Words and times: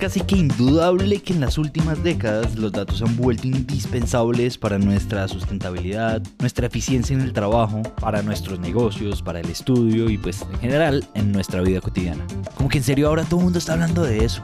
casi 0.00 0.22
que 0.22 0.36
indudable 0.36 1.20
que 1.20 1.34
en 1.34 1.40
las 1.40 1.58
últimas 1.58 2.02
décadas 2.02 2.56
los 2.56 2.72
datos 2.72 2.98
se 2.98 3.04
han 3.04 3.16
vuelto 3.18 3.46
indispensables 3.46 4.56
para 4.56 4.78
nuestra 4.78 5.28
sustentabilidad, 5.28 6.22
nuestra 6.38 6.68
eficiencia 6.68 7.14
en 7.14 7.20
el 7.20 7.34
trabajo, 7.34 7.82
para 8.00 8.22
nuestros 8.22 8.58
negocios, 8.58 9.22
para 9.22 9.40
el 9.40 9.50
estudio 9.50 10.08
y 10.08 10.16
pues 10.16 10.40
en 10.50 10.58
general 10.58 11.04
en 11.14 11.32
nuestra 11.32 11.60
vida 11.60 11.82
cotidiana. 11.82 12.26
Como 12.54 12.70
que 12.70 12.78
en 12.78 12.84
serio 12.84 13.08
ahora 13.08 13.24
todo 13.24 13.40
el 13.40 13.44
mundo 13.44 13.58
está 13.58 13.74
hablando 13.74 14.02
de 14.02 14.24
eso 14.24 14.42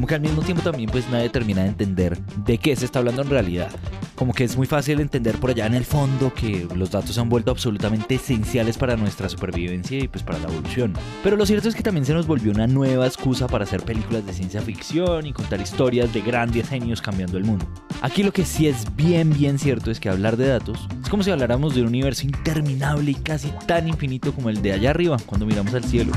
como 0.00 0.06
que 0.06 0.14
al 0.14 0.22
mismo 0.22 0.40
tiempo 0.40 0.62
también 0.62 0.88
pues 0.88 1.06
nadie 1.10 1.28
termina 1.28 1.60
de 1.60 1.68
entender 1.68 2.18
de 2.46 2.56
qué 2.56 2.74
se 2.74 2.86
está 2.86 3.00
hablando 3.00 3.20
en 3.20 3.28
realidad 3.28 3.68
como 4.20 4.34
que 4.34 4.44
es 4.44 4.54
muy 4.54 4.66
fácil 4.66 5.00
entender 5.00 5.36
por 5.36 5.48
allá 5.48 5.64
en 5.64 5.72
el 5.72 5.86
fondo 5.86 6.32
que 6.34 6.66
los 6.74 6.90
datos 6.90 7.14
se 7.14 7.20
han 7.22 7.30
vuelto 7.30 7.50
absolutamente 7.50 8.16
esenciales 8.16 8.76
para 8.76 8.94
nuestra 8.94 9.30
supervivencia 9.30 9.98
y 9.98 10.08
pues 10.08 10.22
para 10.22 10.38
la 10.38 10.48
evolución. 10.48 10.92
Pero 11.22 11.38
lo 11.38 11.46
cierto 11.46 11.70
es 11.70 11.74
que 11.74 11.82
también 11.82 12.04
se 12.04 12.12
nos 12.12 12.26
volvió 12.26 12.52
una 12.52 12.66
nueva 12.66 13.06
excusa 13.06 13.46
para 13.46 13.64
hacer 13.64 13.82
películas 13.82 14.26
de 14.26 14.34
ciencia 14.34 14.60
ficción 14.60 15.24
y 15.24 15.32
contar 15.32 15.62
historias 15.62 16.12
de 16.12 16.20
grandes 16.20 16.68
genios 16.68 17.00
cambiando 17.00 17.38
el 17.38 17.44
mundo. 17.44 17.66
Aquí 18.02 18.22
lo 18.22 18.30
que 18.30 18.44
sí 18.44 18.68
es 18.68 18.94
bien 18.94 19.32
bien 19.32 19.58
cierto 19.58 19.90
es 19.90 20.00
que 20.00 20.10
hablar 20.10 20.36
de 20.36 20.48
datos 20.48 20.86
es 21.02 21.08
como 21.08 21.22
si 21.22 21.30
habláramos 21.30 21.74
de 21.74 21.80
un 21.80 21.88
universo 21.88 22.26
interminable 22.26 23.12
y 23.12 23.14
casi 23.14 23.50
tan 23.66 23.88
infinito 23.88 24.34
como 24.34 24.50
el 24.50 24.60
de 24.60 24.74
allá 24.74 24.90
arriba 24.90 25.16
cuando 25.24 25.46
miramos 25.46 25.72
al 25.72 25.84
cielo. 25.84 26.12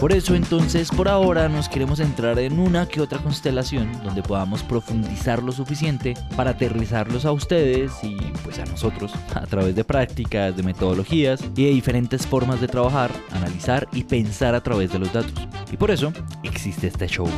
Por 0.00 0.12
eso 0.12 0.34
entonces 0.34 0.90
por 0.90 1.08
ahora 1.08 1.48
nos 1.48 1.70
queremos 1.70 2.00
entrar 2.00 2.38
en 2.38 2.58
una 2.58 2.86
que 2.86 3.00
otra 3.00 3.18
constelación 3.18 3.90
donde 4.04 4.22
podamos 4.22 4.62
profundizar 4.62 5.42
lo 5.42 5.52
suficiente 5.52 6.14
para 6.36 6.50
aterrizarlos 6.50 7.24
a 7.24 7.32
ustedes 7.32 7.92
y 8.02 8.14
pues 8.44 8.58
a 8.58 8.66
nosotros 8.66 9.12
a 9.34 9.46
través 9.46 9.74
de 9.74 9.84
prácticas, 9.84 10.54
de 10.54 10.62
metodologías 10.62 11.42
y 11.56 11.64
de 11.64 11.70
diferentes 11.70 12.26
formas 12.26 12.60
de 12.60 12.68
trabajar, 12.68 13.10
analizar 13.32 13.88
y 13.92 14.04
pensar 14.04 14.54
a 14.54 14.62
través 14.62 14.92
de 14.92 14.98
los 14.98 15.12
datos. 15.12 15.32
Y 15.72 15.78
por 15.78 15.90
eso 15.90 16.12
existe 16.42 16.88
este 16.88 17.06
show. 17.08 17.28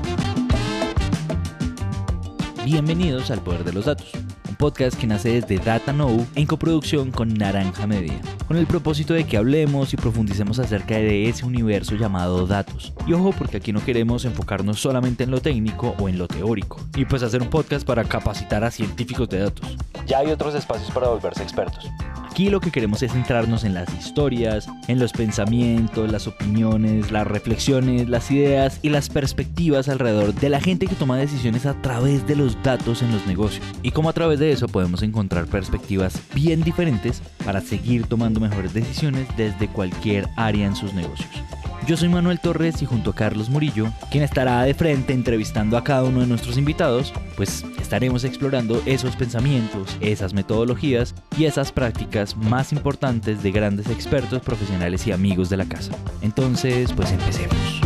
Bienvenidos 2.65 3.31
al 3.31 3.41
Poder 3.41 3.63
de 3.63 3.73
los 3.73 3.85
Datos 3.85 4.13
podcast 4.59 4.99
que 4.99 5.07
nace 5.07 5.41
desde 5.41 5.65
Data 5.65 5.93
Know 5.93 6.27
en 6.35 6.47
coproducción 6.47 7.13
con 7.13 7.33
Naranja 7.33 7.87
Media, 7.87 8.21
con 8.49 8.57
el 8.57 8.67
propósito 8.67 9.13
de 9.13 9.25
que 9.25 9.37
hablemos 9.37 9.93
y 9.93 9.99
profundicemos 9.99 10.59
acerca 10.59 10.95
de 10.95 11.29
ese 11.29 11.45
universo 11.45 11.97
llamado 11.97 12.47
datos. 12.47 12.95
Y 13.07 13.13
ojo, 13.13 13.33
porque 13.37 13.59
aquí 13.59 13.75
no 13.75 13.85
queremos 13.85 14.25
enfocarnos 14.25 14.81
solamente 14.81 15.25
en 15.25 15.31
lo 15.31 15.43
técnico 15.43 15.95
o 15.99 16.09
en 16.09 16.17
lo 16.17 16.27
teórico, 16.27 16.81
y 16.97 17.05
pues 17.05 17.23
hacer 17.23 17.43
un 17.43 17.51
podcast 17.51 17.87
para 17.87 18.05
capacitar 18.05 18.65
a 18.65 18.71
científicos 18.71 19.29
de 19.29 19.41
datos. 19.41 19.77
Ya 20.07 20.21
hay 20.21 20.31
otros 20.31 20.55
espacios 20.55 20.91
para 20.91 21.09
volverse 21.09 21.43
expertos. 21.43 21.91
Aquí 22.39 22.51
lo 22.51 22.61
que 22.61 22.71
queremos 22.71 23.03
es 23.03 23.11
centrarnos 23.11 23.65
en 23.65 23.75
las 23.75 23.93
historias, 23.99 24.69
en 24.87 25.01
los 25.01 25.11
pensamientos, 25.13 26.13
las 26.13 26.29
opiniones, 26.29 27.11
las 27.11 27.27
reflexiones, 27.27 28.09
las 28.09 28.31
ideas 28.31 28.79
y 28.81 28.91
las 28.91 29.09
perspectivas 29.09 29.89
alrededor 29.89 30.33
de 30.33 30.49
la 30.49 30.61
gente 30.61 30.87
que 30.87 30.95
toma 30.95 31.19
decisiones 31.19 31.67
a 31.67 31.75
través 31.83 32.29
de 32.29 32.37
los 32.37 32.63
datos 32.63 33.03
en 33.03 33.11
los 33.11 33.27
negocios. 33.27 33.67
Y 33.83 33.91
cómo 33.91 34.09
a 34.09 34.13
través 34.13 34.39
de 34.39 34.53
eso 34.53 34.69
podemos 34.69 35.03
encontrar 35.03 35.47
perspectivas 35.47 36.23
bien 36.33 36.63
diferentes 36.63 37.23
para 37.45 37.61
seguir 37.61 38.07
tomando 38.07 38.39
mejores 38.39 38.73
decisiones 38.73 39.27
desde 39.37 39.67
cualquier 39.67 40.29
área 40.37 40.65
en 40.65 40.77
sus 40.77 40.95
negocios. 40.95 41.43
Yo 41.89 41.97
soy 41.97 42.11
Manuel 42.11 42.39
Torres 42.39 42.83
y 42.83 42.85
junto 42.85 43.13
a 43.13 43.15
Carlos 43.15 43.49
Murillo, 43.49 43.87
quien 44.11 44.23
estará 44.23 44.63
de 44.65 44.75
frente 44.75 45.15
entrevistando 45.15 45.75
a 45.75 45.83
cada 45.83 46.05
uno 46.05 46.21
de 46.21 46.27
nuestros 46.27 46.59
invitados, 46.59 47.15
pues 47.35 47.65
estaremos 47.81 48.25
explorando 48.25 48.83
esos 48.85 49.17
pensamientos, 49.17 49.97
esas 50.03 50.35
metodologías 50.35 51.15
y 51.39 51.47
esas 51.47 51.73
prácticas 51.73 52.37
más 52.37 52.75
importantes 52.75 53.43
de 53.43 53.53
grandes 53.53 53.89
expertos, 53.89 54.43
profesionales 54.43 55.07
y 55.07 55.13
amigos 55.13 55.49
de 55.49 55.57
la 55.57 55.67
casa. 55.67 55.97
Entonces, 56.21 56.93
pues 56.93 57.11
empecemos. 57.11 57.81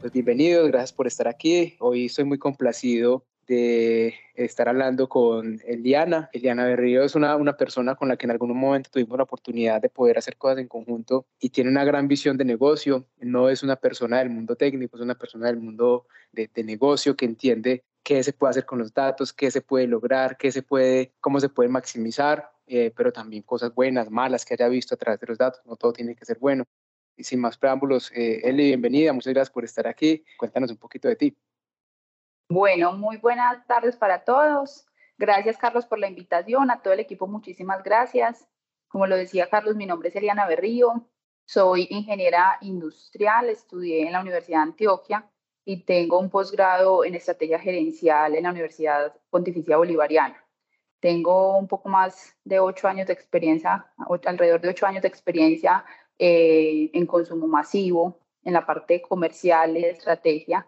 Pues 0.00 0.10
bienvenidos, 0.14 0.68
gracias 0.68 0.94
por 0.94 1.06
estar 1.06 1.28
aquí. 1.28 1.76
Hoy 1.80 2.06
estoy 2.06 2.24
muy 2.24 2.38
complacido 2.38 3.22
de 3.46 4.14
estar 4.34 4.68
hablando 4.68 5.08
con 5.08 5.60
Eliana. 5.66 6.30
Eliana 6.32 6.64
Berrío 6.64 7.04
es 7.04 7.14
una, 7.14 7.36
una 7.36 7.56
persona 7.56 7.94
con 7.94 8.08
la 8.08 8.16
que 8.16 8.26
en 8.26 8.32
algún 8.32 8.56
momento 8.56 8.90
tuvimos 8.92 9.16
la 9.16 9.24
oportunidad 9.24 9.80
de 9.80 9.88
poder 9.88 10.18
hacer 10.18 10.36
cosas 10.36 10.58
en 10.58 10.68
conjunto 10.68 11.26
y 11.40 11.50
tiene 11.50 11.70
una 11.70 11.84
gran 11.84 12.08
visión 12.08 12.36
de 12.36 12.44
negocio. 12.44 13.06
No 13.18 13.48
es 13.48 13.62
una 13.62 13.76
persona 13.76 14.18
del 14.18 14.30
mundo 14.30 14.56
técnico, 14.56 14.96
es 14.96 15.02
una 15.02 15.14
persona 15.14 15.46
del 15.46 15.58
mundo 15.58 16.06
de, 16.32 16.50
de 16.52 16.64
negocio 16.64 17.16
que 17.16 17.24
entiende 17.24 17.84
qué 18.06 18.22
se 18.22 18.32
puede 18.32 18.50
hacer 18.50 18.66
con 18.66 18.78
los 18.78 18.94
datos, 18.94 19.32
qué 19.32 19.50
se 19.50 19.60
puede 19.60 19.88
lograr, 19.88 20.36
qué 20.36 20.52
se 20.52 20.62
puede, 20.62 21.12
cómo 21.20 21.40
se 21.40 21.48
puede 21.48 21.68
maximizar, 21.68 22.52
eh, 22.68 22.92
pero 22.96 23.12
también 23.12 23.42
cosas 23.42 23.74
buenas, 23.74 24.10
malas 24.10 24.44
que 24.44 24.54
haya 24.54 24.68
visto 24.68 24.94
a 24.94 24.96
través 24.96 25.18
de 25.18 25.26
los 25.26 25.38
datos. 25.38 25.60
No 25.64 25.74
todo 25.74 25.92
tiene 25.92 26.14
que 26.14 26.24
ser 26.24 26.38
bueno. 26.38 26.64
Y 27.16 27.24
sin 27.24 27.40
más 27.40 27.58
preámbulos, 27.58 28.12
eh, 28.14 28.42
Eli, 28.44 28.66
bienvenida, 28.66 29.12
muchas 29.12 29.32
gracias 29.32 29.52
por 29.52 29.64
estar 29.64 29.88
aquí. 29.88 30.22
Cuéntanos 30.38 30.70
un 30.70 30.76
poquito 30.76 31.08
de 31.08 31.16
ti. 31.16 31.36
Bueno, 32.48 32.92
muy 32.92 33.16
buenas 33.16 33.66
tardes 33.66 33.96
para 33.96 34.22
todos. 34.22 34.86
Gracias, 35.18 35.56
Carlos, 35.58 35.84
por 35.84 35.98
la 35.98 36.06
invitación. 36.06 36.70
A 36.70 36.80
todo 36.80 36.94
el 36.94 37.00
equipo, 37.00 37.26
muchísimas 37.26 37.82
gracias. 37.82 38.46
Como 38.86 39.08
lo 39.08 39.16
decía 39.16 39.48
Carlos, 39.50 39.74
mi 39.74 39.84
nombre 39.84 40.10
es 40.10 40.16
Eliana 40.16 40.46
Berrío. 40.46 41.08
Soy 41.44 41.88
ingeniera 41.90 42.56
industrial, 42.60 43.48
estudié 43.48 44.06
en 44.06 44.12
la 44.12 44.20
Universidad 44.20 44.58
de 44.58 44.62
Antioquia 44.62 45.28
y 45.64 45.82
tengo 45.82 46.20
un 46.20 46.30
posgrado 46.30 47.04
en 47.04 47.16
estrategia 47.16 47.58
gerencial 47.58 48.36
en 48.36 48.44
la 48.44 48.50
Universidad 48.52 49.12
Pontificia 49.28 49.76
Bolivariana. 49.76 50.40
Tengo 51.00 51.58
un 51.58 51.66
poco 51.66 51.88
más 51.88 52.36
de 52.44 52.60
ocho 52.60 52.86
años 52.86 53.08
de 53.08 53.12
experiencia, 53.12 53.92
alrededor 54.24 54.60
de 54.60 54.68
ocho 54.68 54.86
años 54.86 55.02
de 55.02 55.08
experiencia 55.08 55.84
eh, 56.16 56.90
en 56.92 57.06
consumo 57.06 57.48
masivo, 57.48 58.20
en 58.44 58.52
la 58.52 58.64
parte 58.64 59.02
comercial 59.02 59.76
y 59.76 59.82
de 59.82 59.90
estrategia 59.90 60.64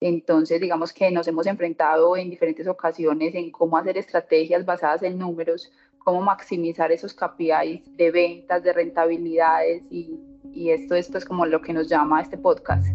entonces, 0.00 0.60
digamos 0.60 0.94
que 0.94 1.10
nos 1.10 1.28
hemos 1.28 1.46
enfrentado 1.46 2.16
en 2.16 2.30
diferentes 2.30 2.66
ocasiones 2.66 3.34
en 3.34 3.50
cómo 3.50 3.76
hacer 3.76 3.98
estrategias 3.98 4.64
basadas 4.64 5.02
en 5.02 5.18
números, 5.18 5.70
cómo 5.98 6.22
maximizar 6.22 6.90
esos 6.90 7.12
KPIs 7.12 7.96
de 7.96 8.10
ventas, 8.10 8.62
de 8.62 8.72
rentabilidades 8.72 9.82
y, 9.90 10.18
y 10.54 10.70
esto, 10.70 10.94
esto 10.94 11.18
es 11.18 11.26
como 11.26 11.44
lo 11.44 11.60
que 11.60 11.74
nos 11.74 11.88
llama 11.88 12.22
este 12.22 12.38
podcast. 12.38 12.86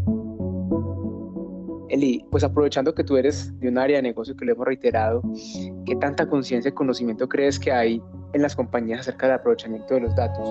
Eli, 1.89 2.25
pues 2.31 2.43
aprovechando 2.43 2.95
que 2.95 3.03
tú 3.03 3.17
eres 3.17 3.57
de 3.59 3.69
un 3.69 3.77
área 3.77 3.97
de 3.97 4.01
negocio 4.01 4.35
que 4.35 4.43
lo 4.43 4.53
hemos 4.53 4.65
reiterado, 4.65 5.21
¿qué 5.85 5.95
tanta 5.97 6.27
conciencia 6.27 6.69
y 6.69 6.71
conocimiento 6.73 7.29
crees 7.29 7.59
que 7.59 7.71
hay 7.71 8.01
en 8.33 8.41
las 8.41 8.55
compañías 8.55 9.01
acerca 9.01 9.27
del 9.27 9.35
aprovechamiento 9.35 9.93
de 9.93 9.99
los 9.99 10.15
datos? 10.15 10.43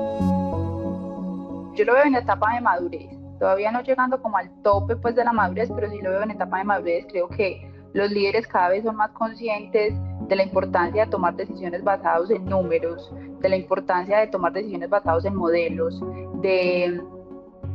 Yo 1.77 1.85
lo 1.85 1.95
veo 1.95 2.05
en 2.05 2.13
la 2.13 2.21
etapa 2.21 2.55
de 2.55 2.61
madurez 2.61 3.24
todavía 3.39 3.73
no 3.73 3.83
llegando 3.83 4.21
como 4.21 4.37
al 4.37 4.51
tope 4.63 4.97
pues 4.97 5.15
de 5.15 5.25
la 5.25 5.33
madurez, 5.33 5.71
pero 5.75 5.91
sí 5.91 6.01
lo 6.01 6.11
veo 6.11 6.23
en 6.23 6.31
etapa 6.33 6.59
de 6.59 6.65
madurez, 6.65 7.07
creo 7.09 7.29
que 7.29 7.71
los 7.93 8.11
líderes 8.11 8.47
cada 8.47 8.71
vez 8.71 8.85
son 8.85 8.97
más 8.97 9.11
conscientes 9.13 9.95
de 10.29 10.37
la 10.37 10.43
importancia 10.43 11.05
de 11.05 11.11
tomar 11.11 11.37
decisiones 11.37 11.85
basadas 11.85 12.31
en 12.31 12.45
números, 12.45 13.13
de 13.41 13.49
la 13.49 13.57
importancia 13.57 14.19
de 14.19 14.27
tomar 14.27 14.53
decisiones 14.53 14.91
basadas 14.91 15.25
en 15.25 15.37
modelos, 15.37 16.03
de 16.41 17.01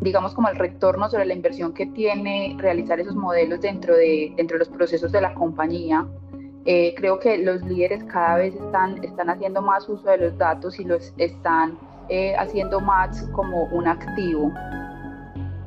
digamos 0.02 0.34
como 0.34 0.47
el 0.50 0.56
retorno 0.56 1.09
sobre 1.09 1.25
la 1.25 1.34
inversión 1.34 1.74
que 1.74 1.86
tiene 1.88 2.56
realizar 2.58 3.00
esos 3.00 3.16
modelos 3.16 3.62
dentro 3.62 3.96
de, 3.96 4.34
dentro 4.38 4.56
de 4.56 4.59
los 4.59 4.70
procesos 4.70 5.12
de 5.12 5.22
la 5.22 5.34
compañía. 5.34 6.06
Eh, 6.66 6.94
creo 6.96 7.20
que 7.20 7.38
los 7.38 7.62
líderes 7.64 8.03
cada 8.06 8.38
vez 8.38 8.53
están, 8.56 9.03
están 9.03 9.30
haciendo 9.30 9.62
más 9.62 9.88
uso 9.90 10.09
de 10.09 10.18
los 10.18 10.38
datos 10.38 10.80
y 10.80 10.84
los 10.84 11.14
están 11.18 11.78
eh, 12.09 12.36
haciendo 12.38 12.80
más 12.80 13.30
como 13.34 13.64
un 13.66 13.88
activo. 13.88 14.52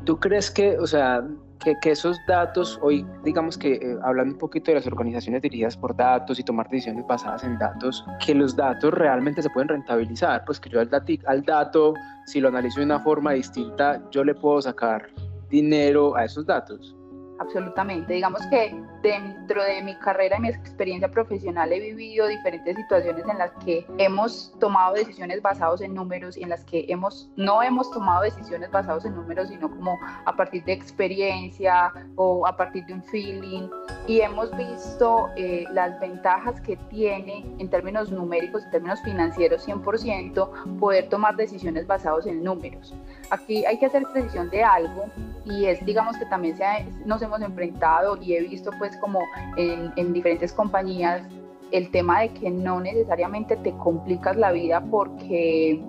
¿Tú 0.05 0.19
crees 0.19 0.51
que, 0.51 0.79
o 0.79 0.87
sea, 0.87 1.25
que, 1.61 1.91
esos 1.91 2.19
datos, 2.27 2.79
hoy 2.83 3.07
digamos 3.23 3.57
que 3.57 3.75
eh, 3.75 3.97
hablando 4.03 4.35
un 4.35 4.39
poquito 4.39 4.73
de 4.73 4.77
las 4.77 4.87
organizaciones 4.87 5.43
dirigidas 5.43 5.77
por 5.77 5.95
datos 5.97 6.41
y 6.41 6.43
tomar 6.43 6.69
decisiones 6.69 7.07
basadas 7.07 7.45
en 7.45 7.57
datos, 7.59 8.05
que 8.25 8.35
los 8.35 8.57
datos 8.57 8.93
realmente 8.95 9.43
se 9.43 9.51
pueden 9.51 9.69
rentabilizar? 9.69 10.45
Pues 10.45 10.59
que 10.59 10.71
yo 10.71 10.81
al, 10.81 10.91
al 11.27 11.43
dato, 11.45 11.95
si 12.27 12.41
lo 12.41 12.49
analizo 12.49 12.81
de 12.81 12.87
una 12.87 13.01
forma 13.01 13.33
distinta, 13.33 14.03
yo 14.11 14.25
le 14.25 14.35
puedo 14.35 14.61
sacar 14.61 15.07
dinero 15.49 16.17
a 16.17 16.25
esos 16.25 16.47
datos 16.47 16.97
absolutamente. 17.43 18.15
Digamos 18.15 18.45
que 18.47 18.75
dentro 19.03 19.63
de 19.65 19.83
mi 19.83 19.95
carrera 19.97 20.37
y 20.39 20.43
mi 20.43 20.49
experiencia 20.49 21.11
profesional 21.11 21.73
he 21.73 21.81
vivido 21.81 22.27
diferentes 22.27 22.77
situaciones 22.77 23.25
en 23.29 23.39
las 23.39 23.51
que 23.65 23.87
hemos 23.99 24.55
tomado 24.61 24.95
decisiones 24.95 25.43
basadas 25.43 25.81
en 25.81 25.95
números 25.95 26.37
y 26.37 26.43
en 26.43 26.51
las 26.51 26.65
que 26.65 26.87
hemos 26.89 27.29
no 27.37 27.63
hemos 27.63 27.91
tomado 27.91 28.23
decisiones 28.23 28.71
basadas 28.71 29.05
en 29.05 29.15
números, 29.15 29.49
sino 29.49 29.71
como 29.71 29.99
a 30.25 30.37
partir 30.37 30.65
de 30.65 30.73
experiencia 30.73 31.93
o 32.17 32.47
a 32.47 32.57
partir 32.57 32.85
de 32.87 32.95
un 32.95 33.03
feeling 33.05 33.69
y 34.07 34.21
hemos 34.21 34.57
visto 34.57 35.29
eh, 35.37 35.65
las 35.73 35.99
ventajas 36.01 36.61
que 36.61 36.77
tiene 36.77 37.45
en 37.59 37.69
términos 37.69 38.11
numéricos, 38.11 38.65
en 38.65 38.71
términos 38.71 39.01
financieros 39.03 39.67
100%, 39.67 40.79
poder 40.79 41.09
tomar 41.09 41.37
decisiones 41.37 41.87
basadas 41.87 42.27
en 42.27 42.43
números. 42.43 42.95
Aquí 43.31 43.65
hay 43.65 43.79
que 43.79 43.87
hacer 43.87 44.03
precisión 44.13 44.51
de 44.51 44.63
algo 44.63 45.07
y 45.45 45.67
es 45.67 45.85
digamos 45.85 46.17
que 46.17 46.27
también 46.27 46.57
se 46.57 46.65
nos 47.05 47.21
hemos 47.23 47.41
enfrentado 47.41 48.17
y 48.17 48.35
he 48.35 48.43
visto 48.43 48.71
pues 48.79 48.92
como 48.99 49.21
en, 49.57 49.93
en 49.97 50.13
diferentes 50.13 50.53
compañías 50.53 51.23
el 51.71 51.91
tema 51.91 52.21
de 52.21 52.29
que 52.35 52.51
no 52.51 52.81
necesariamente 52.81 53.57
te 53.57 53.73
complicas 53.79 54.37
la 54.37 54.53
vida 54.53 54.85
porque 54.91 55.83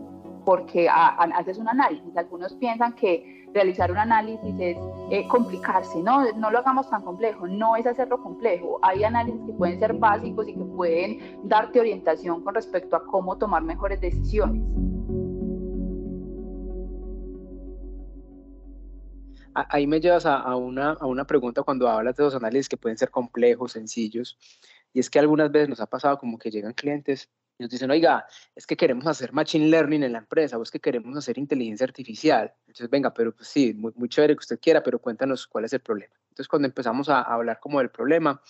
porque 0.46 0.90
haces 0.90 1.58
un 1.58 1.70
análisis. 1.70 2.16
Algunos 2.18 2.54
piensan 2.56 2.94
que 2.94 3.48
realizar 3.54 3.92
un 3.92 3.98
análisis 3.98 4.54
es 4.60 4.78
eh, 5.12 5.28
complicarse, 5.28 6.02
no, 6.02 6.32
no 6.34 6.52
lo 6.52 6.60
hagamos 6.60 6.90
tan 6.90 7.02
complejo, 7.04 7.48
no 7.48 7.76
es 7.76 7.86
hacerlo 7.86 8.22
complejo. 8.22 8.80
Hay 8.82 9.04
análisis 9.04 9.42
que 9.46 9.54
pueden 9.54 9.80
ser 9.80 9.94
básicos 9.94 10.48
y 10.48 10.54
que 10.54 10.66
pueden 10.66 11.40
darte 11.44 11.80
orientación 11.80 12.44
con 12.44 12.56
respecto 12.56 12.96
a 12.96 13.06
cómo 13.06 13.38
tomar 13.38 13.64
mejores 13.64 14.02
decisiones. 14.02 14.62
Ahí 19.56 19.88
me 19.88 20.00
llevas 20.00 20.26
a, 20.26 20.56
una, 20.56 20.92
a 20.92 21.06
una 21.06 21.26
pregunta 21.26 21.64
cuando 21.64 21.88
hablas 21.88 22.16
de 22.16 22.24
los 22.24 22.36
análisis 22.36 22.70
que 22.70 22.78
pueden 22.78 22.98
ser 22.98 23.12
complejos, 23.12 23.74
sencillos, 23.74 24.38
y 24.94 25.00
es 25.00 25.10
que 25.10 25.20
algunas 25.20 25.52
veces 25.52 25.70
nos 25.70 25.80
ha 25.80 25.88
pasado 25.88 26.18
como 26.18 26.38
que 26.38 26.52
llegan 26.52 26.74
clientes 26.74 27.30
nos 27.60 27.70
dicen, 27.70 27.92
oiga, 27.92 28.26
es 28.56 28.68
que 28.68 28.78
queremos 28.78 29.06
hacer 29.08 29.34
machine 29.34 29.68
learning 29.68 30.04
en 30.04 30.14
la 30.14 30.20
empresa 30.20 30.58
o 30.58 30.64
es 30.64 30.72
que 30.72 30.80
queremos 30.80 31.18
hacer 31.18 31.38
inteligencia 31.38 31.86
artificial. 31.86 32.54
Entonces, 32.68 32.90
venga, 32.90 33.14
pero 33.14 33.34
pues 33.34 33.48
sí, 33.48 33.74
muy, 33.74 33.92
muy 33.96 34.10
chévere 34.10 34.36
que 34.36 34.40
usted 34.40 34.60
quiera, 34.60 34.84
pero 34.84 35.00
cuéntanos 35.00 35.48
cuál 35.48 35.66
es 35.66 35.74
el 35.74 35.80
problema. 35.80 36.14
Entonces, 36.30 36.48
cuando 36.48 36.68
empezamos 36.68 37.10
a, 37.10 37.22
hablar 37.22 37.60
como 37.60 37.80
del 37.80 37.90
problema, 37.90 38.42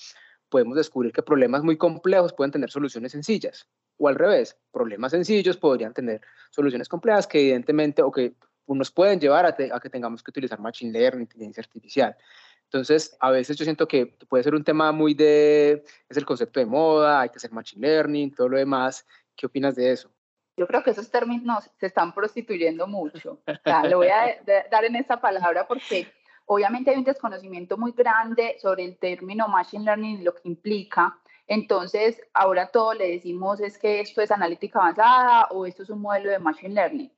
podemos 0.50 0.76
descubrir 0.76 1.12
que 1.12 1.24
problemas 1.24 1.64
muy 1.64 1.78
complejos 1.78 2.34
pueden 2.34 2.52
tener 2.52 2.70
soluciones 2.70 3.12
sencillas. 3.12 3.68
O 3.98 4.08
al 4.08 4.16
revés, 4.16 4.58
problemas 4.72 5.12
sencillos 5.12 5.58
podrían 5.58 5.94
tener 5.94 6.22
soluciones 6.52 6.88
complejas 6.90 7.28
que 7.28 7.40
evidentemente 7.40 8.02
o 8.02 8.12
que 8.12 8.36
nos 8.68 8.92
pueden 8.92 9.20
llevar 9.20 9.46
a, 9.46 9.50
a 9.50 9.80
que 9.80 9.90
tengamos 9.90 10.24
que 10.24 10.32
utilizar 10.32 10.60
machine 10.60 10.92
learning, 10.92 11.22
inteligencia 11.22 11.62
artificial. 11.62 12.16
Entonces, 12.74 13.16
a 13.20 13.30
veces 13.30 13.56
yo 13.56 13.66
siento 13.66 13.88
que 13.88 14.08
puede 14.28 14.44
ser 14.44 14.56
un 14.56 14.64
tema 14.64 14.92
muy 14.92 15.14
de, 15.14 15.84
es 16.10 16.18
el 16.18 16.26
concepto 16.26 16.60
de 16.60 16.66
moda, 16.66 17.22
hay 17.22 17.30
que 17.30 17.38
hacer 17.38 17.52
machine 17.52 17.88
learning, 17.88 18.34
todo 18.34 18.50
lo 18.50 18.58
demás. 18.58 19.06
¿Qué 19.36 19.46
opinas 19.46 19.76
de 19.76 19.92
eso? 19.92 20.10
Yo 20.58 20.66
creo 20.68 20.84
que 20.84 20.90
esos 20.90 21.12
términos 21.12 21.70
se 21.80 21.86
están 21.88 22.14
prostituyendo 22.14 22.88
mucho. 22.88 23.40
O 23.46 23.88
lo 23.88 23.98
voy 23.98 24.08
a 24.08 24.38
dar 24.72 24.86
en 24.86 24.96
esa 24.96 25.22
palabra 25.22 25.68
porque 25.68 26.12
obviamente 26.46 26.92
hay 26.92 26.98
un 26.98 27.04
desconocimiento 27.04 27.78
muy 27.78 27.92
grande 27.92 28.58
sobre 28.60 28.86
el 28.86 28.98
término 28.98 29.48
machine 29.48 29.86
learning 29.86 30.22
y 30.22 30.24
lo 30.24 30.34
que 30.34 30.48
implica. 30.48 31.20
Entonces, 31.48 32.20
ahora 32.34 32.68
todo 32.68 32.94
le 32.94 33.12
decimos 33.12 33.60
es 33.60 33.78
que 33.78 34.00
esto 34.00 34.22
es 34.22 34.32
analítica 34.32 34.80
avanzada 34.80 35.48
o 35.52 35.66
esto 35.66 35.84
es 35.84 35.90
un 35.90 36.02
modelo 36.02 36.32
de 36.32 36.40
machine 36.40 36.74
learning. 36.74 37.12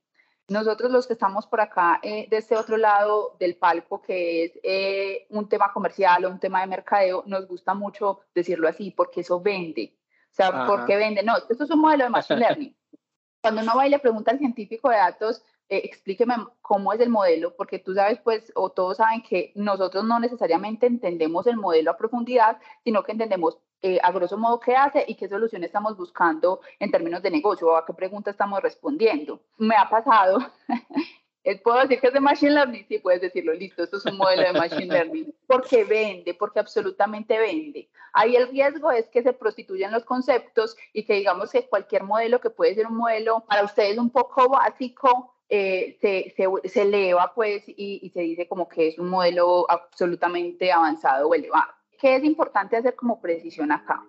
Nosotros 0.48 0.92
los 0.92 1.06
que 1.06 1.14
estamos 1.14 1.46
por 1.46 1.60
acá 1.60 1.98
eh, 2.02 2.28
de 2.30 2.36
este 2.36 2.56
otro 2.56 2.76
lado 2.76 3.36
del 3.40 3.56
palco, 3.56 4.00
que 4.00 4.44
es 4.44 4.52
eh, 4.62 5.26
un 5.30 5.48
tema 5.48 5.72
comercial 5.72 6.24
o 6.24 6.30
un 6.30 6.38
tema 6.38 6.60
de 6.60 6.68
mercadeo, 6.68 7.24
nos 7.26 7.48
gusta 7.48 7.74
mucho 7.74 8.20
decirlo 8.34 8.68
así, 8.68 8.92
porque 8.92 9.22
eso 9.22 9.40
vende. 9.40 9.96
O 10.30 10.34
sea, 10.36 10.66
¿por 10.66 10.86
qué 10.86 10.96
vende? 10.96 11.22
No, 11.22 11.36
esto 11.36 11.64
es 11.64 11.70
un 11.70 11.80
modelo 11.80 12.04
de 12.04 12.10
Machine 12.10 12.40
Learning. 12.40 12.76
Cuando 13.42 13.62
uno 13.62 13.76
va 13.76 13.86
y 13.86 13.90
le 13.90 13.98
pregunta 13.98 14.30
al 14.30 14.38
científico 14.38 14.88
de 14.88 14.96
datos, 14.96 15.42
eh, 15.68 15.82
explíqueme 15.84 16.34
cómo 16.62 16.92
es 16.92 17.00
el 17.00 17.08
modelo, 17.08 17.54
porque 17.56 17.80
tú 17.80 17.94
sabes, 17.94 18.20
pues, 18.20 18.52
o 18.54 18.70
todos 18.70 18.98
saben 18.98 19.22
que 19.22 19.52
nosotros 19.56 20.04
no 20.04 20.20
necesariamente 20.20 20.86
entendemos 20.86 21.46
el 21.48 21.56
modelo 21.56 21.90
a 21.90 21.96
profundidad, 21.96 22.58
sino 22.84 23.02
que 23.02 23.12
entendemos 23.12 23.58
eh, 23.82 23.98
a 24.02 24.12
grosso 24.12 24.38
modo 24.38 24.60
qué 24.60 24.76
hace 24.76 25.04
y 25.06 25.16
qué 25.16 25.28
solución 25.28 25.64
estamos 25.64 25.96
buscando 25.96 26.60
en 26.78 26.90
términos 26.90 27.20
de 27.22 27.30
negocio 27.30 27.68
o 27.68 27.76
a 27.76 27.84
qué 27.84 27.92
pregunta 27.94 28.30
estamos 28.30 28.62
respondiendo. 28.62 29.40
Me 29.58 29.74
ha 29.76 29.90
pasado, 29.90 30.38
¿puedo 31.64 31.80
decir 31.80 32.00
que 32.00 32.06
es 32.06 32.12
de 32.12 32.20
Machine 32.20 32.52
Learning? 32.52 32.86
Sí, 32.88 32.98
puedes 32.98 33.20
decirlo, 33.20 33.52
listo, 33.52 33.82
esto 33.82 33.96
es 33.98 34.06
un 34.06 34.16
modelo 34.16 34.42
de 34.42 34.52
Machine 34.52 34.86
Learning, 34.86 35.34
porque 35.46 35.84
vende, 35.84 36.32
porque 36.34 36.60
absolutamente 36.60 37.38
vende. 37.38 37.90
Ahí 38.12 38.34
el 38.34 38.48
riesgo 38.48 38.90
es 38.92 39.08
que 39.08 39.22
se 39.22 39.32
prostituyan 39.32 39.92
los 39.92 40.04
conceptos 40.04 40.76
y 40.92 41.04
que 41.04 41.14
digamos 41.14 41.50
que 41.50 41.68
cualquier 41.68 42.04
modelo 42.04 42.40
que 42.40 42.50
puede 42.50 42.74
ser 42.74 42.86
un 42.86 42.96
modelo 42.96 43.44
para 43.48 43.64
ustedes 43.64 43.98
un 43.98 44.10
poco 44.10 44.48
básico, 44.48 45.35
eh, 45.48 45.96
se, 46.00 46.34
se, 46.36 46.68
se, 46.68 46.82
eleva 46.82 47.32
pues 47.34 47.62
y, 47.68 48.00
y 48.02 48.10
se 48.10 48.20
dice 48.20 48.48
como 48.48 48.68
que 48.68 48.88
es 48.88 48.98
un 48.98 49.08
modelo 49.08 49.70
absolutamente 49.70 50.72
avanzado 50.72 51.28
o 51.28 51.34
elevado. 51.34 51.72
¿Qué 52.00 52.16
es 52.16 52.24
importante 52.24 52.76
hacer 52.76 52.94
como 52.96 53.20
precisión 53.20 53.72
acá? 53.72 54.04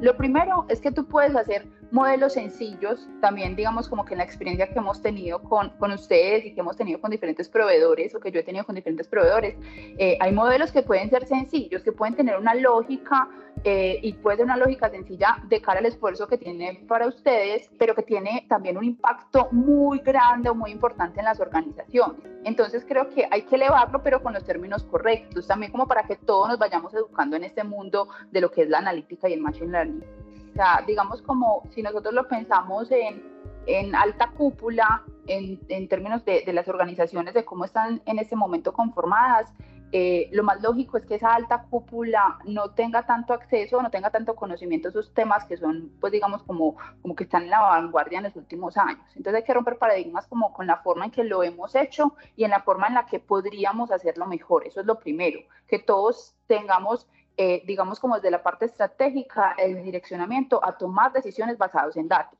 Lo 0.00 0.16
primero 0.16 0.64
es 0.68 0.80
que 0.80 0.92
tú 0.92 1.06
puedes 1.06 1.34
hacer 1.36 1.66
modelos 1.90 2.34
sencillos, 2.34 3.08
también 3.20 3.56
digamos 3.56 3.88
como 3.88 4.04
que 4.04 4.14
en 4.14 4.18
la 4.18 4.24
experiencia 4.24 4.68
que 4.68 4.78
hemos 4.78 5.00
tenido 5.00 5.42
con, 5.42 5.70
con 5.78 5.92
ustedes 5.92 6.44
y 6.44 6.52
que 6.52 6.60
hemos 6.60 6.76
tenido 6.76 7.00
con 7.00 7.10
diferentes 7.10 7.48
proveedores 7.48 8.14
o 8.14 8.20
que 8.20 8.30
yo 8.30 8.40
he 8.40 8.42
tenido 8.42 8.64
con 8.64 8.74
diferentes 8.74 9.08
proveedores, 9.08 9.56
eh, 9.98 10.18
hay 10.20 10.32
modelos 10.32 10.70
que 10.72 10.82
pueden 10.82 11.08
ser 11.10 11.26
sencillos, 11.26 11.82
que 11.82 11.92
pueden 11.92 12.14
tener 12.14 12.36
una 12.36 12.54
lógica 12.54 13.28
eh, 13.64 13.98
y 14.02 14.12
puede 14.12 14.36
ser 14.36 14.44
una 14.44 14.56
lógica 14.56 14.90
sencilla 14.90 15.38
de 15.48 15.60
cara 15.60 15.80
al 15.80 15.86
esfuerzo 15.86 16.28
que 16.28 16.38
tiene 16.38 16.84
para 16.86 17.06
ustedes, 17.06 17.70
pero 17.78 17.94
que 17.94 18.02
tiene 18.02 18.46
también 18.48 18.76
un 18.76 18.84
impacto 18.84 19.48
muy 19.50 19.98
grande 20.00 20.48
o 20.48 20.54
muy 20.54 20.70
importante 20.70 21.20
en 21.20 21.24
las 21.24 21.40
organizaciones. 21.40 22.20
Entonces 22.44 22.84
creo 22.86 23.08
que 23.08 23.26
hay 23.30 23.42
que 23.42 23.56
elevarlo, 23.56 24.02
pero 24.02 24.22
con 24.22 24.34
los 24.34 24.44
términos 24.44 24.84
correctos, 24.84 25.46
también 25.46 25.72
como 25.72 25.86
para 25.86 26.04
que 26.04 26.16
todos 26.16 26.48
nos 26.48 26.58
vayamos 26.58 26.94
educando 26.94 27.36
en 27.36 27.44
este 27.44 27.64
mundo 27.64 28.08
de 28.30 28.40
lo 28.40 28.50
que 28.50 28.62
es 28.62 28.68
la 28.68 28.78
analítica 28.78 29.28
y 29.28 29.32
el 29.32 29.40
machine 29.40 29.72
learning. 29.72 30.27
Sea, 30.58 30.82
digamos 30.84 31.22
como 31.22 31.62
si 31.70 31.82
nosotros 31.84 32.12
lo 32.12 32.26
pensamos 32.26 32.90
en, 32.90 33.22
en 33.66 33.94
alta 33.94 34.32
cúpula, 34.36 35.04
en, 35.28 35.60
en 35.68 35.86
términos 35.86 36.24
de, 36.24 36.42
de, 36.44 36.52
las 36.52 36.66
organizaciones, 36.66 37.32
de 37.34 37.44
cómo 37.44 37.64
están 37.64 38.02
en 38.06 38.18
este 38.18 38.34
momento 38.34 38.72
conformadas, 38.72 39.54
eh, 39.90 40.28
lo 40.32 40.42
más 40.42 40.60
lógico 40.60 40.98
es 40.98 41.06
que 41.06 41.14
esa 41.14 41.34
alta 41.34 41.62
cúpula 41.70 42.38
no 42.44 42.70
tenga 42.72 43.06
tanto 43.06 43.32
acceso, 43.32 43.80
no 43.80 43.90
tenga 43.90 44.10
tanto 44.10 44.36
conocimiento 44.36 44.88
de 44.88 44.98
esos 45.00 45.14
temas 45.14 45.44
que 45.46 45.56
son, 45.56 45.92
pues 46.00 46.12
digamos, 46.12 46.42
como, 46.42 46.76
como 47.00 47.16
que 47.16 47.24
están 47.24 47.44
en 47.44 47.50
la 47.50 47.60
vanguardia 47.60 48.18
en 48.18 48.24
los 48.24 48.36
últimos 48.36 48.76
años. 48.76 49.00
Entonces 49.16 49.36
hay 49.36 49.44
que 49.44 49.54
romper 49.54 49.78
paradigmas 49.78 50.26
como 50.26 50.52
con 50.52 50.66
la 50.66 50.78
forma 50.78 51.06
en 51.06 51.10
que 51.10 51.24
lo 51.24 51.42
hemos 51.42 51.74
hecho 51.74 52.14
y 52.36 52.44
en 52.44 52.50
la 52.50 52.60
forma 52.60 52.88
en 52.88 52.94
la 52.94 53.06
que 53.06 53.18
podríamos 53.18 53.90
hacerlo 53.90 54.26
mejor. 54.26 54.66
Eso 54.66 54.80
es 54.80 54.86
lo 54.86 54.98
primero, 54.98 55.40
que 55.66 55.78
todos 55.78 56.34
tengamos, 56.46 57.08
eh, 57.38 57.62
digamos, 57.66 57.98
como 57.98 58.16
desde 58.16 58.30
la 58.30 58.42
parte 58.42 58.66
estratégica, 58.66 59.54
el 59.56 59.82
direccionamiento 59.82 60.60
a 60.62 60.76
tomar 60.76 61.12
decisiones 61.12 61.56
basadas 61.56 61.96
en 61.96 62.08
datos 62.08 62.38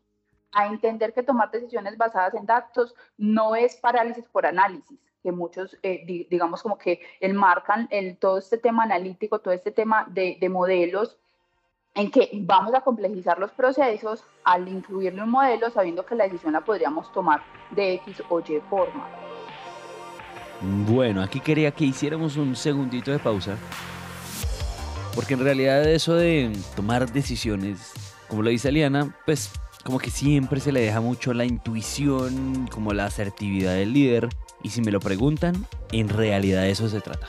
a 0.53 0.67
entender 0.67 1.13
que 1.13 1.23
tomar 1.23 1.51
decisiones 1.51 1.97
basadas 1.97 2.35
en 2.35 2.47
datos 2.47 2.95
no 3.17 3.55
es 3.55 3.77
parálisis 3.77 4.25
por 4.29 4.47
análisis, 4.47 4.99
que 5.23 5.33
muchos, 5.33 5.77
eh, 5.83 6.27
digamos, 6.31 6.63
como 6.63 6.79
que 6.79 7.01
enmarcan 7.21 7.89
el, 7.91 8.17
todo 8.17 8.39
este 8.39 8.59
tema 8.59 8.85
analítico, 8.85 9.41
todo 9.41 9.53
este 9.53 9.71
tema 9.71 10.07
de, 10.09 10.39
de, 10.41 10.49
modelos, 10.49 11.19
en 11.95 12.11
que 12.11 12.31
vamos 12.35 12.75
a 12.75 12.81
complejizar 12.81 13.39
los 13.39 13.51
procesos 13.53 14.25
al 14.45 14.69
incluirle 14.69 15.23
un 15.23 15.31
modelo 15.31 15.71
sabiendo 15.71 16.07
que 16.07 16.15
la 16.15 16.25
decisión 16.25 16.53
la 16.53 16.61
podríamos 16.61 17.13
tomar 17.13 17.43
de 17.71 17.95
X 17.95 18.23
o 18.29 18.41
Y 18.41 18.61
forma. 18.71 19.09
Bueno, 20.61 21.23
aquí 21.23 21.41
quería 21.41 21.71
que 21.71 21.85
hiciéramos 21.85 22.37
un 22.37 22.57
segundito 22.57 23.11
de 23.11 23.19
pausa, 23.19 23.57
porque 25.19 25.35
en 25.35 25.41
realidad 25.41 25.85
eso 25.85 26.15
de 26.15 26.53
tomar 26.77 27.13
decisiones, 27.13 27.91
como 28.29 28.43
lo 28.43 28.51
dice 28.51 28.69
Aliana, 28.69 29.17
pues 29.27 29.51
como 29.83 29.99
que 29.99 30.13
siempre 30.13 30.61
se 30.61 30.71
le 30.71 30.81
deja 30.81 31.01
mucho 31.01 31.35
la 31.35 31.45
intuición, 31.45 32.69
como 32.71 32.93
la 32.93 33.07
asertividad 33.07 33.75
del 33.75 33.95
líder, 33.95 34.29
y 34.63 34.71
si 34.71 34.81
me 34.81 34.93
lo 34.93 35.01
preguntan, 35.01 35.67
en 35.91 36.09
realidad 36.09 36.63
de 36.63 36.71
eso 36.71 36.89
se 36.89 37.01
trata. 37.01 37.27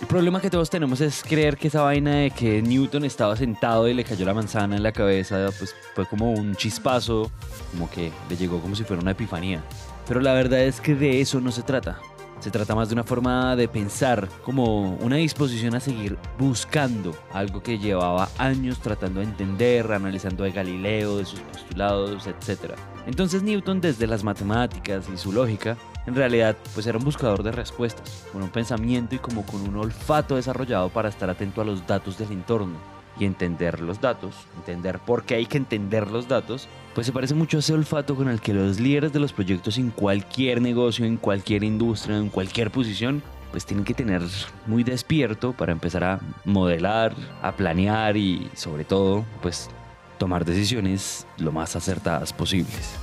El 0.00 0.06
problema 0.06 0.40
que 0.40 0.48
todos 0.48 0.70
tenemos 0.70 1.02
es 1.02 1.22
creer 1.22 1.58
que 1.58 1.68
esa 1.68 1.82
vaina 1.82 2.14
de 2.14 2.30
que 2.30 2.62
Newton 2.62 3.04
estaba 3.04 3.36
sentado 3.36 3.86
y 3.86 3.92
le 3.92 4.04
cayó 4.04 4.24
la 4.24 4.32
manzana 4.32 4.76
en 4.76 4.82
la 4.82 4.92
cabeza, 4.92 5.50
pues 5.58 5.74
fue 5.94 6.06
como 6.06 6.32
un 6.32 6.56
chispazo, 6.56 7.30
como 7.72 7.90
que 7.90 8.10
le 8.30 8.36
llegó 8.38 8.62
como 8.62 8.74
si 8.76 8.84
fuera 8.84 9.02
una 9.02 9.10
epifanía. 9.10 9.62
Pero 10.08 10.22
la 10.22 10.32
verdad 10.32 10.60
es 10.60 10.80
que 10.80 10.94
de 10.94 11.20
eso 11.20 11.38
no 11.38 11.52
se 11.52 11.60
trata. 11.60 12.00
Se 12.46 12.52
trata 12.52 12.76
más 12.76 12.88
de 12.88 12.92
una 12.92 13.02
forma 13.02 13.56
de 13.56 13.66
pensar, 13.66 14.28
como 14.44 14.94
una 14.98 15.16
disposición 15.16 15.74
a 15.74 15.80
seguir 15.80 16.16
buscando 16.38 17.12
algo 17.32 17.60
que 17.60 17.76
llevaba 17.76 18.28
años 18.38 18.78
tratando 18.78 19.18
de 19.18 19.26
entender, 19.26 19.90
analizando 19.90 20.44
de 20.44 20.52
Galileo, 20.52 21.16
de 21.16 21.24
sus 21.24 21.40
postulados, 21.40 22.28
etc. 22.28 22.74
Entonces 23.08 23.42
Newton 23.42 23.80
desde 23.80 24.06
las 24.06 24.22
matemáticas 24.22 25.08
y 25.12 25.16
su 25.16 25.32
lógica, 25.32 25.76
en 26.06 26.14
realidad 26.14 26.56
pues 26.72 26.86
era 26.86 26.98
un 26.98 27.04
buscador 27.04 27.42
de 27.42 27.50
respuestas, 27.50 28.24
con 28.32 28.44
un 28.44 28.50
pensamiento 28.50 29.16
y 29.16 29.18
como 29.18 29.44
con 29.44 29.62
un 29.62 29.76
olfato 29.78 30.36
desarrollado 30.36 30.88
para 30.88 31.08
estar 31.08 31.28
atento 31.28 31.62
a 31.62 31.64
los 31.64 31.84
datos 31.84 32.16
del 32.16 32.30
entorno 32.30 32.95
y 33.18 33.24
entender 33.24 33.80
los 33.80 34.00
datos, 34.00 34.34
entender 34.56 34.98
por 34.98 35.24
qué 35.24 35.36
hay 35.36 35.46
que 35.46 35.58
entender 35.58 36.10
los 36.10 36.28
datos, 36.28 36.68
pues 36.94 37.06
se 37.06 37.12
parece 37.12 37.34
mucho 37.34 37.56
a 37.56 37.60
ese 37.60 37.72
olfato 37.72 38.14
con 38.14 38.28
el 38.28 38.40
que 38.40 38.54
los 38.54 38.80
líderes 38.80 39.12
de 39.12 39.20
los 39.20 39.32
proyectos 39.32 39.78
en 39.78 39.90
cualquier 39.90 40.60
negocio, 40.60 41.04
en 41.04 41.16
cualquier 41.16 41.64
industria, 41.64 42.16
en 42.16 42.28
cualquier 42.28 42.70
posición, 42.70 43.22
pues 43.50 43.64
tienen 43.64 43.84
que 43.84 43.94
tener 43.94 44.22
muy 44.66 44.84
despierto 44.84 45.52
para 45.52 45.72
empezar 45.72 46.04
a 46.04 46.20
modelar, 46.44 47.14
a 47.42 47.52
planear 47.52 48.16
y 48.16 48.50
sobre 48.54 48.84
todo, 48.84 49.24
pues 49.40 49.70
tomar 50.18 50.44
decisiones 50.44 51.26
lo 51.38 51.52
más 51.52 51.76
acertadas 51.76 52.32
posibles. 52.32 52.96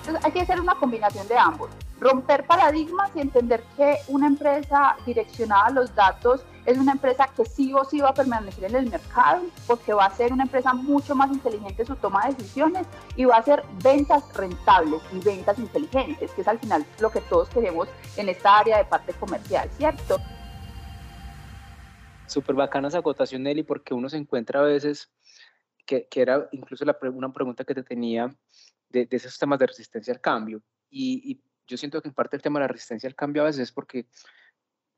Entonces 0.00 0.24
hay 0.24 0.32
que 0.32 0.40
hacer 0.40 0.60
una 0.60 0.74
combinación 0.74 1.26
de 1.28 1.36
ambos, 1.36 1.70
romper 2.00 2.46
paradigmas 2.46 3.10
y 3.14 3.20
entender 3.20 3.64
que 3.76 3.96
una 4.08 4.26
empresa 4.26 4.96
direccionada 5.04 5.66
a 5.66 5.70
los 5.70 5.94
datos 5.94 6.44
es 6.66 6.78
una 6.78 6.92
empresa 6.92 7.30
que 7.34 7.44
sí 7.44 7.72
o 7.72 7.84
sí 7.84 8.00
va 8.00 8.10
a 8.10 8.14
permanecer 8.14 8.64
en 8.64 8.74
el 8.74 8.90
mercado 8.90 9.44
porque 9.66 9.94
va 9.94 10.06
a 10.06 10.14
ser 10.14 10.32
una 10.32 10.42
empresa 10.42 10.74
mucho 10.74 11.14
más 11.14 11.30
inteligente 11.30 11.82
en 11.82 11.86
su 11.86 11.96
toma 11.96 12.26
de 12.26 12.34
decisiones 12.34 12.86
y 13.14 13.24
va 13.24 13.36
a 13.36 13.38
hacer 13.38 13.62
ventas 13.82 14.24
rentables 14.34 15.00
y 15.12 15.20
ventas 15.20 15.58
inteligentes, 15.58 16.32
que 16.32 16.40
es 16.40 16.48
al 16.48 16.58
final 16.58 16.84
lo 17.00 17.10
que 17.10 17.20
todos 17.22 17.48
queremos 17.50 17.88
en 18.16 18.28
esta 18.28 18.58
área 18.58 18.78
de 18.78 18.84
parte 18.84 19.12
comercial, 19.14 19.70
¿cierto? 19.70 20.18
Súper 22.26 22.56
bacana 22.56 22.88
esa 22.88 22.98
acotación, 22.98 23.44
Nelly, 23.44 23.62
porque 23.62 23.94
uno 23.94 24.08
se 24.08 24.16
encuentra 24.16 24.60
a 24.60 24.64
veces, 24.64 25.12
que, 25.86 26.08
que 26.08 26.20
era 26.20 26.48
incluso 26.50 26.84
una 26.84 27.32
pregunta 27.32 27.64
que 27.64 27.74
te 27.74 27.84
tenía 27.84 28.34
de, 28.88 29.06
de, 29.06 29.16
esos 29.16 29.38
temas 29.38 29.60
de 29.60 29.68
resistencia 29.68 30.12
al 30.12 30.20
cambio. 30.20 30.60
Y, 30.90 31.30
y 31.30 31.40
yo 31.68 31.76
siento 31.76 32.02
que 32.02 32.08
en 32.08 32.14
parte 32.14 32.34
el 32.34 32.42
tema 32.42 32.58
de 32.58 32.64
la 32.64 32.72
resistencia 32.72 33.08
al 33.08 33.14
cambio 33.14 33.42
a 33.42 33.46
veces 33.46 33.62
es 33.62 33.72
porque 33.72 34.06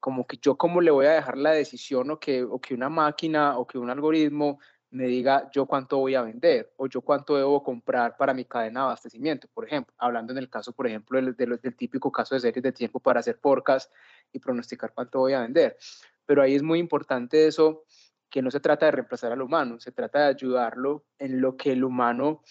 como 0.00 0.26
que 0.26 0.38
yo 0.38 0.56
cómo 0.56 0.80
le 0.80 0.90
voy 0.90 1.06
a 1.06 1.12
dejar 1.12 1.36
la 1.36 1.52
decisión 1.52 2.10
o 2.10 2.20
que, 2.20 2.42
o 2.42 2.60
que 2.60 2.74
una 2.74 2.88
máquina 2.88 3.58
o 3.58 3.66
que 3.66 3.78
un 3.78 3.90
algoritmo 3.90 4.58
me 4.90 5.04
diga 5.04 5.50
yo 5.52 5.66
cuánto 5.66 5.98
voy 5.98 6.14
a 6.14 6.22
vender 6.22 6.72
o 6.76 6.86
yo 6.86 7.02
cuánto 7.02 7.36
debo 7.36 7.62
comprar 7.62 8.16
para 8.16 8.32
mi 8.32 8.44
cadena 8.44 8.80
de 8.80 8.84
abastecimiento, 8.86 9.48
por 9.52 9.66
ejemplo, 9.66 9.94
hablando 9.98 10.32
en 10.32 10.38
el 10.38 10.48
caso, 10.48 10.72
por 10.72 10.86
ejemplo, 10.86 11.20
del, 11.20 11.36
del, 11.36 11.60
del 11.60 11.76
típico 11.76 12.10
caso 12.10 12.34
de 12.34 12.40
series 12.40 12.62
de 12.62 12.72
tiempo 12.72 13.00
para 13.00 13.20
hacer 13.20 13.36
forecast 13.36 13.92
y 14.32 14.38
pronosticar 14.38 14.92
cuánto 14.94 15.18
voy 15.18 15.34
a 15.34 15.40
vender. 15.40 15.76
Pero 16.24 16.42
ahí 16.42 16.54
es 16.54 16.62
muy 16.62 16.78
importante 16.78 17.46
eso, 17.46 17.84
que 18.30 18.42
no 18.42 18.50
se 18.50 18.60
trata 18.60 18.86
de 18.86 18.92
reemplazar 18.92 19.32
al 19.32 19.42
humano, 19.42 19.80
se 19.80 19.92
trata 19.92 20.20
de 20.20 20.26
ayudarlo 20.26 21.04
en 21.18 21.40
lo 21.40 21.56
que 21.56 21.72
el 21.72 21.84
humano 21.84 22.42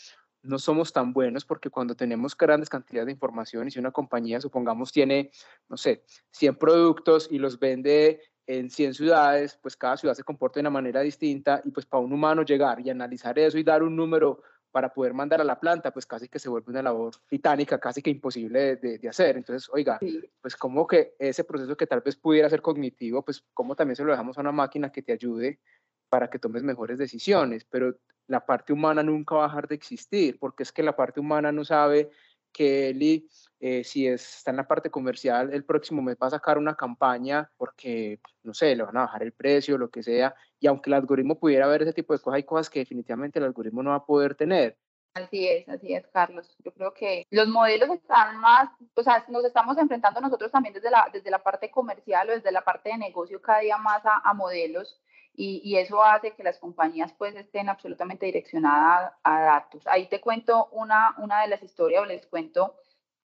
no 0.44 0.60
somos 0.60 0.94
tan 0.94 1.14
buenos 1.14 1.46
porque 1.46 1.70
cuando 1.70 1.96
tenemos 1.96 2.36
grandes 2.38 2.70
cantidades 2.70 3.08
de 3.08 3.12
información 3.14 3.68
y 3.68 3.72
si 3.72 3.80
una 3.80 3.92
compañía, 3.92 4.40
supongamos, 4.40 4.92
tiene, 4.92 5.32
no 5.68 5.78
sé, 5.78 6.04
100 6.32 6.56
productos 6.56 7.28
y 7.32 7.40
los 7.40 7.60
vende 7.60 8.22
en 8.46 8.70
100 8.70 8.94
ciudades, 8.94 9.60
pues 9.62 9.76
cada 9.76 9.98
ciudad 9.98 10.14
se 10.14 10.24
comporta 10.24 10.56
de 10.56 10.62
una 10.62 10.70
manera 10.70 11.02
distinta 11.02 11.62
y 11.66 11.72
pues 11.72 11.86
para 11.86 12.04
un 12.04 12.14
humano 12.14 12.44
llegar 12.44 12.80
y 12.80 12.90
analizar 12.90 13.38
eso 13.38 13.58
y 13.58 13.64
dar 13.64 13.84
un 13.84 13.96
número 13.96 14.42
para 14.72 14.94
poder 14.94 15.14
mandar 15.14 15.42
a 15.42 15.44
la 15.44 15.60
planta, 15.60 15.92
pues 15.92 16.06
casi 16.06 16.30
que 16.30 16.40
se 16.40 16.50
vuelve 16.50 16.72
una 16.72 16.84
labor 16.84 17.16
titánica, 17.28 17.80
casi 17.80 18.02
que 18.02 18.10
imposible 18.12 18.76
de, 18.76 19.00
de, 19.00 19.10
hacer. 19.10 19.38
Entonces, 19.38 19.70
oiga, 19.74 19.98
sí. 20.00 20.22
pues 20.42 20.56
como 20.56 20.86
que 20.86 21.16
ese 21.18 21.44
proceso 21.44 21.76
que 21.76 21.88
tal 21.88 22.02
vez 22.02 22.16
pudiera 22.16 22.50
ser 22.50 22.62
cognitivo, 22.62 23.24
pues 23.24 23.44
como 23.54 23.76
también 23.76 23.96
se 23.96 24.04
lo 24.04 24.12
dejamos 24.12 24.38
a 24.38 24.42
una 24.42 24.52
máquina 24.52 24.92
que 24.92 25.02
te 25.02 25.14
ayude 25.14 25.60
para 26.10 26.30
que 26.30 26.40
tomes 26.40 26.64
mejores 26.64 26.98
decisiones, 26.98 27.66
pero 27.66 27.96
la 28.28 28.46
parte 28.46 28.74
humana 28.74 29.04
nunca 29.04 29.36
va 29.36 29.46
a 29.46 29.48
dejar 29.48 29.68
de 29.68 29.76
existir, 29.76 30.38
porque 30.40 30.64
es 30.64 30.72
que 30.72 30.84
la 30.84 30.96
parte 30.96 31.20
humana 31.20 31.52
no 31.52 31.64
sabe 31.64 32.10
que 32.52 32.90
Eli, 32.90 33.30
eh, 33.60 33.84
si 33.84 34.08
es, 34.08 34.38
está 34.38 34.52
en 34.52 34.58
la 34.58 34.68
parte 34.68 34.90
comercial, 34.90 35.54
el 35.54 35.64
próximo 35.64 36.02
mes 36.02 36.18
va 36.22 36.28
a 36.28 36.32
sacar 36.32 36.58
una 36.58 36.76
campaña 36.76 37.52
porque, 37.58 38.20
no 38.44 38.54
sé, 38.54 38.76
le 38.76 38.84
van 38.84 38.98
a 38.98 39.02
bajar 39.02 39.24
el 39.24 39.32
precio, 39.32 39.78
lo 39.78 39.90
que 39.90 40.04
sea, 40.04 40.34
y 40.60 40.68
aunque 40.68 40.90
el 40.90 40.96
algoritmo 40.96 41.40
pudiera 41.40 41.68
ver 41.68 41.84
ese 41.84 41.94
tipo 41.94 42.14
de 42.14 42.20
cosas, 42.20 42.38
hay 42.38 42.44
cosas 42.44 42.70
que 42.70 42.80
definitivamente 42.80 43.40
el 43.40 43.46
algoritmo 43.46 43.84
no 43.84 43.92
va 43.92 43.98
a 43.98 44.06
poder 44.06 44.36
tener. 44.36 44.78
Así 45.14 45.48
es, 45.48 45.68
así 45.68 45.96
es, 45.96 46.06
Carlos. 46.08 46.56
Yo 46.64 46.72
creo 46.74 46.94
que 46.94 47.26
los 47.32 47.48
modelos 47.48 47.90
están 47.90 48.38
más, 48.38 48.70
o 48.94 49.04
sea, 49.04 49.26
nos 49.30 49.46
estamos 49.46 49.78
enfrentando 49.78 50.22
nosotros 50.22 50.52
también 50.52 50.74
desde 50.74 50.92
la, 50.92 51.10
desde 51.12 51.32
la 51.32 51.42
parte 51.42 51.72
comercial 51.72 52.30
o 52.30 52.34
desde 52.34 52.52
la 52.52 52.64
parte 52.64 52.90
de 52.90 52.98
negocio 52.98 53.42
cada 53.42 53.60
día 53.60 53.78
más 53.78 54.06
a, 54.06 54.22
a 54.24 54.34
modelos 54.34 55.00
y, 55.40 55.78
eso 55.78 56.04
hace 56.04 56.34
que 56.34 56.44
las 56.44 56.58
compañías 56.58 57.14
pues 57.14 57.36
estén 57.36 57.70
absolutamente 57.70 58.26
direccionadas 58.26 59.14
a, 59.24 59.38
a 59.38 59.42
datos. 59.42 59.86
Ahí 59.86 60.08
te 60.08 60.20
cuento 60.20 60.68
una, 60.72 61.14
una 61.20 61.42
de 61.44 61.48
las 61.48 61.62
historias 61.62 62.02
o 62.02 62.06
les 62.06 62.26
cuento, 62.26 62.76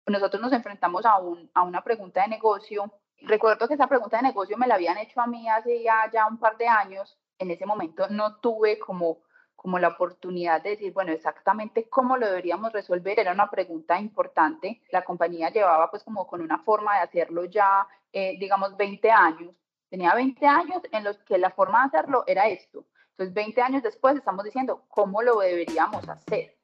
nosotros 0.07 0.43
nos 0.43 0.53
enfrentamos 0.53 1.07
a, 1.07 1.19
un, 1.19 1.49
a 1.55 1.63
una 1.63 1.85
pregunta 1.85 2.23
de 2.23 2.29
negocio. 2.29 2.93
Recuerdo 3.21 3.69
que 3.69 3.75
esa 3.75 3.87
pregunta 3.87 4.17
de 4.17 4.25
negocio 4.25 4.59
me 4.59 4.67
la 4.67 4.75
habían 4.75 4.99
hecho 4.99 5.21
a 5.21 5.29
mí 5.29 5.49
hace 5.49 5.85
ya, 5.85 6.11
ya 6.13 6.27
un 6.27 6.39
par 6.39 6.57
de 6.57 6.67
años. 6.67 7.17
En 7.39 7.53
ese 7.53 7.65
momento 7.65 8.09
no 8.09 8.39
tuve 8.39 8.81
como, 8.81 9.19
como 9.55 9.79
la 9.79 9.89
oportunidad 9.89 10.63
de 10.63 10.71
decir, 10.71 10.93
bueno, 10.93 11.13
exactamente 11.13 11.89
cómo 11.89 12.17
lo 12.17 12.27
deberíamos 12.27 12.73
resolver. 12.73 13.21
Era 13.21 13.33
una 13.33 13.49
pregunta 13.49 14.01
importante. 14.01 14.83
La 14.91 15.05
compañía 15.05 15.51
llevaba 15.51 15.91
pues 15.91 16.03
como 16.03 16.27
con 16.27 16.41
una 16.41 16.59
forma 16.59 16.97
de 16.97 17.03
hacerlo 17.03 17.45
ya, 17.45 17.87
eh, 18.13 18.37
digamos, 18.41 18.77
20 18.77 19.11
años 19.13 19.55
Tenía 19.91 20.15
20 20.15 20.47
años 20.47 20.83
en 20.93 21.03
los 21.03 21.19
que 21.25 21.37
la 21.37 21.51
forma 21.51 21.81
de 21.81 21.87
hacerlo 21.87 22.23
era 22.29 22.47
esto. 22.47 22.87
Entonces, 23.11 23.35
20 23.35 23.61
años 23.61 23.83
después 23.83 24.15
estamos 24.15 24.45
diciendo 24.45 24.85
cómo 24.89 25.21
lo 25.21 25.41
deberíamos 25.41 26.09
hacer. 26.09 26.57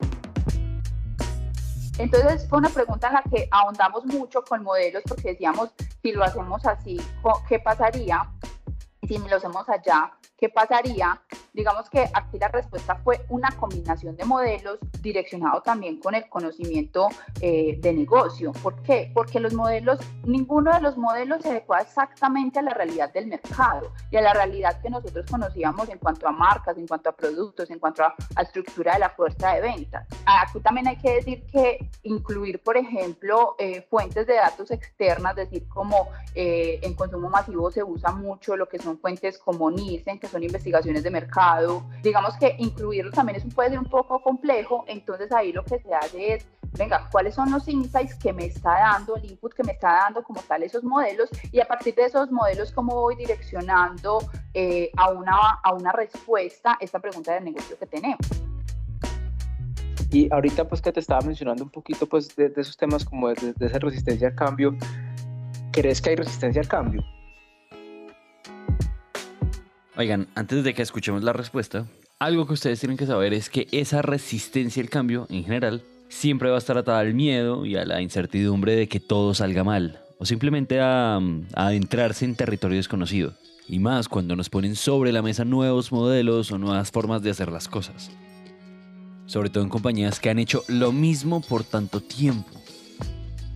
Entonces, 1.98 2.48
fue 2.48 2.58
una 2.58 2.68
pregunta 2.68 3.08
en 3.08 3.14
la 3.14 3.22
que 3.22 3.48
ahondamos 3.50 4.06
mucho 4.06 4.44
con 4.44 4.62
modelos 4.62 5.02
porque 5.08 5.30
decíamos, 5.30 5.74
si 6.02 6.12
lo 6.12 6.22
hacemos 6.22 6.64
así, 6.66 7.00
¿qué 7.48 7.58
pasaría? 7.58 8.30
Si 9.08 9.18
lo 9.18 9.36
hacemos 9.36 9.68
allá, 9.68 10.12
¿qué 10.36 10.48
pasaría? 10.48 11.20
Digamos 11.52 11.88
que 11.88 12.08
aquí 12.12 12.38
la 12.38 12.48
respuesta 12.48 12.96
fue 12.96 13.24
una 13.30 13.50
combinación 13.52 14.16
de 14.16 14.24
modelos 14.24 14.78
direccionado 15.00 15.62
también 15.62 15.98
con 16.00 16.14
el 16.14 16.28
conocimiento 16.28 17.08
eh, 17.40 17.78
de 17.80 17.92
negocio. 17.92 18.52
¿Por 18.52 18.82
qué? 18.82 19.10
Porque 19.14 19.40
los 19.40 19.54
modelos, 19.54 19.98
ninguno 20.24 20.72
de 20.72 20.80
los 20.80 20.96
modelos 20.96 21.42
se 21.42 21.50
adecua 21.50 21.80
exactamente 21.80 22.58
a 22.58 22.62
la 22.62 22.74
realidad 22.74 23.12
del 23.12 23.26
mercado 23.26 23.92
y 24.10 24.16
a 24.16 24.20
la 24.20 24.34
realidad 24.34 24.80
que 24.82 24.90
nosotros 24.90 25.24
conocíamos 25.30 25.88
en 25.88 25.98
cuanto 25.98 26.28
a 26.28 26.32
marcas, 26.32 26.76
en 26.76 26.86
cuanto 26.86 27.08
a 27.08 27.12
productos, 27.12 27.70
en 27.70 27.78
cuanto 27.78 28.04
a, 28.04 28.14
a 28.34 28.42
estructura 28.42 28.94
de 28.94 28.98
la 28.98 29.10
fuerza 29.10 29.54
de 29.54 29.62
ventas. 29.62 30.06
Aquí 30.26 30.60
también 30.60 30.88
hay 30.88 30.96
que 30.96 31.14
decir 31.14 31.46
que 31.46 31.88
incluir, 32.02 32.62
por 32.62 32.76
ejemplo, 32.76 33.56
eh, 33.58 33.86
fuentes 33.88 34.26
de 34.26 34.34
datos 34.34 34.70
externas, 34.70 35.36
decir, 35.36 35.66
como 35.68 36.08
eh, 36.34 36.80
en 36.82 36.94
consumo 36.94 37.30
masivo 37.30 37.70
se 37.70 37.82
usa 37.82 38.12
mucho 38.12 38.56
lo 38.56 38.68
que 38.68 38.78
son 38.78 38.98
fuentes 38.98 39.38
como 39.38 39.70
Nielsen, 39.70 40.18
que 40.26 40.32
son 40.32 40.42
investigaciones 40.42 41.02
de 41.02 41.10
mercado, 41.10 41.84
digamos 42.02 42.36
que 42.36 42.56
incluirlo 42.58 43.10
también 43.12 43.36
es, 43.36 43.54
puede 43.54 43.70
ser 43.70 43.78
un 43.78 43.86
poco 43.86 44.20
complejo, 44.22 44.84
entonces 44.88 45.30
ahí 45.32 45.52
lo 45.52 45.64
que 45.64 45.78
se 45.78 45.94
hace 45.94 46.34
es, 46.34 46.46
venga, 46.72 47.08
¿cuáles 47.10 47.34
son 47.34 47.50
los 47.50 47.66
insights 47.68 48.14
que 48.16 48.32
me 48.32 48.46
está 48.46 48.72
dando, 48.72 49.16
el 49.16 49.24
input 49.24 49.54
que 49.54 49.62
me 49.62 49.72
está 49.72 49.92
dando 49.92 50.22
como 50.22 50.40
tal 50.42 50.62
esos 50.62 50.82
modelos? 50.82 51.30
Y 51.52 51.60
a 51.60 51.64
partir 51.66 51.94
de 51.94 52.04
esos 52.04 52.30
modelos, 52.30 52.72
¿cómo 52.72 52.94
voy 52.94 53.16
direccionando 53.16 54.18
eh, 54.54 54.90
a, 54.96 55.10
una, 55.10 55.36
a 55.62 55.72
una 55.72 55.92
respuesta 55.92 56.76
esta 56.80 56.98
pregunta 56.98 57.34
de 57.34 57.40
negocio 57.40 57.78
que 57.78 57.86
tenemos? 57.86 58.18
Y 60.10 60.32
ahorita 60.32 60.68
pues 60.68 60.80
que 60.80 60.92
te 60.92 61.00
estaba 61.00 61.20
mencionando 61.22 61.64
un 61.64 61.70
poquito 61.70 62.06
pues 62.08 62.34
de, 62.36 62.48
de 62.48 62.60
esos 62.60 62.76
temas 62.76 63.04
como 63.04 63.28
de, 63.28 63.52
de 63.52 63.66
esa 63.66 63.78
resistencia 63.78 64.28
al 64.28 64.34
cambio, 64.34 64.76
¿crees 65.72 66.00
que 66.00 66.10
hay 66.10 66.16
resistencia 66.16 66.60
al 66.62 66.68
cambio? 66.68 67.02
Oigan, 69.98 70.28
antes 70.34 70.62
de 70.62 70.74
que 70.74 70.82
escuchemos 70.82 71.22
la 71.22 71.32
respuesta, 71.32 71.86
algo 72.18 72.46
que 72.46 72.52
ustedes 72.52 72.78
tienen 72.80 72.98
que 72.98 73.06
saber 73.06 73.32
es 73.32 73.48
que 73.48 73.66
esa 73.72 74.02
resistencia 74.02 74.82
al 74.82 74.90
cambio, 74.90 75.26
en 75.30 75.44
general, 75.44 75.82
siempre 76.10 76.50
va 76.50 76.56
a 76.56 76.58
estar 76.58 76.76
atada 76.76 76.98
al 76.98 77.14
miedo 77.14 77.64
y 77.64 77.76
a 77.76 77.86
la 77.86 78.02
incertidumbre 78.02 78.76
de 78.76 78.88
que 78.88 79.00
todo 79.00 79.32
salga 79.32 79.64
mal, 79.64 80.00
o 80.18 80.26
simplemente 80.26 80.80
a, 80.80 81.16
a 81.16 81.66
adentrarse 81.66 82.26
en 82.26 82.34
territorio 82.34 82.76
desconocido. 82.76 83.32
Y 83.68 83.78
más 83.78 84.06
cuando 84.08 84.36
nos 84.36 84.50
ponen 84.50 84.76
sobre 84.76 85.12
la 85.12 85.22
mesa 85.22 85.46
nuevos 85.46 85.90
modelos 85.90 86.52
o 86.52 86.58
nuevas 86.58 86.90
formas 86.90 87.22
de 87.22 87.30
hacer 87.30 87.50
las 87.50 87.66
cosas. 87.66 88.10
Sobre 89.24 89.48
todo 89.48 89.64
en 89.64 89.70
compañías 89.70 90.20
que 90.20 90.28
han 90.28 90.38
hecho 90.38 90.62
lo 90.68 90.92
mismo 90.92 91.40
por 91.40 91.64
tanto 91.64 92.02
tiempo. 92.02 92.50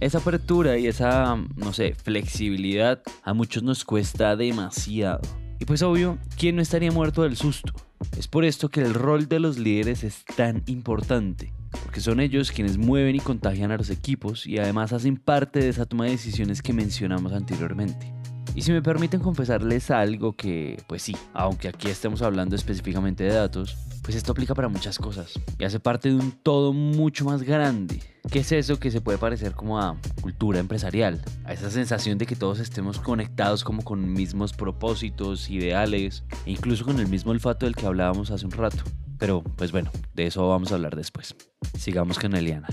Esa 0.00 0.18
apertura 0.18 0.78
y 0.78 0.86
esa, 0.86 1.36
no 1.56 1.74
sé, 1.74 1.94
flexibilidad 1.94 3.02
a 3.22 3.34
muchos 3.34 3.62
nos 3.62 3.84
cuesta 3.84 4.34
demasiado. 4.36 5.20
Y 5.60 5.66
pues 5.66 5.82
obvio, 5.82 6.18
¿quién 6.38 6.56
no 6.56 6.62
estaría 6.62 6.90
muerto 6.90 7.22
del 7.22 7.36
susto? 7.36 7.74
Es 8.16 8.26
por 8.26 8.46
esto 8.46 8.70
que 8.70 8.80
el 8.80 8.94
rol 8.94 9.28
de 9.28 9.40
los 9.40 9.58
líderes 9.58 10.04
es 10.04 10.24
tan 10.24 10.62
importante, 10.66 11.52
porque 11.84 12.00
son 12.00 12.18
ellos 12.18 12.50
quienes 12.50 12.78
mueven 12.78 13.14
y 13.14 13.20
contagian 13.20 13.70
a 13.70 13.76
los 13.76 13.90
equipos 13.90 14.46
y 14.46 14.58
además 14.58 14.94
hacen 14.94 15.18
parte 15.18 15.60
de 15.60 15.68
esa 15.68 15.84
toma 15.84 16.06
de 16.06 16.12
decisiones 16.12 16.62
que 16.62 16.72
mencionamos 16.72 17.34
anteriormente. 17.34 18.19
Y 18.54 18.62
si 18.62 18.72
me 18.72 18.82
permiten 18.82 19.20
confesarles 19.20 19.90
algo 19.90 20.34
que, 20.34 20.82
pues 20.86 21.02
sí, 21.02 21.16
aunque 21.32 21.68
aquí 21.68 21.88
estemos 21.88 22.20
hablando 22.22 22.56
específicamente 22.56 23.24
de 23.24 23.34
datos, 23.34 23.76
pues 24.02 24.16
esto 24.16 24.32
aplica 24.32 24.54
para 24.54 24.68
muchas 24.68 24.98
cosas 24.98 25.38
y 25.58 25.64
hace 25.64 25.78
parte 25.78 26.08
de 26.08 26.16
un 26.16 26.32
todo 26.32 26.72
mucho 26.72 27.24
más 27.24 27.42
grande. 27.42 28.02
¿Qué 28.30 28.40
es 28.40 28.52
eso 28.52 28.78
que 28.78 28.90
se 28.90 29.00
puede 29.00 29.18
parecer 29.18 29.52
como 29.52 29.80
a 29.80 29.96
cultura 30.20 30.58
empresarial? 30.58 31.22
A 31.44 31.52
esa 31.52 31.70
sensación 31.70 32.18
de 32.18 32.26
que 32.26 32.36
todos 32.36 32.58
estemos 32.58 32.98
conectados 32.98 33.64
como 33.64 33.82
con 33.82 34.12
mismos 34.12 34.52
propósitos, 34.52 35.48
ideales 35.50 36.24
e 36.44 36.52
incluso 36.52 36.84
con 36.84 36.98
el 36.98 37.08
mismo 37.08 37.30
olfato 37.30 37.66
del 37.66 37.76
que 37.76 37.86
hablábamos 37.86 38.30
hace 38.30 38.46
un 38.46 38.52
rato. 38.52 38.82
Pero 39.18 39.42
pues 39.42 39.70
bueno, 39.72 39.90
de 40.14 40.26
eso 40.26 40.48
vamos 40.48 40.72
a 40.72 40.76
hablar 40.76 40.96
después. 40.96 41.34
Sigamos 41.78 42.18
con 42.18 42.34
Eliana. 42.34 42.68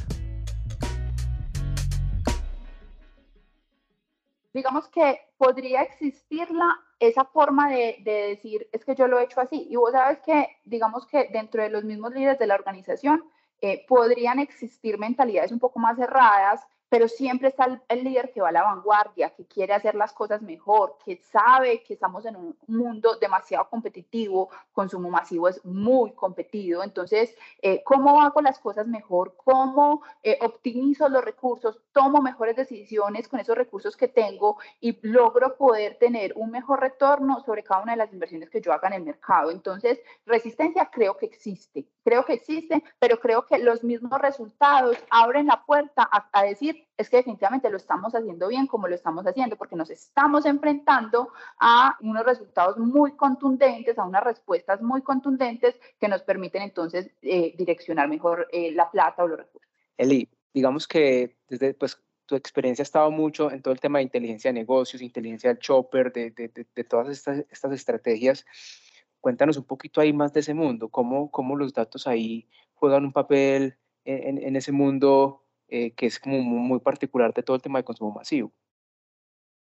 Digamos 4.53 4.87
que 4.89 5.19
podría 5.37 5.81
existir 5.81 6.49
la, 6.51 6.69
esa 6.99 7.25
forma 7.25 7.69
de, 7.69 7.97
de, 8.03 8.11
decir, 8.29 8.67
es 8.71 8.83
que 8.83 8.95
yo 8.95 9.07
lo 9.07 9.19
he 9.19 9.23
hecho 9.23 9.41
así. 9.41 9.67
Y 9.69 9.75
vos 9.75 9.91
sabes 9.91 10.19
que, 10.25 10.57
digamos 10.65 11.05
que 11.05 11.29
dentro 11.31 11.61
de 11.61 11.69
los 11.69 11.83
mismos 11.83 12.13
líderes 12.13 12.39
de 12.39 12.47
la 12.47 12.55
organización, 12.55 13.23
eh, 13.59 13.85
podrían 13.87 14.39
existir 14.39 14.99
mentalidades 14.99 15.51
un 15.51 15.59
poco 15.59 15.79
más 15.79 15.97
cerradas 15.97 16.61
pero 16.89 17.07
siempre 17.07 17.49
está 17.49 17.81
el, 17.89 18.03
líder 18.03 18.31
que 18.31 18.41
va 18.41 18.49
a 18.49 18.51
la 18.51 18.63
vanguardia, 18.63 19.31
que 19.31 19.45
quiere 19.45 19.73
hacer 19.73 19.95
las 19.95 20.13
cosas 20.13 20.41
mejor, 20.41 20.97
que 21.03 21.17
sabe 21.17 21.83
que 21.83 21.93
estamos 21.93 22.25
en 22.25 22.35
un 22.35 22.57
mundo 22.67 23.17
demasiado 23.19 23.69
competitivo, 23.69 24.49
consumo 24.71 25.09
masivo 25.09 25.49
es 25.49 25.63
muy 25.65 26.13
competido, 26.13 26.83
entonces, 26.83 27.35
eh, 27.61 27.83
¿cómo 27.83 28.21
hago 28.21 28.41
las 28.41 28.59
cosas 28.59 28.87
mejor? 28.87 29.35
¿Cómo 29.43 30.01
eh, 30.23 30.37
optimizo 30.41 31.09
los 31.09 31.23
recursos? 31.23 31.81
¿Tomo 31.91 32.21
mejores 32.21 32.55
decisiones 32.55 33.27
con 33.27 33.39
esos 33.39 33.57
recursos 33.57 33.97
que 33.97 34.07
tengo 34.07 34.57
y 34.79 34.97
logro 35.01 35.57
poder 35.57 35.97
tener 35.97 36.33
un 36.35 36.51
mejor 36.51 36.79
retorno 36.79 37.41
sobre 37.41 37.63
cada 37.63 37.83
una 37.83 37.93
de 37.93 37.97
las 37.97 38.13
inversiones 38.13 38.49
que 38.49 38.61
yo 38.61 38.71
haga 38.71 38.87
en 38.87 38.95
el 38.95 39.03
mercado? 39.03 39.51
Entonces, 39.51 39.99
resistencia 40.25 40.89
creo 40.91 41.17
que 41.17 41.25
existe, 41.25 41.89
creo 42.03 42.23
que 42.23 42.33
existe, 42.33 42.83
pero 42.99 43.19
creo 43.19 43.45
que 43.45 43.57
los 43.57 43.83
mismos 43.83 44.21
resultados 44.21 44.97
abren 45.09 45.47
la 45.47 45.65
puerta 45.65 46.09
a 46.31 46.43
decir, 46.43 46.76
es 46.97 47.09
que 47.09 47.17
definitivamente 47.17 47.69
lo 47.69 47.77
estamos 47.77 48.13
haciendo 48.15 48.47
bien 48.47 48.67
como 48.67 48.87
lo 48.87 48.95
estamos 48.95 49.25
haciendo, 49.25 49.55
porque 49.55 49.75
nos 49.75 49.89
estamos 49.89 50.45
enfrentando 50.45 51.29
a 51.59 51.95
unos 52.01 52.25
resultados 52.25 52.77
muy 52.77 53.11
contundentes, 53.13 53.99
a 53.99 54.05
unas 54.05 54.23
respuestas 54.23 54.81
muy 54.81 55.01
contundentes 55.01 55.79
que 55.99 56.07
nos 56.07 56.23
permiten 56.23 56.63
entonces 56.63 57.09
eh, 57.21 57.53
direccionar 57.57 58.09
mejor 58.09 58.47
eh, 58.51 58.71
la 58.71 58.89
plata 58.89 59.23
o 59.23 59.27
los 59.27 59.37
recursos. 59.37 59.69
Eli, 59.97 60.27
digamos 60.53 60.87
que 60.87 61.37
desde 61.47 61.73
pues, 61.73 62.01
tu 62.25 62.35
experiencia 62.35 62.81
ha 62.81 62.83
estado 62.83 63.11
mucho 63.11 63.51
en 63.51 63.61
todo 63.61 63.73
el 63.73 63.79
tema 63.79 63.99
de 63.99 64.03
inteligencia 64.03 64.49
de 64.49 64.59
negocios, 64.59 65.01
inteligencia 65.01 65.49
del 65.49 65.59
chopper, 65.59 66.11
de, 66.11 66.31
de, 66.31 66.83
todas 66.83 67.09
estas, 67.09 67.45
estas 67.49 67.71
estrategias. 67.73 68.45
Cuéntanos 69.21 69.57
un 69.57 69.65
poquito 69.65 70.01
ahí 70.01 70.13
más 70.13 70.33
de 70.33 70.39
ese 70.39 70.53
mundo, 70.53 70.89
cómo, 70.89 71.31
cómo 71.31 71.55
los 71.55 71.73
datos 71.73 72.07
ahí 72.07 72.47
juegan 72.73 73.05
un 73.05 73.13
papel 73.13 73.77
en 74.05 74.55
ese 74.55 74.71
mundo 74.71 75.46
eh, 75.67 75.91
que 75.91 76.05
es 76.05 76.19
como 76.19 76.41
muy 76.41 76.79
particular 76.79 77.33
de 77.33 77.43
todo 77.43 77.55
el 77.55 77.61
tema 77.61 77.79
de 77.79 77.85
consumo 77.85 78.11
masivo. 78.11 78.51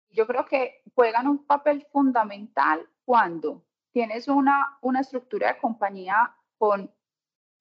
Yo 0.09 0.27
creo 0.27 0.45
que 0.45 0.81
juegan 0.93 1.27
un 1.27 1.45
papel 1.45 1.85
fundamental 1.91 2.87
cuando 3.05 3.63
tienes 3.91 4.27
una, 4.27 4.77
una 4.81 5.01
estructura 5.01 5.53
de 5.53 5.59
compañía 5.59 6.35
con 6.57 6.91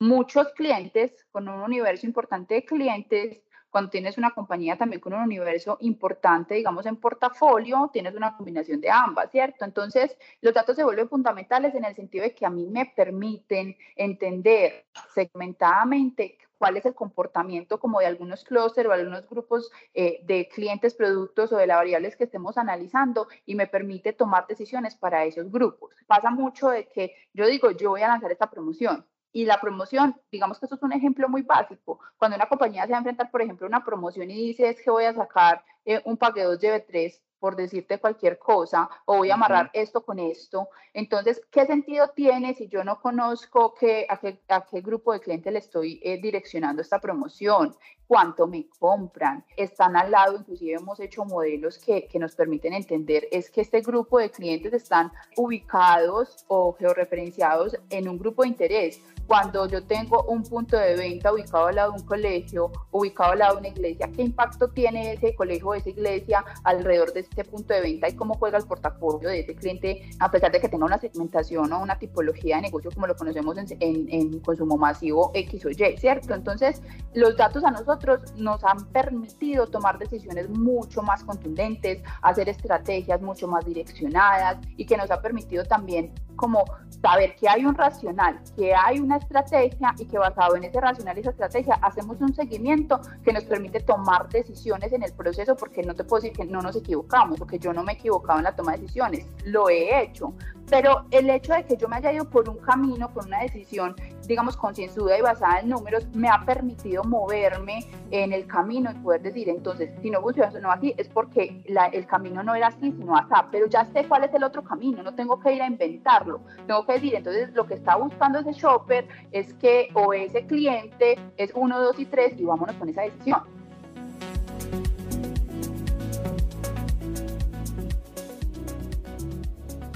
muchos 0.01 0.49
clientes, 0.55 1.27
con 1.31 1.49
un 1.49 1.61
universo 1.61 2.07
importante 2.07 2.55
de 2.55 2.65
clientes, 2.65 3.43
cuando 3.71 3.91
tienes 3.91 4.19
una 4.19 4.31
compañía 4.31 4.77
también 4.77 5.01
con 5.01 5.13
un 5.13 5.23
universo 5.23 5.79
importante, 5.81 6.55
digamos, 6.55 6.87
en 6.87 6.97
portafolio, 6.97 7.89
tienes 7.93 8.15
una 8.15 8.37
combinación 8.37 8.81
de 8.81 8.91
ambas, 8.91 9.31
¿cierto? 9.31 9.65
Entonces, 9.65 10.17
los 10.41 10.53
datos 10.53 10.77
se 10.77 10.85
vuelven 10.85 11.09
fundamentales 11.09 11.75
en 11.75 11.85
el 11.85 11.95
sentido 11.95 12.25
de 12.25 12.35
que 12.35 12.45
a 12.45 12.51
mí 12.51 12.67
me 12.67 12.87
permiten 12.87 13.77
entender 13.95 14.87
segmentadamente 15.15 16.39
cuál 16.61 16.77
es 16.77 16.85
el 16.85 16.95
comportamiento 16.95 17.81
como 17.81 18.01
de 18.01 18.07
algunos 18.07 18.45
clústeres 18.45 18.91
o 18.91 18.93
algunos 18.93 19.27
grupos 19.31 19.73
eh, 19.95 20.21
de 20.25 20.47
clientes, 20.47 20.95
productos 20.95 21.51
o 21.53 21.57
de 21.57 21.67
las 21.67 21.79
variables 21.79 22.17
que 22.17 22.25
estemos 22.25 22.59
analizando 22.59 23.29
y 23.47 23.55
me 23.55 23.67
permite 23.67 24.13
tomar 24.13 24.47
decisiones 24.47 24.95
para 24.95 25.25
esos 25.25 25.51
grupos. 25.51 25.95
Pasa 26.07 26.31
mucho 26.31 26.69
de 26.69 26.87
que 26.87 27.15
yo 27.33 27.47
digo, 27.47 27.71
yo 27.71 27.89
voy 27.89 28.03
a 28.03 28.09
lanzar 28.09 28.31
esta 28.31 28.51
promoción, 28.51 29.07
y 29.33 29.47
la 29.47 29.59
promoción, 29.59 30.21
digamos 30.31 30.59
que 30.59 30.67
esto 30.67 30.75
es 30.75 30.83
un 30.83 30.93
ejemplo 30.93 31.29
muy 31.29 31.43
básico. 31.43 32.01
Cuando 32.19 32.37
una 32.37 32.49
compañía 32.49 32.85
se 32.85 32.91
va 32.91 32.99
a 32.99 32.99
enfrentar, 32.99 33.31
por 33.31 33.41
ejemplo, 33.41 33.67
una 33.67 33.85
promoción 33.85 34.31
y 34.31 34.35
dice 34.35 34.69
es 34.69 34.83
que 34.83 34.91
voy 34.91 35.05
a 35.05 35.15
sacar 35.15 35.65
eh, 35.87 36.03
un 36.05 36.17
paquete 36.19 36.45
2 36.45 36.59
lleve 36.59 36.81
3 36.81 37.23
por 37.41 37.57
decirte 37.57 37.99
cualquier 37.99 38.39
cosa, 38.39 38.89
o 39.07 39.17
voy 39.17 39.31
a 39.31 39.35
amarrar 39.35 39.71
esto 39.73 40.05
con 40.05 40.19
esto. 40.19 40.69
Entonces, 40.93 41.41
¿qué 41.51 41.67
sentido 41.67 42.09
tiene 42.15 42.55
si 42.55 42.69
yo 42.69 42.85
no 42.85 43.01
conozco 43.01 43.75
que, 43.75 44.07
a, 44.09 44.19
qué, 44.19 44.41
a 44.49 44.65
qué 44.67 44.81
grupo 44.83 45.13
de 45.13 45.21
clientes 45.21 45.53
le 45.53 45.59
estoy 45.59 46.01
eh, 46.05 46.21
direccionando 46.21 46.83
esta 46.83 47.01
promoción? 47.01 47.75
¿Cuánto 48.07 48.47
me 48.47 48.69
compran? 48.79 49.45
Están 49.57 49.97
al 49.97 50.11
lado, 50.11 50.37
inclusive 50.37 50.75
hemos 50.75 50.99
hecho 51.01 51.25
modelos 51.25 51.79
que, 51.79 52.09
que 52.09 52.19
nos 52.19 52.35
permiten 52.35 52.75
entender, 52.75 53.29
es 53.31 53.51
que 53.51 53.61
este 53.61 53.81
grupo 53.81 54.19
de 54.19 54.31
clientes 54.31 54.73
están 54.73 55.13
ubicados 55.37 56.45
o 56.49 56.75
georreferenciados 56.77 57.77
en 57.89 58.09
un 58.09 58.19
grupo 58.19 58.43
de 58.43 58.49
interés 58.49 59.01
cuando 59.31 59.69
yo 59.69 59.85
tengo 59.85 60.25
un 60.25 60.43
punto 60.43 60.77
de 60.77 60.97
venta 60.97 61.33
ubicado 61.33 61.69
al 61.69 61.77
lado 61.77 61.93
de 61.93 62.01
un 62.01 62.05
colegio, 62.05 62.73
ubicado 62.91 63.31
al 63.31 63.39
lado 63.39 63.55
de 63.55 63.61
una 63.61 63.69
iglesia, 63.69 64.11
¿qué 64.13 64.23
impacto 64.23 64.71
tiene 64.71 65.13
ese 65.13 65.37
colegio 65.37 65.69
o 65.69 65.75
esa 65.75 65.89
iglesia 65.89 66.45
alrededor 66.65 67.13
de 67.13 67.21
este 67.31 67.45
punto 67.45 67.73
de 67.73 67.81
venta 67.81 68.09
y 68.09 68.15
cómo 68.15 68.35
juega 68.35 68.59
el 68.59 68.67
portafolio 68.67 69.29
de 69.29 69.41
ese 69.41 69.55
cliente, 69.55 70.11
a 70.19 70.31
pesar 70.31 70.53
de 70.53 70.61
que 70.61 70.69
tenga 70.69 70.85
una 70.85 70.99
segmentación 70.99 71.73
o 71.73 71.81
una 71.81 71.99
tipología 71.99 72.57
de 72.57 72.63
negocio 72.63 72.91
como 72.91 73.07
lo 73.07 73.17
conocemos 73.17 73.57
en, 73.57 74.09
en 74.11 74.41
consumo 74.41 74.77
masivo 74.77 75.31
X 75.35 75.65
o 75.65 75.71
Y, 75.71 75.97
¿cierto? 75.97 76.35
Entonces, 76.35 76.83
los 77.15 77.37
datos 77.37 77.65
a 77.65 77.71
nosotros 77.71 78.35
nos 78.37 78.63
han 78.65 78.85
permitido 78.93 79.67
tomar 79.69 79.99
decisiones 79.99 80.49
mucho 80.51 81.03
más 81.03 81.23
contundentes, 81.25 82.03
hacer 82.23 82.49
estrategias 82.49 83.23
mucho 83.23 83.47
más 83.47 83.65
direccionadas 83.65 84.59
y 84.77 84.85
que 84.85 84.97
nos 84.97 85.11
ha 85.11 85.23
permitido 85.23 85.65
también 85.65 86.13
como 86.41 86.65
saber 87.03 87.37
que 87.37 87.49
hay 87.49 87.67
un 87.67 87.75
racional, 87.75 88.41
que 88.57 88.75
hay 88.75 88.99
una 88.99 89.19
estrategia 89.19 89.95
y 89.99 90.07
que 90.07 90.19
basado 90.19 90.57
en 90.57 90.65
ese 90.65 90.81
racional 90.81 91.17
y 91.17 91.21
esa 91.21 91.31
estrategia 91.31 91.75
hacemos 91.83 92.19
un 92.21 92.35
seguimiento 92.35 92.99
que 93.23 93.33
nos 93.33 93.45
permite 93.45 93.81
tomar 93.81 94.27
decisiones 94.31 94.91
en 94.93 95.03
el 95.03 95.13
proceso, 95.13 95.55
porque 95.55 95.83
no 95.83 95.95
te 95.95 96.05
puedo 96.05 96.23
decir 96.23 96.37
que 96.37 96.47
no 96.47 96.63
nos 96.63 96.77
equivocamos, 96.77 97.20
porque 97.39 97.59
yo 97.59 97.73
no 97.73 97.83
me 97.83 97.93
he 97.93 97.95
equivocado 97.97 98.39
en 98.39 98.45
la 98.45 98.57
toma 98.57 98.73
de 98.73 98.79
decisiones, 98.79 99.27
lo 99.45 99.69
he 99.69 100.03
hecho, 100.03 100.35
pero 100.71 101.05
el 101.11 101.29
hecho 101.29 101.53
de 101.53 101.65
que 101.65 101.77
yo 101.77 101.89
me 101.89 101.97
haya 101.97 102.13
ido 102.13 102.31
por 102.31 102.49
un 102.49 102.59
camino, 102.59 103.09
por 103.13 103.27
una 103.27 103.41
decisión, 103.41 103.97
digamos, 104.29 104.57
concienzuda 104.57 105.19
y 105.19 105.21
basada 105.21 105.59
en 105.59 105.69
números, 105.69 106.07
me 106.15 106.29
ha 106.29 106.45
permitido 106.47 107.03
moverme 107.03 107.85
en 108.13 108.33
el 108.33 108.47
camino 108.47 108.93
y 108.93 108.95
poder 108.95 109.23
decir, 109.23 109.49
entonces, 109.49 109.91
si 110.01 110.11
no 110.11 110.23
funciona 110.23 110.73
así, 110.73 110.95
es 110.97 111.09
porque 111.09 111.61
el 111.67 112.07
camino 112.07 112.45
no 112.45 112.55
era 112.55 112.69
así, 112.69 112.93
sino 112.93 113.17
acá, 113.17 113.49
pero 113.51 113.67
ya 113.67 113.85
sé 113.87 114.07
cuál 114.07 114.23
es 114.23 114.33
el 114.33 114.45
otro 114.45 114.63
camino, 114.63 115.03
no 115.03 115.13
tengo 115.13 115.41
que 115.41 115.53
ir 115.53 115.63
a 115.63 115.67
inventarlo, 115.67 116.41
tengo 116.69 116.87
que 116.87 116.93
decir, 116.93 117.17
entonces, 117.17 117.53
lo 117.53 117.67
que 117.67 117.75
está 117.75 117.97
buscando 117.97 118.39
ese 118.39 118.53
shopper 118.53 119.09
es 119.33 119.53
que, 119.55 119.89
o 119.95 120.13
ese 120.13 120.47
cliente 120.47 121.19
es 121.37 121.51
uno, 121.57 121.81
dos 121.81 121.99
y 121.99 122.07
tres, 122.07 122.39
y 122.39 122.45
vámonos 122.45 122.77
con 122.77 122.89
esa 122.89 123.03
decisión. 123.03 123.41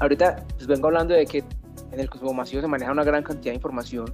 Ahorita 0.04 0.44
pues 0.54 0.66
vengo 0.66 0.86
hablando 0.86 1.14
de 1.14 1.26
que 1.26 1.44
en 1.92 2.00
el 2.00 2.08
consumo 2.08 2.32
masivo 2.32 2.62
se 2.62 2.68
maneja 2.68 2.92
una 2.92 3.04
gran 3.04 3.22
cantidad 3.22 3.52
de 3.52 3.56
información 3.56 4.06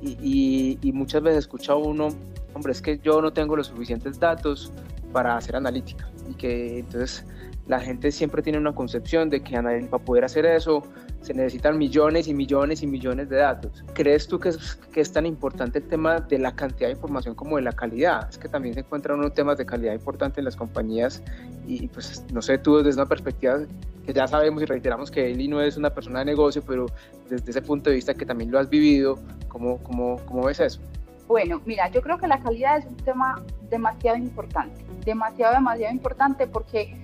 y, 0.00 0.78
y, 0.80 0.92
muchas 0.92 1.22
veces 1.22 1.40
escucha 1.40 1.74
uno, 1.74 2.08
hombre, 2.54 2.70
es 2.70 2.80
que 2.80 3.00
yo 3.00 3.20
no 3.20 3.32
tengo 3.32 3.56
los 3.56 3.66
suficientes 3.66 4.20
datos 4.20 4.72
para 5.12 5.36
hacer 5.36 5.56
analítica 5.56 6.08
y 6.30 6.34
que 6.34 6.78
entonces 6.78 7.24
la 7.68 7.78
gente 7.78 8.10
siempre 8.10 8.42
tiene 8.42 8.58
una 8.58 8.74
concepción 8.74 9.28
de 9.28 9.42
que 9.42 9.60
para 9.90 10.04
poder 10.04 10.24
hacer 10.24 10.46
eso 10.46 10.82
se 11.20 11.34
necesitan 11.34 11.76
millones 11.76 12.26
y 12.26 12.34
millones 12.34 12.82
y 12.82 12.86
millones 12.86 13.28
de 13.28 13.36
datos. 13.36 13.84
¿Crees 13.92 14.26
tú 14.26 14.40
que 14.40 14.48
es, 14.48 15.12
tan 15.12 15.26
importante 15.26 15.78
el 15.78 15.86
tema 15.86 16.20
de 16.20 16.38
la 16.38 16.54
cantidad 16.54 16.88
de 16.88 16.94
información 16.94 17.34
como 17.34 17.56
de 17.56 17.62
la 17.62 17.72
calidad? 17.72 18.26
Es 18.30 18.38
que 18.38 18.48
también 18.48 18.74
se 18.74 18.80
encuentran 18.80 19.18
unos 19.18 19.34
temas 19.34 19.58
de 19.58 19.66
calidad 19.66 19.92
importantes 19.92 20.38
en 20.38 20.46
las 20.46 20.56
compañías 20.56 21.22
y 21.66 21.88
pues 21.88 22.24
no 22.32 22.40
sé, 22.40 22.56
tú 22.56 22.78
desde 22.78 23.00
una 23.00 23.08
perspectiva 23.08 23.60
que 24.06 24.14
ya 24.14 24.26
sabemos 24.26 24.62
y 24.62 24.64
reiteramos 24.64 25.10
que 25.10 25.30
Eli 25.30 25.48
no 25.48 25.60
es 25.60 25.76
una 25.76 25.90
persona 25.90 26.20
de 26.20 26.24
negocio, 26.24 26.62
pero 26.66 26.86
desde 27.28 27.50
ese 27.50 27.60
punto 27.60 27.90
de 27.90 27.96
vista 27.96 28.14
que 28.14 28.24
también 28.24 28.50
lo 28.50 28.58
has 28.58 28.70
vivido, 28.70 29.18
¿cómo, 29.48 29.76
cómo, 29.82 30.16
cómo 30.24 30.46
ves 30.46 30.60
eso? 30.60 30.80
Bueno, 31.26 31.60
mira, 31.66 31.90
yo 31.90 32.00
creo 32.00 32.16
que 32.16 32.26
la 32.26 32.40
calidad 32.40 32.78
es 32.78 32.86
un 32.86 32.96
tema 32.96 33.42
demasiado 33.68 34.16
importante, 34.16 34.82
demasiado, 35.04 35.52
demasiado 35.52 35.92
importante 35.92 36.46
porque 36.46 36.96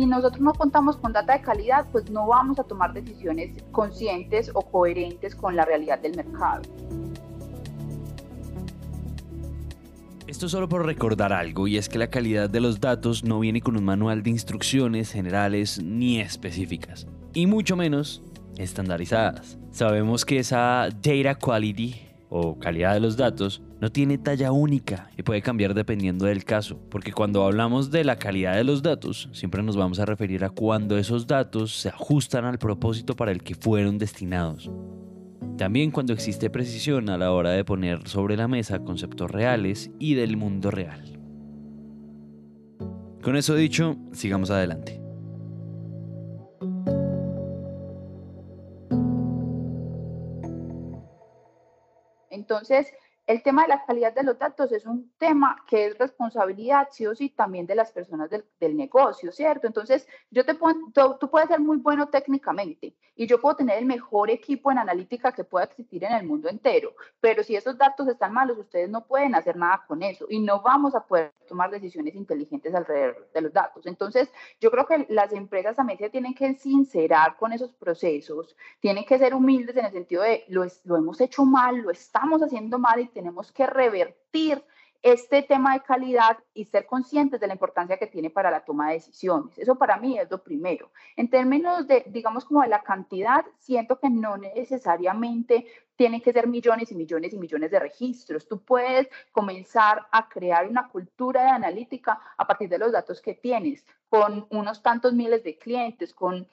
si 0.00 0.06
nosotros 0.06 0.40
no 0.40 0.52
contamos 0.54 0.96
con 0.96 1.12
data 1.12 1.34
de 1.34 1.40
calidad, 1.40 1.86
pues 1.92 2.10
no 2.10 2.26
vamos 2.26 2.58
a 2.58 2.64
tomar 2.64 2.92
decisiones 2.92 3.62
conscientes 3.70 4.50
o 4.52 4.60
coherentes 4.60 5.36
con 5.36 5.54
la 5.54 5.64
realidad 5.64 6.00
del 6.00 6.16
mercado. 6.16 6.62
Esto 10.26 10.48
solo 10.48 10.68
por 10.68 10.84
recordar 10.84 11.32
algo, 11.32 11.68
y 11.68 11.76
es 11.76 11.88
que 11.88 11.98
la 11.98 12.08
calidad 12.08 12.50
de 12.50 12.60
los 12.60 12.80
datos 12.80 13.22
no 13.22 13.38
viene 13.38 13.60
con 13.60 13.76
un 13.76 13.84
manual 13.84 14.24
de 14.24 14.30
instrucciones 14.30 15.12
generales 15.12 15.80
ni 15.80 16.18
específicas, 16.18 17.06
y 17.32 17.46
mucho 17.46 17.76
menos 17.76 18.20
estandarizadas. 18.56 19.58
Sabemos 19.70 20.24
que 20.24 20.40
esa 20.40 20.88
data 20.90 21.36
quality 21.36 21.94
o 22.30 22.58
calidad 22.58 22.94
de 22.94 23.00
los 23.00 23.16
datos 23.16 23.62
no 23.84 23.92
tiene 23.92 24.16
talla 24.16 24.50
única 24.50 25.10
y 25.14 25.22
puede 25.22 25.42
cambiar 25.42 25.74
dependiendo 25.74 26.24
del 26.24 26.44
caso, 26.44 26.80
porque 26.88 27.12
cuando 27.12 27.44
hablamos 27.44 27.90
de 27.90 28.02
la 28.02 28.16
calidad 28.16 28.54
de 28.54 28.64
los 28.64 28.82
datos, 28.82 29.28
siempre 29.34 29.62
nos 29.62 29.76
vamos 29.76 29.98
a 29.98 30.06
referir 30.06 30.42
a 30.42 30.48
cuando 30.48 30.96
esos 30.96 31.26
datos 31.26 31.82
se 31.82 31.90
ajustan 31.90 32.46
al 32.46 32.58
propósito 32.58 33.14
para 33.14 33.30
el 33.30 33.42
que 33.42 33.54
fueron 33.54 33.98
destinados. 33.98 34.70
También 35.58 35.90
cuando 35.90 36.14
existe 36.14 36.48
precisión 36.48 37.10
a 37.10 37.18
la 37.18 37.30
hora 37.30 37.50
de 37.50 37.62
poner 37.62 38.08
sobre 38.08 38.38
la 38.38 38.48
mesa 38.48 38.78
conceptos 38.78 39.30
reales 39.30 39.90
y 39.98 40.14
del 40.14 40.38
mundo 40.38 40.70
real. 40.70 41.20
Con 43.22 43.36
eso 43.36 43.54
dicho, 43.54 43.98
sigamos 44.12 44.48
adelante. 44.50 44.98
Entonces, 52.30 52.86
el 53.26 53.42
tema 53.42 53.62
de 53.62 53.68
la 53.68 53.84
calidad 53.84 54.12
de 54.12 54.22
los 54.22 54.38
datos 54.38 54.70
es 54.72 54.84
un 54.84 55.10
tema 55.16 55.64
que 55.66 55.86
es 55.86 55.98
responsabilidad, 55.98 56.88
sí 56.90 57.06
o 57.06 57.14
sí, 57.14 57.30
también 57.30 57.66
de 57.66 57.74
las 57.74 57.90
personas 57.90 58.28
del, 58.30 58.44
negocio, 58.76 59.30
¿cierto? 59.30 59.66
Entonces, 59.66 60.06
yo 60.30 60.44
te 60.44 60.54
puedo, 60.54 60.76
tú, 61.20 61.30
puedes 61.30 61.48
ser 61.48 61.60
muy 61.60 61.76
bueno 61.76 62.08
técnicamente 62.08 62.94
y 63.14 63.26
yo 63.26 63.40
puedo 63.40 63.56
tener 63.56 63.78
el 63.78 63.86
mejor 63.86 64.30
equipo 64.30 64.72
en 64.72 64.78
analítica 64.78 65.32
que 65.32 65.44
pueda 65.44 65.66
existir 65.66 66.02
en 66.02 66.12
el 66.12 66.26
mundo 66.26 66.48
entero, 66.48 66.94
pero 67.20 67.42
si 67.42 67.54
esos 67.54 67.76
datos 67.78 68.08
están 68.08 68.32
malos, 68.32 68.58
ustedes 68.58 68.88
no 68.90 69.06
pueden 69.06 69.34
hacer 69.34 69.56
nada 69.56 69.84
con 69.86 70.02
eso 70.02 70.26
y 70.28 70.40
no 70.40 70.62
vamos 70.62 70.94
a 70.94 71.06
poder 71.06 71.32
tomar 71.46 71.70
decisiones 71.70 72.14
inteligentes 72.14 72.74
alrededor 72.74 73.28
de 73.32 73.40
los 73.42 73.52
datos. 73.52 73.86
Entonces, 73.86 74.32
yo 74.60 74.70
creo 74.70 74.86
que 74.86 75.06
las 75.10 75.32
empresas 75.32 75.76
también 75.76 75.98
se 75.98 76.10
tienen 76.10 76.34
que 76.34 76.54
sincerar 76.54 77.36
con 77.36 77.52
esos 77.52 77.72
procesos, 77.74 78.56
tienen 78.80 79.04
que 79.04 79.18
ser 79.18 79.34
humildes 79.34 79.76
en 79.76 79.84
el 79.84 79.92
sentido 79.92 80.22
de 80.22 80.44
lo, 80.48 80.64
lo 80.84 80.96
hemos 80.96 81.20
hecho 81.20 81.44
mal, 81.44 81.76
lo 81.78 81.90
estamos 81.90 82.42
haciendo 82.42 82.78
mal 82.78 83.00
y 83.00 83.13
tenemos 83.14 83.50
que 83.52 83.66
revertir 83.66 84.62
este 85.04 85.42
tema 85.42 85.74
de 85.74 85.82
calidad 85.82 86.38
y 86.54 86.64
ser 86.64 86.86
conscientes 86.86 87.38
de 87.38 87.46
la 87.46 87.52
importancia 87.52 87.98
que 87.98 88.06
tiene 88.06 88.30
para 88.30 88.50
la 88.50 88.64
toma 88.64 88.88
de 88.88 88.94
decisiones. 88.94 89.58
Eso 89.58 89.76
para 89.76 89.98
mí 89.98 90.18
es 90.18 90.30
lo 90.30 90.42
primero. 90.42 90.92
En 91.14 91.28
términos 91.28 91.86
de, 91.86 92.04
digamos, 92.06 92.46
como 92.46 92.62
de 92.62 92.68
la 92.68 92.82
cantidad, 92.82 93.44
siento 93.58 93.98
que 93.98 94.08
no 94.08 94.38
necesariamente 94.38 95.66
tienen 95.94 96.22
que 96.22 96.32
ser 96.32 96.46
millones 96.46 96.90
y 96.90 96.94
millones 96.94 97.34
y 97.34 97.38
millones 97.38 97.70
de 97.70 97.80
registros. 97.80 98.48
Tú 98.48 98.64
puedes 98.64 99.08
comenzar 99.30 100.06
a 100.10 100.26
crear 100.26 100.66
una 100.66 100.88
cultura 100.88 101.42
de 101.42 101.50
analítica 101.50 102.18
a 102.38 102.46
partir 102.46 102.70
de 102.70 102.78
los 102.78 102.92
datos 102.92 103.20
que 103.20 103.34
tienes, 103.34 103.84
con 104.08 104.46
unos 104.48 104.82
tantos 104.82 105.12
miles 105.12 105.44
de 105.44 105.58
clientes, 105.58 106.14
con 106.14 106.48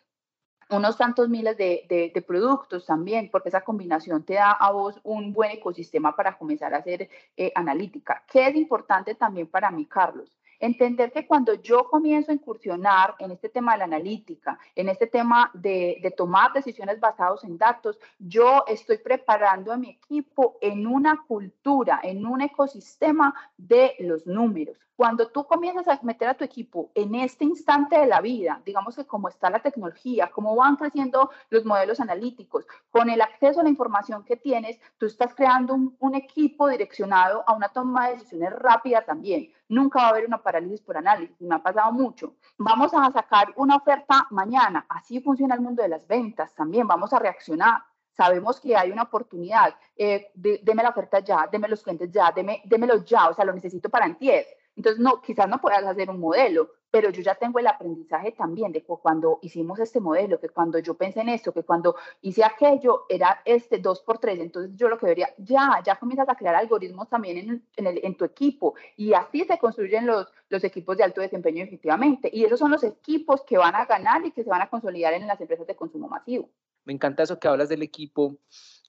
unos 0.71 0.97
tantos 0.97 1.29
miles 1.29 1.57
de, 1.57 2.12
de, 2.13 2.21
productos 2.21 2.86
también, 2.86 3.29
porque 3.29 3.49
esa 3.49 3.62
combinación 3.62 4.23
te 4.23 4.36
da 4.36 4.51
a 4.51 4.71
vos 4.71 4.99
un 5.03 5.34
buen 5.34 5.51
ecosistema 5.51 6.15
para 6.15 6.38
comenzar 6.38 6.73
a 6.73 6.77
hacer 6.77 7.10
eh, 7.38 7.51
analítica. 7.55 8.23
¿Qué 8.31 8.47
es 8.47 8.55
importante 8.55 9.15
también 9.15 9.47
para 9.47 9.69
mí, 9.69 9.86
Carlos? 9.86 10.38
Entender 10.62 11.12
que 11.12 11.26
cuando 11.26 11.56
yo 11.56 11.89
comienzo 11.89 12.32
a 12.32 12.36
incursionar 12.36 13.15
en 13.17 13.32
este 13.32 13.50
tema 13.50 13.71
de 13.71 13.80
la 13.80 13.86
analítica, 13.86 14.60
en 14.76 14.89
este 14.89 15.08
tema 15.08 15.50
de, 15.56 15.97
de 16.04 16.12
tomar 16.12 16.54
decisiones 16.54 17.00
basadas 17.00 17.43
en 17.43 17.58
datos, 17.58 18.00
yo 18.19 18.63
estoy 18.67 19.00
preparando 19.00 19.74
a 19.74 19.78
mi 19.78 19.89
equipo 19.89 20.60
en 20.62 20.86
una 20.86 21.24
cultura, 21.28 22.00
en 22.04 22.28
un 22.28 22.41
ecosistema 22.41 23.34
de 23.58 23.95
los 24.00 24.28
números. 24.28 24.78
Cuando 25.02 25.30
tú 25.30 25.45
comienzas 25.45 25.88
a 25.88 26.00
meter 26.04 26.28
a 26.28 26.36
tu 26.36 26.43
equipo 26.43 26.91
en 26.93 27.15
este 27.15 27.43
instante 27.43 27.97
de 27.97 28.06
la 28.06 28.21
vida, 28.21 28.62
digamos 28.63 28.95
que 28.95 29.04
como 29.04 29.30
está 29.30 29.50
la 29.50 29.58
tecnología, 29.58 30.30
cómo 30.32 30.56
van 30.56 30.76
creciendo 30.76 31.32
los 31.50 31.65
modelos 31.65 32.00
analíticos, 32.00 32.67
con 32.91 33.10
el 33.10 33.19
acceso 33.19 33.62
a 33.62 33.63
la 33.63 33.69
información 33.69 34.24
que 34.24 34.36
tienes, 34.36 34.80
tú 35.00 35.08
estás 35.08 35.34
creando 35.34 35.74
un, 35.74 35.97
un 36.00 36.13
equipo 36.13 36.67
direccionado 36.67 37.43
a 37.47 37.54
una 37.54 37.69
toma 37.69 38.10
de 38.10 38.13
decisiones 38.13 38.54
rápida 38.54 39.02
también. 39.04 39.52
Nunca 39.71 39.99
va 39.99 40.07
a 40.07 40.10
haber 40.10 40.25
una 40.25 40.43
parálisis 40.43 40.81
por 40.81 40.97
análisis, 40.97 41.39
me 41.39 41.55
ha 41.55 41.63
pasado 41.63 41.93
mucho. 41.93 42.36
Vamos 42.57 42.93
a 42.93 43.10
sacar 43.12 43.53
una 43.55 43.77
oferta 43.77 44.27
mañana, 44.29 44.86
así 44.89 45.21
funciona 45.21 45.55
el 45.55 45.62
mundo 45.62 45.81
de 45.81 45.88
las 45.88 46.05
ventas 46.05 46.53
también, 46.53 46.88
vamos 46.88 47.13
a 47.13 47.19
reaccionar 47.19 47.81
sabemos 48.12 48.60
que 48.60 48.75
hay 48.75 48.91
una 48.91 49.03
oportunidad, 49.03 49.73
eh, 49.95 50.29
deme 50.36 50.84
la 50.84 50.89
oferta 50.89 51.19
ya, 51.19 51.47
deme 51.49 51.69
los 51.69 51.81
clientes 51.81 52.12
ya, 52.12 52.31
deme, 52.31 52.62
démelo 52.65 53.03
ya, 53.05 53.29
o 53.29 53.34
sea, 53.34 53.45
lo 53.45 53.53
necesito 53.53 53.89
para 53.89 54.05
antier. 54.05 54.45
Entonces, 54.75 55.01
no, 55.01 55.21
quizás 55.21 55.47
no 55.47 55.60
puedas 55.60 55.84
hacer 55.86 56.10
un 56.10 56.19
modelo, 56.19 56.69
pero 56.91 57.10
yo 57.10 57.21
ya 57.21 57.36
tengo 57.36 57.58
el 57.60 57.67
aprendizaje 57.67 58.34
también 58.34 58.73
de 58.73 58.84
cuando 58.84 59.39
hicimos 59.41 59.80
este 59.80 60.01
modelo, 60.01 60.39
que 60.39 60.49
cuando 60.49 60.77
yo 60.80 60.95
pensé 60.95 61.21
en 61.21 61.30
esto, 61.30 61.54
que 61.54 61.63
cuando 61.63 61.95
hice 62.21 62.43
aquello, 62.43 63.06
era 63.08 63.41
este 63.45 63.80
2 63.80 64.01
por 64.01 64.19
3 64.19 64.39
Entonces, 64.39 64.75
yo 64.75 64.89
lo 64.89 64.97
que 64.97 65.06
debería, 65.06 65.34
ya, 65.38 65.82
ya 65.86 65.95
comienzas 65.95 66.27
a 66.27 66.36
crear 66.36 66.54
algoritmos 66.54 67.10
también 67.10 67.38
en, 67.38 67.65
en, 67.77 67.88
el, 67.88 68.01
en 68.04 68.15
tu 68.15 68.25
equipo 68.25 68.75
y 68.97 69.13
así 69.13 69.45
se 69.45 69.58
construyen 69.58 70.06
los, 70.06 70.27
los 70.49 70.63
equipos 70.65 70.97
de 70.97 71.04
alto 71.04 71.21
desempeño 71.21 71.63
efectivamente. 71.63 72.30
Y 72.32 72.43
esos 72.43 72.60
son 72.60 72.71
los 72.71 72.84
equipos 72.84 73.41
que 73.43 73.58
van 73.58 73.75
a 73.75 73.86
ganar 73.86 74.25
y 74.25 74.32
que 74.32 74.43
se 74.43 74.49
van 74.49 74.62
a 74.62 74.69
consolidar 74.69 75.13
en 75.13 75.25
las 75.25 75.39
empresas 75.39 75.65
de 75.65 75.75
consumo 75.75 76.10
masivo. 76.10 76.49
Me 76.84 76.93
encanta 76.93 77.23
eso 77.23 77.39
que 77.39 77.47
hablas 77.47 77.69
del 77.69 77.84
equipo, 77.84 78.38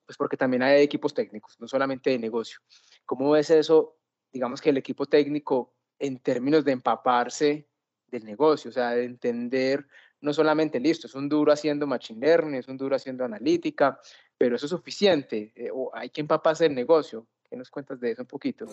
pues 0.07 0.19
porque 0.19 0.37
también 0.37 0.63
hay 0.63 0.83
equipos 0.83 1.15
técnicos, 1.15 1.61
no 1.61 1.69
solamente 1.69 2.11
de 2.11 2.19
negocio. 2.19 2.59
¿Cómo 3.07 3.31
ves 3.31 3.51
eso? 3.51 3.97
Digamos 4.33 4.61
que 4.61 4.71
el 4.71 4.79
equipo 4.79 5.07
técnico 5.07 5.75
en 5.99 6.19
términos 6.19 6.65
de 6.65 6.73
empaparse 6.73 7.69
del 8.13 8.25
negocio, 8.25 8.69
o 8.69 8.73
sea, 8.73 8.91
de 8.91 9.05
entender 9.05 9.87
no 10.21 10.33
solamente 10.33 10.79
listo, 10.79 11.09
es 11.09 11.15
un 11.17 11.29
duro 11.29 11.53
haciendo 11.53 11.87
machine 11.87 12.25
learning, 12.25 12.55
es 12.55 12.69
un 12.69 12.77
duro 12.77 12.95
haciendo 12.95 13.25
analítica, 13.25 13.99
pero 14.39 14.55
eso 14.55 14.67
es 14.67 14.71
suficiente, 14.71 15.53
eh, 15.57 15.71
o 15.73 15.91
hay 15.93 16.11
que 16.11 16.21
empaparse 16.21 16.65
del 16.65 16.75
negocio. 16.75 17.27
¿Qué 17.43 17.57
nos 17.57 17.71
cuentas 17.71 17.99
de 17.99 18.13
eso 18.13 18.23
un 18.23 18.29
poquito? 18.29 18.67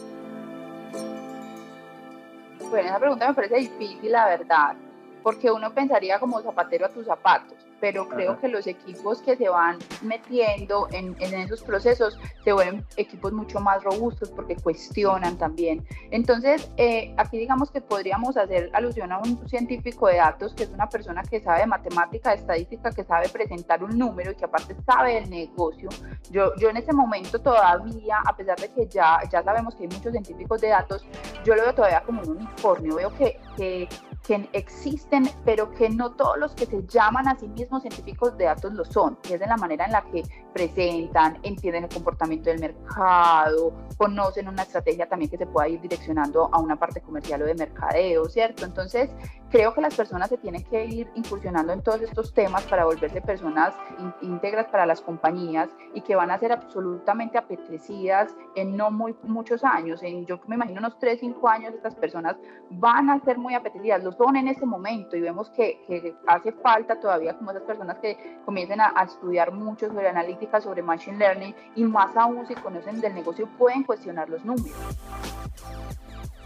Bueno, 2.69 2.88
esa 2.88 2.99
pregunta 2.99 3.30
me 3.30 3.34
parece 3.34 3.56
difícil, 3.56 4.12
la 4.12 4.28
verdad, 4.28 4.75
porque 5.23 5.49
uno 5.49 5.73
pensaría 5.73 6.19
como 6.19 6.39
zapatero 6.41 6.86
a 6.86 6.89
tus 6.89 7.06
zapatos 7.06 7.69
pero 7.80 8.08
creo 8.08 8.39
que 8.39 8.48
los 8.48 8.68
equipos 8.68 9.22
que 9.22 9.36
se 9.36 9.50
van 9.50 9.78
metiendo 10.02 10.88
en, 10.92 11.15
en, 11.20 11.34
esos 11.34 11.62
procesos 11.62 12.20
se 12.44 12.54
vuelven 12.54 12.86
equipos 12.98 13.32
mucho 13.34 13.60
más 13.60 13.84
robustos 13.84 14.30
porque 14.30 14.56
cuestionan 14.56 15.38
también. 15.38 15.86
Entonces, 16.12 16.70
eh, 16.78 17.13
aquí 17.18 17.38
digamos 17.38 17.72
que 17.72 17.82
podríamos 17.82 18.38
hacer 18.38 18.70
alusión 18.74 19.12
a 19.12 19.20
un 19.20 19.48
científico 19.48 20.08
de 20.08 20.18
datos, 20.18 20.54
que 20.54 20.63
es 20.63 20.70
una 20.70 20.89
persona 20.89 21.24
que 21.24 21.42
sabe 21.42 21.62
de 21.62 21.68
matemática, 21.68 22.32
de 22.32 22.38
estadística, 22.38 22.92
que 22.92 23.04
sabe 23.04 23.30
presentar 23.30 23.84
un 23.84 23.98
número 23.98 24.32
y 24.32 24.36
que 24.36 24.46
aparte 24.46 24.76
sabe 24.86 25.15
del 25.15 25.30
negocio. 25.30 25.89
Yo, 26.32 26.56
yo 26.58 26.70
en 26.70 26.78
ese 26.78 26.94
momento 26.94 27.39
todavía, 27.39 28.18
a 28.26 28.36
pesar 28.36 28.60
de 28.60 28.70
que 28.70 28.88
ya, 28.88 29.20
ya 29.32 29.44
sabemos 29.44 29.76
que 29.76 29.84
hay 29.84 29.89
muchos 29.89 30.12
científicos 30.12 30.62
de 30.62 30.70
datos, 30.70 31.06
yo 31.46 31.56
lo 31.56 31.63
veo 31.63 31.74
todavía 31.74 32.02
como 32.02 32.22
un 32.22 32.38
unicornio, 32.38 32.96
veo 32.96 33.13
que, 33.15 33.39
que 33.56 33.88
que 34.30 34.48
existen, 34.54 35.28
pero 35.44 35.72
que 35.72 35.89
no 35.89 36.12
todos 36.12 36.38
los 36.38 36.54
que 36.54 36.65
se 36.65 36.86
llaman 36.86 37.28
a 37.28 37.36
sí 37.39 37.48
mismos 37.48 37.69
científicos 37.78 38.36
de 38.38 38.46
datos 38.46 38.74
lo 38.74 38.84
son, 38.84 39.18
y 39.30 39.34
es 39.34 39.40
de 39.40 39.46
la 39.46 39.58
manera 39.58 39.86
en 39.86 39.92
la 39.92 40.02
que 40.02 40.24
presentan, 40.54 41.38
entienden 41.44 41.84
el 41.84 41.90
comportamiento 41.90 42.50
del 42.50 42.60
mercado, 42.60 43.74
conocen 43.98 44.48
una 44.48 44.64
estrategia 44.64 45.08
también 45.08 45.30
que 45.30 45.38
se 45.38 45.46
pueda 45.46 45.68
ir 45.68 45.80
direccionando 45.82 46.50
a 46.52 46.60
una 46.60 46.76
parte 46.76 47.02
comercial 47.02 47.44
o 47.44 47.46
de 47.46 47.54
mercadeo, 47.54 48.26
¿cierto? 48.26 48.66
Entonces, 48.66 49.12
creo 49.50 49.74
que 49.74 49.82
las 49.82 49.96
personas 49.96 50.30
se 50.30 50.38
tienen 50.38 50.64
que 50.64 50.86
ir 50.86 51.12
incursionando 51.16 51.74
en 51.74 51.82
todos 51.82 52.02
estos 52.02 52.34
temas 52.34 52.64
para 52.64 52.86
volverse 52.86 53.22
personas 53.22 53.76
íntegras 54.22 54.68
para 54.68 54.86
las 54.86 55.02
compañías 55.02 55.70
y 55.94 56.02
que 56.02 56.16
van 56.16 56.32
a 56.32 56.40
ser 56.40 56.52
absolutamente 56.52 57.38
apetecidas 57.38 58.36
en 58.56 58.78
no 58.78 58.92
muy 58.92 59.16
muchos 59.24 59.64
años, 59.64 60.02
en 60.04 60.26
yo 60.26 60.40
me 60.48 60.56
imagino 60.56 60.80
unos 60.80 60.98
3, 61.00 61.20
5 61.20 61.50
años 61.50 61.74
estas 61.74 61.96
personas 61.96 62.36
van 62.72 63.10
a 63.10 63.20
ser 63.22 63.38
muy 63.38 63.54
apetecidas, 63.54 64.04
lo 64.04 64.12
son 64.12 64.36
en 64.36 64.48
este 64.48 64.66
momento 64.66 65.16
y 65.16 65.22
vemos 65.22 65.50
que, 65.52 65.82
que 65.88 66.16
hace 66.28 66.52
falta 66.52 67.00
todavía 67.00 67.38
como 67.38 67.54
esas 67.60 67.67
personas 67.67 67.98
que 68.00 68.41
comiencen 68.45 68.82
a, 68.82 68.93
a 68.95 69.04
estudiar 69.04 69.52
mucho 69.52 69.88
sobre 69.88 70.10
analítica, 70.10 70.62
sobre 70.62 70.82
machine 70.82 71.17
learning 71.17 71.56
y 71.76 71.84
más 71.84 72.15
aún 72.15 72.45
si 72.48 72.56
conocen 72.56 73.02
del 73.02 73.13
negocio 73.13 73.48
pueden 73.58 73.84
cuestionar 73.84 74.30
los 74.30 74.43
números. 74.45 74.76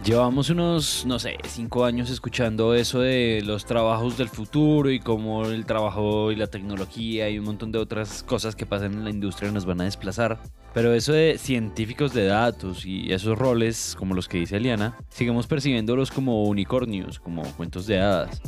Llevamos 0.04 0.50
unos, 0.50 1.06
no 1.06 1.18
sé, 1.18 1.38
cinco 1.48 1.86
años 1.86 2.10
escuchando 2.10 2.74
eso 2.74 3.00
de 3.00 3.42
los 3.46 3.64
trabajos 3.64 4.18
del 4.18 4.28
futuro 4.28 4.90
y 4.90 5.00
cómo 5.00 5.46
el 5.46 5.66
trabajo 5.66 6.30
y 6.30 6.36
la 6.36 6.48
tecnología 6.48 7.30
y 7.30 7.40
un 7.40 7.46
montón 7.46 7.72
de 7.72 7.80
otras 7.80 8.22
cosas 8.22 8.54
que 8.54 8.66
pasan 8.66 8.92
en 8.92 9.06
la 9.06 9.12
industria 9.12 9.50
nos 9.50 9.66
van 9.66 9.80
a 9.80 9.86
desplazar. 9.86 10.40
Pero 10.74 10.94
eso 10.94 11.14
de 11.14 11.38
científicos 11.38 12.14
de 12.14 12.26
datos 12.26 12.86
y 12.86 13.14
esos 13.14 13.40
roles, 13.40 13.96
como 13.98 14.14
los 14.14 14.28
que 14.28 14.40
dice 14.40 14.58
Eliana, 14.58 14.98
sigamos 15.08 15.48
percibiéndolos 15.48 16.12
como 16.12 16.44
unicornios, 16.44 17.20
como 17.20 17.44
cuentos 17.54 17.88
de 17.88 18.02
hadas. 18.02 18.42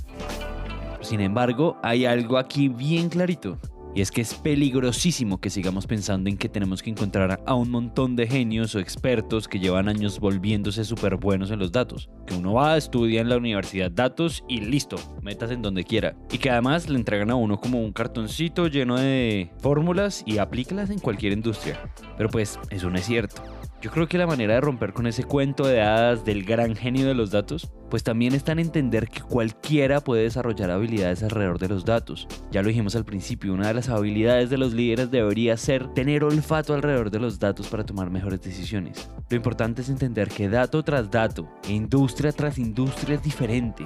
Sin 1.05 1.21
embargo, 1.21 1.77
hay 1.83 2.05
algo 2.05 2.39
aquí 2.39 2.67
bien 2.67 3.09
clarito. 3.09 3.59
Y 3.93 4.01
es 4.01 4.09
que 4.09 4.21
es 4.21 4.33
peligrosísimo 4.33 5.39
que 5.39 5.51
sigamos 5.51 5.85
pensando 5.85 6.31
en 6.31 6.37
que 6.37 6.49
tenemos 6.49 6.81
que 6.81 6.89
encontrar 6.89 7.43
a 7.45 7.53
un 7.53 7.69
montón 7.69 8.15
de 8.15 8.25
genios 8.25 8.73
o 8.73 8.79
expertos 8.79 9.47
que 9.47 9.59
llevan 9.59 9.87
años 9.87 10.19
volviéndose 10.19 10.83
súper 10.83 11.17
buenos 11.17 11.51
en 11.51 11.59
los 11.59 11.71
datos. 11.71 12.09
Que 12.25 12.33
uno 12.33 12.53
va 12.53 12.73
a 12.73 12.77
estudiar 12.77 13.21
en 13.21 13.29
la 13.29 13.37
universidad 13.37 13.91
datos 13.91 14.43
y 14.49 14.61
listo, 14.61 14.97
metas 15.21 15.51
en 15.51 15.61
donde 15.61 15.83
quiera. 15.83 16.15
Y 16.31 16.39
que 16.39 16.49
además 16.49 16.89
le 16.89 16.97
entregan 16.97 17.29
a 17.29 17.35
uno 17.35 17.59
como 17.59 17.79
un 17.79 17.93
cartoncito 17.93 18.65
lleno 18.65 18.97
de 18.97 19.51
fórmulas 19.59 20.23
y 20.25 20.39
aplícalas 20.39 20.89
en 20.89 20.97
cualquier 20.97 21.33
industria. 21.33 21.79
Pero 22.17 22.29
pues 22.29 22.59
eso 22.71 22.89
no 22.89 22.97
es 22.97 23.05
cierto. 23.05 23.43
Yo 23.85 23.91
creo 23.91 24.07
que 24.07 24.17
la 24.17 24.25
manera 24.25 24.55
de 24.55 24.61
romper 24.61 24.93
con 24.93 25.05
ese 25.05 25.25
cuento 25.25 25.67
de 25.67 25.79
hadas 25.79 26.25
del 26.25 26.43
gran 26.43 26.75
genio 26.75 27.05
de 27.05 27.13
los 27.13 27.29
datos, 27.29 27.71
pues 27.91 28.03
también 28.03 28.33
está 28.33 28.51
en 28.51 28.57
entender 28.57 29.07
que 29.07 29.21
cualquiera 29.21 30.01
puede 30.01 30.23
desarrollar 30.23 30.71
habilidades 30.71 31.21
alrededor 31.21 31.59
de 31.59 31.67
los 31.67 31.85
datos. 31.85 32.27
Ya 32.49 32.63
lo 32.63 32.69
dijimos 32.69 32.95
al 32.95 33.05
principio, 33.05 33.53
una 33.53 33.67
de 33.67 33.75
las 33.75 33.89
habilidades 33.89 34.49
de 34.49 34.57
los 34.57 34.73
líderes 34.73 35.11
debería 35.11 35.55
ser 35.55 35.93
tener 35.93 36.23
olfato 36.23 36.73
alrededor 36.73 37.11
de 37.11 37.19
los 37.19 37.37
datos 37.37 37.67
para 37.67 37.85
tomar 37.85 38.09
mejores 38.09 38.41
decisiones. 38.41 39.07
Lo 39.29 39.37
importante 39.37 39.83
es 39.83 39.89
entender 39.89 40.29
que 40.29 40.49
dato 40.49 40.81
tras 40.81 41.11
dato, 41.11 41.47
industria 41.69 42.31
tras 42.31 42.57
industria 42.57 43.17
es 43.17 43.21
diferente. 43.21 43.85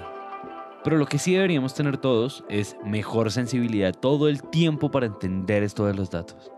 Pero 0.82 0.96
lo 0.96 1.08
que 1.08 1.20
sí 1.20 1.34
deberíamos 1.34 1.74
tener 1.74 1.98
todos 1.98 2.46
es 2.48 2.78
mejor 2.86 3.34
sensibilidad 3.34 3.94
todo 3.94 4.30
el 4.30 4.44
tiempo 4.44 4.92
para 4.92 5.08
entender 5.08 5.62
esto 5.62 5.86
de 5.86 5.94
los 5.94 6.10
datos 6.10 6.54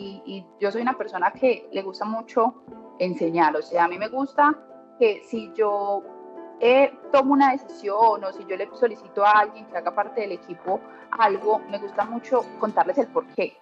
y, 0.00 0.46
yo 0.58 0.70
soy 0.70 0.82
una 0.82 0.96
persona 0.96 1.30
que 1.32 1.68
le 1.72 1.82
gusta 1.82 2.04
mucho 2.04 2.62
enseñar. 2.98 3.56
O 3.56 3.62
sea, 3.62 3.84
a 3.84 3.88
mí 3.88 3.98
me 3.98 4.08
gusta 4.08 4.54
que 4.98 5.22
si 5.24 5.52
yo 5.54 6.02
eh, 6.60 6.92
tomo 7.12 7.32
una 7.32 7.52
decisión 7.52 8.22
o 8.24 8.32
si 8.32 8.44
yo 8.46 8.56
le 8.56 8.68
solicito 8.74 9.24
a 9.24 9.32
alguien 9.32 9.66
que 9.66 9.76
haga 9.76 9.94
parte 9.94 10.22
del 10.22 10.32
equipo 10.32 10.80
algo, 11.18 11.58
me 11.70 11.78
gusta 11.78 12.04
mucho 12.04 12.44
contarles 12.58 12.98
el 12.98 13.08
por 13.08 13.26
qué. 13.28 13.56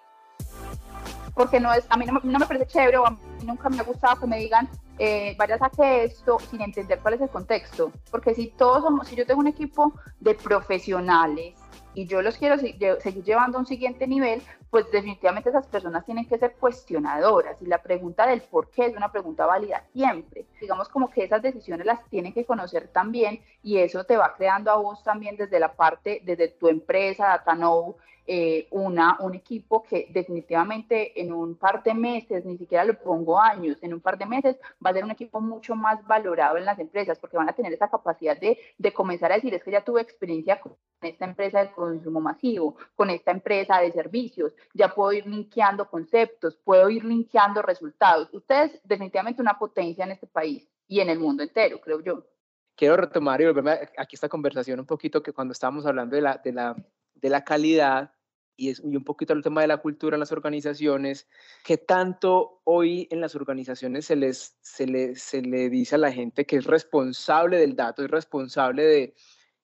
Porque 1.35 1.61
no 1.61 1.73
es, 1.73 1.87
a 1.89 1.97
mí 1.97 2.05
no, 2.07 2.39
me 2.39 2.47
parece 2.47 2.67
chévere 2.67 2.99
o 2.99 3.07
a 3.07 3.11
mí 3.11 3.19
nunca 3.45 3.69
me 3.69 3.79
ha 3.79 3.85
gustado 3.85 4.21
que 4.21 4.27
me 4.27 4.39
digan, 4.39 4.69
eh, 4.99 5.37
vayas 5.39 5.63
a 5.63 5.71
que 5.71 6.05
esto 6.05 6.39
sin 6.41 6.61
entender 6.61 6.99
cuál 7.01 7.15
es 7.15 7.21
el 7.21 7.29
contexto. 7.29 7.93
Porque 8.11 8.35
si 8.35 8.49
todos 8.49 8.83
somos, 8.83 9.07
si 9.07 9.15
yo 9.15 9.25
tengo 9.25 9.41
un 9.41 9.47
equipo 9.47 9.93
de 10.19 10.35
profesionales 10.35 11.55
y 11.95 12.07
yo 12.07 12.23
los 12.23 12.37
quiero 12.37 12.57
seguir 12.59 13.25
llevando 13.25 13.59
a 13.59 13.61
un 13.61 13.67
siguiente 13.67 14.07
nivel, 14.07 14.43
pues 14.71 14.91
definitivamente 14.91 15.51
esas 15.51 15.67
personas 15.67 16.05
tienen 16.05 16.27
que 16.27 16.39
ser 16.39 16.55
cuestionadoras 16.55 17.61
y 17.63 17.67
la 17.67 17.83
pregunta 17.83 18.27
del 18.27 18.43
por 18.43 18.71
qué 18.71 18.87
es 18.87 18.97
una 18.97 19.11
pregunta 19.11 19.47
válida 19.47 19.85
siempre. 19.93 20.47
Digamos 20.61 20.89
como 20.89 21.11
que 21.11 21.25
esas 21.25 21.43
decisiones 21.43 21.87
las 21.87 22.05
tienen 22.09 22.33
que 22.33 22.45
conocer 22.45 22.89
también 22.89 23.41
y 23.63 23.79
eso 23.79 24.05
te 24.05 24.17
va 24.17 24.35
creando 24.37 24.71
a 24.71 24.77
vos 24.77 25.03
también 25.03 25.37
desde 25.37 25.59
la 25.59 25.75
parte, 25.75 26.23
desde 26.25 26.49
tu 26.49 26.69
empresa, 26.69 27.29
DataKnow, 27.29 27.97
eh, 28.31 28.69
una, 28.73 29.17
un 29.21 29.35
equipo 29.35 29.83
que 29.83 30.07
definitivamente 30.11 31.19
en 31.19 31.33
un 31.33 31.57
par 31.57 31.83
de 31.83 31.95
meses, 31.95 32.45
ni 32.45 32.59
siquiera 32.59 32.85
lo 32.85 32.99
pongo 32.99 33.41
años, 33.41 33.79
en 33.81 33.95
un 33.95 34.03
par 34.03 34.19
de 34.19 34.27
meses 34.27 34.57
va 34.85 34.91
a 34.91 34.93
ser 34.93 35.03
un 35.03 35.13
equipo 35.13 35.41
mucho 35.41 35.75
más 35.75 36.07
valorado 36.07 36.59
en 36.59 36.67
las 36.67 36.79
empresas 36.79 37.19
porque 37.19 37.39
van 37.39 37.49
a 37.49 37.55
tener 37.55 37.73
esa 37.73 37.89
capacidad 37.89 38.39
de, 38.39 38.59
de 38.77 38.93
comenzar 38.93 39.33
a 39.33 39.37
decir 39.37 39.55
es 39.55 39.65
que 39.65 39.71
ya 39.71 39.83
tuve 39.83 40.03
experiencia 40.03 40.61
con 40.61 40.77
esta 41.01 41.25
empresa 41.25 41.63
consumo 41.79 42.21
masivo, 42.21 42.77
con 42.95 43.11
esta 43.11 43.31
empresa 43.31 43.81
de 43.81 43.93
servicios, 43.93 44.53
ya 44.75 44.89
puedo 44.95 45.13
ir 45.13 45.27
linkeando 45.27 45.89
conceptos, 45.89 46.57
puedo 46.57 46.91
ir 46.91 47.05
linkeando 47.05 47.63
resultados. 47.63 48.29
Ustedes 48.33 48.81
definitivamente 48.85 49.41
una 49.41 49.59
potencia 49.59 50.05
en 50.05 50.13
este 50.13 50.27
país 50.27 50.69
y 50.87 51.01
en 51.01 51.09
el 51.09 51.19
mundo 51.19 51.43
entero, 51.43 51.81
creo 51.81 52.01
yo. 52.01 52.27
Quiero 52.75 52.97
retomar 52.97 53.41
y 53.41 53.47
volverme 53.47 53.89
aquí 53.97 54.15
esta 54.15 54.29
conversación 54.29 54.81
un 54.81 54.87
poquito 54.87 55.23
que 55.23 55.33
cuando 55.33 55.53
estábamos 55.53 55.87
hablando 55.87 56.17
de 56.17 56.23
la, 56.23 56.41
de 56.43 56.53
la, 56.53 56.77
de 57.15 57.29
la 57.29 57.45
calidad 57.45 58.13
y, 58.57 58.71
es, 58.71 58.83
y 58.85 58.97
un 58.97 59.05
poquito 59.05 59.33
el 59.33 59.43
tema 59.43 59.61
de 59.61 59.69
la 59.69 59.79
cultura 59.79 60.17
en 60.17 60.21
las 60.21 60.33
organizaciones, 60.33 61.29
que 61.65 61.77
tanto 61.77 62.61
hoy 62.65 63.07
en 63.11 63.21
las 63.21 63.35
organizaciones 63.35 64.07
se 64.07 64.17
les, 64.17 64.57
se, 64.61 64.87
le, 64.87 65.15
se 65.15 65.43
le 65.43 65.71
dice 65.71 65.95
a 65.95 65.99
la 65.99 66.13
gente 66.13 66.45
que 66.45 66.57
es 66.57 66.65
responsable 66.65 67.59
del 67.59 67.77
dato, 67.77 68.05
es 68.05 68.11
responsable 68.11 68.85
de, 68.85 69.15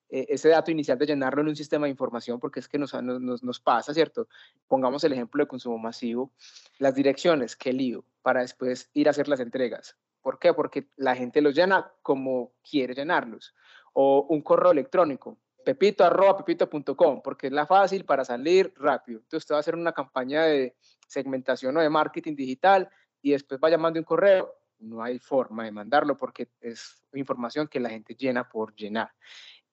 eh, 0.09 0.27
ese 0.29 0.49
dato 0.49 0.71
inicial 0.71 0.97
de 0.97 1.07
llenarlo 1.07 1.41
en 1.41 1.49
un 1.49 1.55
sistema 1.55 1.85
de 1.85 1.91
información, 1.91 2.39
porque 2.39 2.59
es 2.59 2.67
que 2.67 2.77
nos, 2.77 2.93
nos, 3.01 3.43
nos, 3.43 3.59
pasa, 3.59 3.93
¿cierto? 3.93 4.27
Pongamos 4.67 5.03
el 5.03 5.13
ejemplo 5.13 5.43
de 5.43 5.47
consumo 5.47 5.77
masivo, 5.77 6.31
las 6.77 6.93
direcciones, 6.93 7.55
qué 7.55 7.73
lío, 7.73 8.05
para 8.21 8.41
después 8.41 8.89
ir 8.93 9.07
a 9.07 9.11
hacer 9.11 9.27
las 9.27 9.39
entregas. 9.39 9.97
¿Por 10.21 10.39
qué? 10.39 10.53
Porque 10.53 10.89
la 10.95 11.15
gente 11.15 11.41
los 11.41 11.55
llena 11.55 11.91
como 12.01 12.53
quiere 12.67 12.93
llenarlos. 12.93 13.53
O 13.93 14.25
un 14.29 14.41
correo 14.41 14.71
electrónico, 14.71 15.39
pepito 15.63 16.03
arroba 16.03 16.37
pepito.com, 16.37 17.21
porque 17.23 17.47
es 17.47 17.53
la 17.53 17.65
fácil 17.65 18.05
para 18.05 18.23
salir 18.23 18.73
rápido. 18.77 19.19
Entonces 19.19 19.43
usted 19.43 19.53
va 19.53 19.57
a 19.57 19.59
hacer 19.59 19.75
una 19.75 19.91
campaña 19.91 20.43
de 20.43 20.75
segmentación 21.07 21.75
o 21.77 21.81
de 21.81 21.89
marketing 21.89 22.35
digital 22.35 22.89
y 23.21 23.31
después 23.31 23.59
va 23.63 23.69
llamando 23.69 23.99
un 23.99 24.05
correo. 24.05 24.53
No 24.79 25.01
hay 25.01 25.19
forma 25.19 25.63
de 25.63 25.71
mandarlo 25.71 26.15
porque 26.17 26.49
es 26.59 27.03
información 27.13 27.67
que 27.67 27.79
la 27.79 27.89
gente 27.89 28.15
llena 28.15 28.47
por 28.47 28.75
llenar. 28.75 29.11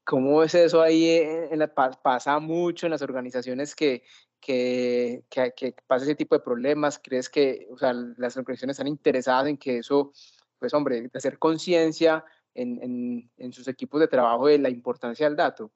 ¿Cómo 0.04 0.42
es 0.42 0.54
eso 0.54 0.82
ahí? 0.82 1.22
La, 1.52 1.72
¿Pasa 1.72 2.38
mucho 2.40 2.86
en 2.86 2.90
las 2.90 3.02
organizaciones 3.02 3.74
que, 3.74 4.02
que, 4.40 5.24
que, 5.30 5.74
pasa 5.86 6.04
ese 6.04 6.16
tipo 6.16 6.34
de 6.34 6.40
problemas? 6.40 6.98
¿Crees 6.98 7.28
que 7.28 7.68
o 7.70 7.78
sea, 7.78 7.92
las 7.92 8.36
organizaciones 8.36 8.74
están 8.74 8.88
interesadas 8.88 9.46
en 9.46 9.56
que 9.56 9.78
eso, 9.78 10.12
pues 10.58 10.74
hombre, 10.74 11.08
hacer 11.14 11.38
conciencia 11.38 12.24
en, 12.54 12.82
en, 12.82 13.30
en, 13.36 13.52
sus 13.52 13.68
equipos 13.68 14.00
de 14.00 14.08
trabajo 14.08 14.48
de 14.48 14.58
la 14.58 14.68
importancia 14.70 15.26
del 15.26 15.36
dato? 15.36 15.70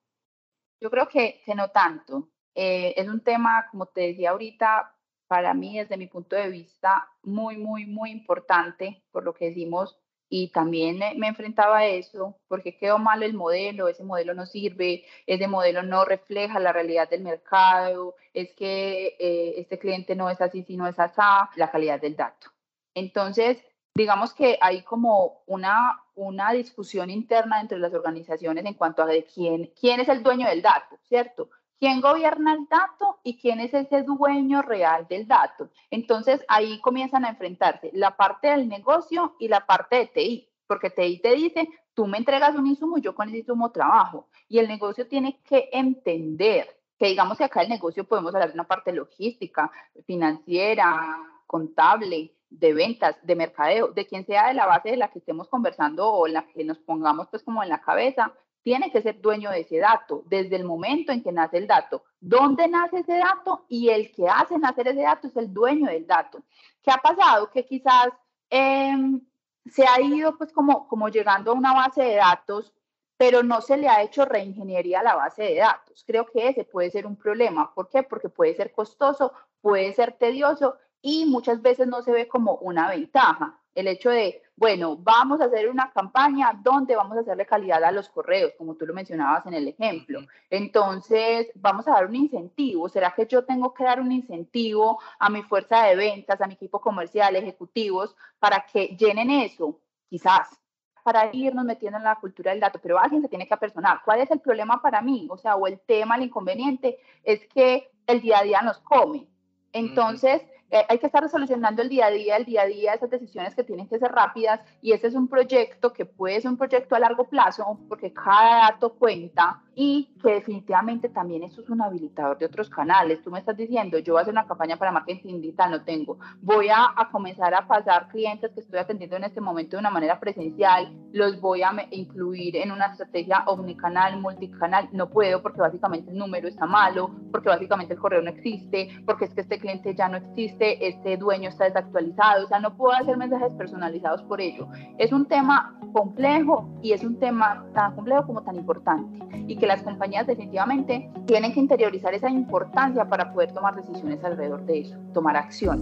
Yo 0.80 0.90
creo 0.90 1.08
que, 1.08 1.40
que 1.44 1.54
no 1.54 1.70
tanto. 1.70 2.28
Eh, 2.54 2.94
es 2.96 3.08
un 3.08 3.20
tema, 3.20 3.68
como 3.70 3.86
te 3.86 4.00
decía 4.02 4.30
ahorita, 4.30 4.94
para 5.26 5.54
mí, 5.54 5.78
desde 5.78 5.96
mi 5.96 6.06
punto 6.06 6.36
de 6.36 6.50
vista, 6.50 7.08
muy, 7.22 7.56
muy, 7.56 7.86
muy 7.86 8.10
importante, 8.10 9.04
por 9.10 9.24
lo 9.24 9.34
que 9.34 9.46
decimos, 9.46 9.98
y 10.28 10.48
también 10.48 10.98
me 11.18 11.28
enfrentaba 11.28 11.78
a 11.78 11.86
eso 11.86 12.36
porque 12.48 12.76
quedó 12.76 12.98
mal 12.98 13.22
el 13.22 13.34
modelo, 13.34 13.88
ese 13.88 14.02
modelo 14.02 14.34
no 14.34 14.46
sirve, 14.46 15.04
ese 15.26 15.46
modelo 15.46 15.82
no 15.82 16.04
refleja 16.04 16.58
la 16.58 16.72
realidad 16.72 17.08
del 17.08 17.22
mercado, 17.22 18.16
es 18.34 18.52
que 18.54 19.16
eh, 19.18 19.54
este 19.58 19.78
cliente 19.78 20.16
no 20.16 20.28
es 20.28 20.40
así, 20.40 20.62
sino 20.62 20.86
es 20.88 20.98
así, 20.98 21.20
la 21.56 21.70
calidad 21.70 22.00
del 22.00 22.16
dato. 22.16 22.48
Entonces, 22.94 23.58
digamos 23.94 24.34
que 24.34 24.58
hay 24.60 24.82
como 24.82 25.42
una, 25.46 26.02
una 26.14 26.52
discusión 26.52 27.10
interna 27.10 27.60
entre 27.60 27.78
las 27.78 27.94
organizaciones 27.94 28.64
en 28.64 28.74
cuanto 28.74 29.02
a 29.02 29.06
de 29.06 29.24
quién, 29.24 29.72
quién 29.78 30.00
es 30.00 30.08
el 30.08 30.22
dueño 30.22 30.48
del 30.48 30.62
dato, 30.62 30.98
¿cierto? 31.08 31.50
Quién 31.78 32.00
gobierna 32.00 32.54
el 32.54 32.66
dato 32.68 33.18
y 33.22 33.38
quién 33.38 33.60
es 33.60 33.74
ese 33.74 34.02
dueño 34.02 34.62
real 34.62 35.06
del 35.08 35.26
dato. 35.26 35.70
Entonces 35.90 36.44
ahí 36.48 36.80
comienzan 36.80 37.24
a 37.24 37.30
enfrentarse 37.30 37.90
la 37.92 38.16
parte 38.16 38.48
del 38.48 38.68
negocio 38.68 39.36
y 39.38 39.48
la 39.48 39.66
parte 39.66 39.96
de 39.96 40.06
TI, 40.06 40.48
porque 40.66 40.90
TI 40.90 41.20
te 41.20 41.34
dice, 41.34 41.68
tú 41.94 42.06
me 42.06 42.18
entregas 42.18 42.54
un 42.54 42.66
insumo, 42.66 42.98
yo 42.98 43.14
con 43.14 43.28
ese 43.28 43.38
insumo 43.38 43.70
trabajo. 43.70 44.28
Y 44.48 44.58
el 44.58 44.68
negocio 44.68 45.06
tiene 45.08 45.40
que 45.42 45.68
entender 45.72 46.76
que 46.98 47.08
digamos 47.08 47.36
que 47.36 47.44
acá 47.44 47.62
el 47.62 47.68
negocio 47.68 48.04
podemos 48.04 48.34
hablar 48.34 48.48
de 48.48 48.54
una 48.54 48.66
parte 48.66 48.92
logística, 48.92 49.70
financiera, 50.06 51.18
contable, 51.46 52.32
de 52.48 52.72
ventas, 52.72 53.16
de 53.22 53.34
mercadeo, 53.34 53.88
de 53.88 54.06
quien 54.06 54.24
sea 54.24 54.48
de 54.48 54.54
la 54.54 54.66
base 54.66 54.90
de 54.90 54.96
la 54.96 55.08
que 55.08 55.18
estemos 55.18 55.48
conversando 55.48 56.10
o 56.10 56.26
la 56.26 56.46
que 56.46 56.64
nos 56.64 56.78
pongamos 56.78 57.28
pues 57.28 57.42
como 57.42 57.62
en 57.62 57.68
la 57.68 57.80
cabeza, 57.80 58.32
tiene 58.66 58.90
que 58.90 59.00
ser 59.00 59.20
dueño 59.20 59.52
de 59.52 59.60
ese 59.60 59.78
dato 59.78 60.24
desde 60.26 60.56
el 60.56 60.64
momento 60.64 61.12
en 61.12 61.22
que 61.22 61.30
nace 61.30 61.56
el 61.56 61.68
dato. 61.68 62.02
¿Dónde 62.18 62.66
nace 62.66 62.98
ese 62.98 63.16
dato? 63.16 63.64
Y 63.68 63.90
el 63.90 64.10
que 64.10 64.28
hace 64.28 64.58
nacer 64.58 64.88
ese 64.88 65.02
dato 65.02 65.28
es 65.28 65.36
el 65.36 65.54
dueño 65.54 65.88
del 65.88 66.04
dato. 66.04 66.42
¿Qué 66.82 66.90
ha 66.90 66.96
pasado? 66.96 67.48
Que 67.48 67.64
quizás 67.64 68.08
em, 68.50 69.20
se 69.66 69.86
ha 69.86 70.00
ido 70.00 70.36
pues 70.36 70.52
como, 70.52 70.88
como 70.88 71.08
llegando 71.08 71.52
a 71.52 71.54
una 71.54 71.74
base 71.74 72.02
de 72.02 72.16
datos, 72.16 72.74
pero 73.16 73.44
no 73.44 73.60
se 73.60 73.76
le 73.76 73.88
ha 73.88 74.02
hecho 74.02 74.24
reingeniería 74.24 74.98
a 74.98 75.04
la 75.04 75.14
base 75.14 75.44
de 75.44 75.54
datos. 75.58 76.02
Creo 76.04 76.26
que 76.26 76.48
ese 76.48 76.64
puede 76.64 76.90
ser 76.90 77.06
un 77.06 77.14
problema. 77.14 77.72
¿Por 77.72 77.88
qué? 77.88 78.02
Porque 78.02 78.30
puede 78.30 78.56
ser 78.56 78.72
costoso, 78.72 79.32
puede 79.60 79.92
ser 79.92 80.14
tedioso 80.18 80.74
y 81.00 81.26
muchas 81.26 81.62
veces 81.62 81.86
no 81.86 82.02
se 82.02 82.10
ve 82.10 82.26
como 82.26 82.56
una 82.56 82.88
ventaja. 82.88 83.60
El 83.76 83.88
hecho 83.88 84.08
de, 84.08 84.42
bueno, 84.56 84.96
vamos 84.96 85.40
a 85.40 85.44
hacer 85.44 85.68
una 85.68 85.92
campaña 85.92 86.58
donde 86.62 86.96
vamos 86.96 87.18
a 87.18 87.20
hacerle 87.20 87.44
calidad 87.44 87.84
a 87.84 87.92
los 87.92 88.08
correos, 88.08 88.54
como 88.56 88.74
tú 88.74 88.86
lo 88.86 88.94
mencionabas 88.94 89.44
en 89.46 89.52
el 89.52 89.68
ejemplo. 89.68 90.20
Entonces, 90.48 91.52
vamos 91.54 91.86
a 91.86 91.92
dar 91.92 92.06
un 92.06 92.16
incentivo. 92.16 92.88
¿Será 92.88 93.12
que 93.14 93.26
yo 93.26 93.44
tengo 93.44 93.74
que 93.74 93.84
dar 93.84 94.00
un 94.00 94.10
incentivo 94.10 94.98
a 95.18 95.28
mi 95.28 95.42
fuerza 95.42 95.84
de 95.84 95.94
ventas, 95.94 96.40
a 96.40 96.46
mi 96.46 96.54
equipo 96.54 96.80
comercial, 96.80 97.36
ejecutivos, 97.36 98.16
para 98.38 98.64
que 98.64 98.96
llenen 98.96 99.30
eso? 99.30 99.78
Quizás 100.08 100.58
para 101.04 101.30
irnos 101.32 101.64
metiendo 101.64 101.98
en 101.98 102.04
la 102.04 102.16
cultura 102.16 102.50
del 102.50 102.58
dato, 102.58 102.80
pero 102.82 102.98
alguien 102.98 103.22
se 103.22 103.28
tiene 103.28 103.46
que 103.46 103.54
apersonar. 103.54 104.00
¿Cuál 104.04 104.22
es 104.22 104.30
el 104.32 104.40
problema 104.40 104.82
para 104.82 105.02
mí? 105.02 105.28
O 105.30 105.36
sea, 105.36 105.54
o 105.54 105.66
el 105.68 105.78
tema, 105.78 106.16
el 106.16 106.22
inconveniente, 106.22 106.98
es 107.22 107.46
que 107.46 107.92
el 108.08 108.20
día 108.22 108.38
a 108.38 108.42
día 108.42 108.62
nos 108.62 108.78
come. 108.78 109.28
Entonces, 109.72 110.42
eh, 110.70 110.84
hay 110.88 110.98
que 110.98 111.06
estar 111.06 111.28
solucionando 111.28 111.82
el 111.82 111.88
día 111.88 112.06
a 112.06 112.10
día, 112.10 112.36
el 112.36 112.44
día 112.44 112.62
a 112.62 112.66
día, 112.66 112.94
esas 112.94 113.10
decisiones 113.10 113.54
que 113.54 113.64
tienen 113.64 113.88
que 113.88 113.98
ser 113.98 114.10
rápidas 114.10 114.60
y 114.82 114.92
ese 114.92 115.06
es 115.06 115.14
un 115.14 115.28
proyecto 115.28 115.92
que 115.92 116.06
puede 116.06 116.40
ser 116.40 116.50
un 116.50 116.56
proyecto 116.56 116.96
a 116.96 117.00
largo 117.00 117.28
plazo 117.28 117.78
porque 117.88 118.12
cada 118.12 118.70
dato 118.70 118.94
cuenta 118.94 119.62
y 119.78 120.08
que 120.22 120.32
definitivamente 120.32 121.10
también 121.10 121.42
eso 121.42 121.60
es 121.60 121.68
un 121.68 121.82
habilitador 121.82 122.38
de 122.38 122.46
otros 122.46 122.70
canales. 122.70 123.22
Tú 123.22 123.30
me 123.30 123.38
estás 123.38 123.58
diciendo, 123.58 123.98
yo 123.98 124.14
voy 124.14 124.20
a 124.20 124.22
hacer 124.22 124.32
una 124.32 124.46
campaña 124.46 124.78
para 124.78 124.90
marketing 124.90 125.42
digital, 125.42 125.70
no 125.70 125.84
tengo. 125.84 126.18
Voy 126.40 126.70
a, 126.70 126.94
a 126.96 127.10
comenzar 127.10 127.54
a 127.54 127.66
pasar 127.66 128.08
clientes 128.08 128.50
que 128.52 128.60
estoy 128.60 128.78
atendiendo 128.78 129.16
en 129.16 129.24
este 129.24 129.42
momento 129.42 129.76
de 129.76 129.80
una 129.80 129.90
manera 129.90 130.18
presencial, 130.18 130.96
los 131.12 131.38
voy 131.42 131.62
a 131.62 131.70
incluir 131.90 132.56
en 132.56 132.72
una 132.72 132.86
estrategia 132.86 133.44
omnicanal, 133.46 134.18
multicanal. 134.18 134.88
No 134.92 135.10
puedo 135.10 135.42
porque 135.42 135.60
básicamente 135.60 136.10
el 136.10 136.16
número 136.16 136.48
está 136.48 136.64
malo, 136.64 137.10
porque 137.30 137.50
básicamente 137.50 137.92
el 137.92 138.00
correo 138.00 138.22
no 138.22 138.30
existe, 138.30 138.88
porque 139.04 139.26
es 139.26 139.34
que 139.34 139.42
este 139.42 139.58
cliente 139.58 139.94
ya 139.94 140.08
no 140.08 140.16
existe, 140.16 140.88
este 140.88 141.18
dueño 141.18 141.50
está 141.50 141.64
desactualizado, 141.64 142.46
o 142.46 142.48
sea, 142.48 142.60
no 142.60 142.74
puedo 142.78 142.94
hacer 142.94 143.18
mensajes 143.18 143.52
personalizados 143.52 144.22
por 144.22 144.40
ello. 144.40 144.68
Es 144.96 145.12
un 145.12 145.26
tema 145.26 145.78
complejo 145.92 146.66
y 146.82 146.92
es 146.92 147.04
un 147.04 147.18
tema 147.18 147.66
tan 147.74 147.94
complejo 147.94 148.26
como 148.26 148.42
tan 148.42 148.56
importante 148.56 149.18
y 149.46 149.56
que 149.56 149.65
las 149.66 149.82
compañías 149.82 150.26
definitivamente 150.26 151.10
tienen 151.26 151.52
que 151.52 151.60
interiorizar 151.60 152.14
esa 152.14 152.30
importancia 152.30 153.04
para 153.06 153.32
poder 153.32 153.52
tomar 153.52 153.76
decisiones 153.76 154.22
alrededor 154.24 154.64
de 154.64 154.80
eso, 154.80 154.96
tomar 155.12 155.36
acción. 155.36 155.80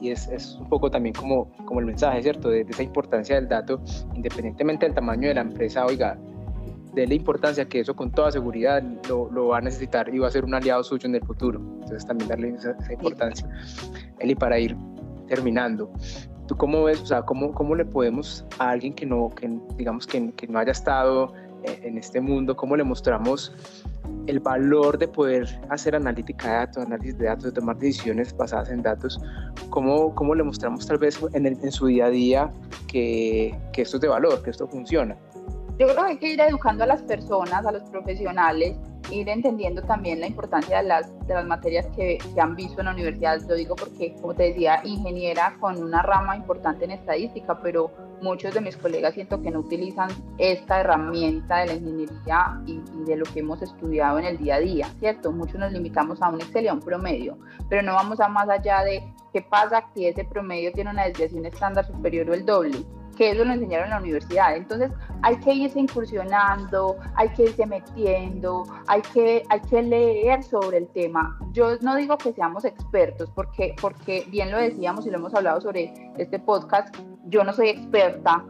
Y 0.00 0.10
es, 0.10 0.28
es 0.28 0.56
un 0.56 0.68
poco 0.68 0.90
también 0.90 1.14
como, 1.14 1.50
como 1.66 1.80
el 1.80 1.86
mensaje, 1.86 2.22
¿cierto? 2.22 2.48
De, 2.48 2.62
esa 2.62 2.82
importancia 2.82 3.36
del 3.36 3.48
dato, 3.48 3.80
independientemente 4.14 4.86
del 4.86 4.94
tamaño 4.94 5.28
de 5.28 5.34
la 5.34 5.42
empresa, 5.42 5.84
oiga, 5.84 6.18
de 6.94 7.06
la 7.06 7.14
importancia 7.14 7.68
que 7.68 7.80
eso 7.80 7.94
con 7.94 8.10
toda 8.10 8.32
seguridad 8.32 8.82
lo, 9.08 9.30
lo, 9.30 9.48
va 9.48 9.58
a 9.58 9.60
necesitar 9.60 10.12
y 10.12 10.18
va 10.18 10.28
a 10.28 10.30
ser 10.30 10.44
un 10.44 10.54
aliado 10.54 10.82
suyo 10.82 11.06
en 11.06 11.14
el 11.14 11.22
futuro. 11.22 11.60
Entonces 11.60 12.06
también 12.06 12.28
darle 12.28 12.48
esa, 12.50 12.72
esa 12.72 12.92
importancia. 12.92 13.48
Eli, 14.18 14.34
para 14.34 14.58
ir 14.58 14.76
terminando, 15.28 15.92
¿Tú 16.50 16.56
cómo 16.56 16.82
ves, 16.82 17.00
o 17.00 17.06
sea, 17.06 17.22
cómo, 17.22 17.54
cómo 17.54 17.76
le 17.76 17.84
podemos 17.84 18.44
a 18.58 18.70
alguien 18.70 18.92
que 18.92 19.06
no, 19.06 19.30
que, 19.30 19.48
digamos, 19.76 20.04
que, 20.04 20.32
que 20.32 20.48
no 20.48 20.58
haya 20.58 20.72
estado 20.72 21.32
en 21.64 21.98
este 21.98 22.20
mundo, 22.20 22.56
cómo 22.56 22.76
le 22.76 22.84
mostramos 22.84 23.52
el 24.26 24.40
valor 24.40 24.98
de 24.98 25.08
poder 25.08 25.46
hacer 25.70 25.94
analítica 25.96 26.48
de 26.48 26.54
datos, 26.54 26.86
análisis 26.86 27.18
de 27.18 27.26
datos, 27.26 27.54
tomar 27.54 27.76
decisiones 27.78 28.36
basadas 28.36 28.70
en 28.70 28.82
datos, 28.82 29.20
cómo, 29.70 30.14
cómo 30.14 30.34
le 30.34 30.42
mostramos 30.42 30.86
tal 30.86 30.98
vez 30.98 31.18
en, 31.32 31.46
en 31.46 31.72
su 31.72 31.86
día 31.86 32.06
a 32.06 32.10
día 32.10 32.52
que, 32.86 33.58
que 33.72 33.82
esto 33.82 33.96
es 33.96 34.00
de 34.02 34.08
valor, 34.08 34.42
que 34.42 34.50
esto 34.50 34.66
funciona. 34.68 35.16
Yo 35.78 35.86
creo 35.86 36.04
que 36.04 36.10
hay 36.10 36.18
que 36.18 36.32
ir 36.34 36.40
educando 36.40 36.84
a 36.84 36.86
las 36.86 37.02
personas, 37.02 37.64
a 37.64 37.72
los 37.72 37.82
profesionales, 37.84 38.76
ir 39.10 39.28
entendiendo 39.30 39.82
también 39.82 40.20
la 40.20 40.26
importancia 40.26 40.82
de 40.82 40.88
las, 40.88 41.26
de 41.26 41.32
las 41.34 41.46
materias 41.46 41.86
que 41.96 42.18
se 42.34 42.40
han 42.40 42.54
visto 42.54 42.80
en 42.80 42.86
la 42.86 42.92
universidad. 42.92 43.40
Lo 43.48 43.54
digo 43.54 43.76
porque, 43.76 44.14
como 44.20 44.34
te 44.34 44.42
decía, 44.44 44.82
ingeniera 44.84 45.56
con 45.58 45.82
una 45.82 46.02
rama 46.02 46.36
importante 46.36 46.84
en 46.84 46.90
estadística, 46.90 47.58
pero 47.62 47.90
muchos 48.22 48.54
de 48.54 48.60
mis 48.60 48.76
colegas 48.76 49.14
siento 49.14 49.42
que 49.42 49.50
no 49.50 49.60
utilizan 49.60 50.10
esta 50.38 50.80
herramienta 50.80 51.58
de 51.58 51.66
la 51.66 51.74
ingeniería 51.74 52.60
y, 52.66 52.80
de 53.04 53.16
lo 53.16 53.24
que 53.24 53.40
hemos 53.40 53.62
estudiado 53.62 54.18
en 54.18 54.24
el 54.24 54.38
día 54.38 54.56
a 54.56 54.60
día, 54.60 54.86
¿cierto? 54.98 55.32
Muchos 55.32 55.58
nos 55.58 55.72
limitamos 55.72 56.20
a 56.22 56.28
un 56.28 56.40
Excel 56.40 56.64
y 56.64 56.68
a 56.68 56.74
un 56.74 56.80
promedio, 56.80 57.38
pero 57.68 57.82
no 57.82 57.94
vamos 57.94 58.20
a 58.20 58.28
más 58.28 58.48
allá 58.48 58.82
de 58.82 59.02
qué 59.32 59.42
pasa 59.42 59.84
si 59.94 60.06
ese 60.06 60.24
promedio 60.24 60.72
tiene 60.72 60.90
una 60.90 61.04
desviación 61.04 61.46
estándar 61.46 61.86
superior 61.86 62.30
o 62.30 62.34
el 62.34 62.44
doble 62.44 62.84
que 63.20 63.32
eso 63.32 63.44
lo 63.44 63.52
enseñaron 63.52 63.84
en 63.84 63.90
la 63.90 63.98
universidad. 63.98 64.56
Entonces 64.56 64.90
hay 65.20 65.36
que 65.40 65.52
irse 65.52 65.78
incursionando, 65.78 66.96
hay 67.16 67.28
que 67.28 67.42
irse 67.42 67.66
metiendo, 67.66 68.64
hay 68.86 69.02
que, 69.12 69.42
hay 69.50 69.60
que 69.60 69.82
leer 69.82 70.42
sobre 70.42 70.78
el 70.78 70.88
tema. 70.88 71.38
Yo 71.52 71.76
no 71.82 71.96
digo 71.96 72.16
que 72.16 72.32
seamos 72.32 72.64
expertos, 72.64 73.30
porque, 73.34 73.76
porque 73.78 74.26
bien 74.30 74.50
lo 74.50 74.56
decíamos 74.56 75.06
y 75.06 75.10
lo 75.10 75.18
hemos 75.18 75.34
hablado 75.34 75.60
sobre 75.60 75.92
este 76.16 76.38
podcast, 76.38 76.96
yo 77.26 77.44
no 77.44 77.52
soy 77.52 77.68
experta, 77.68 78.42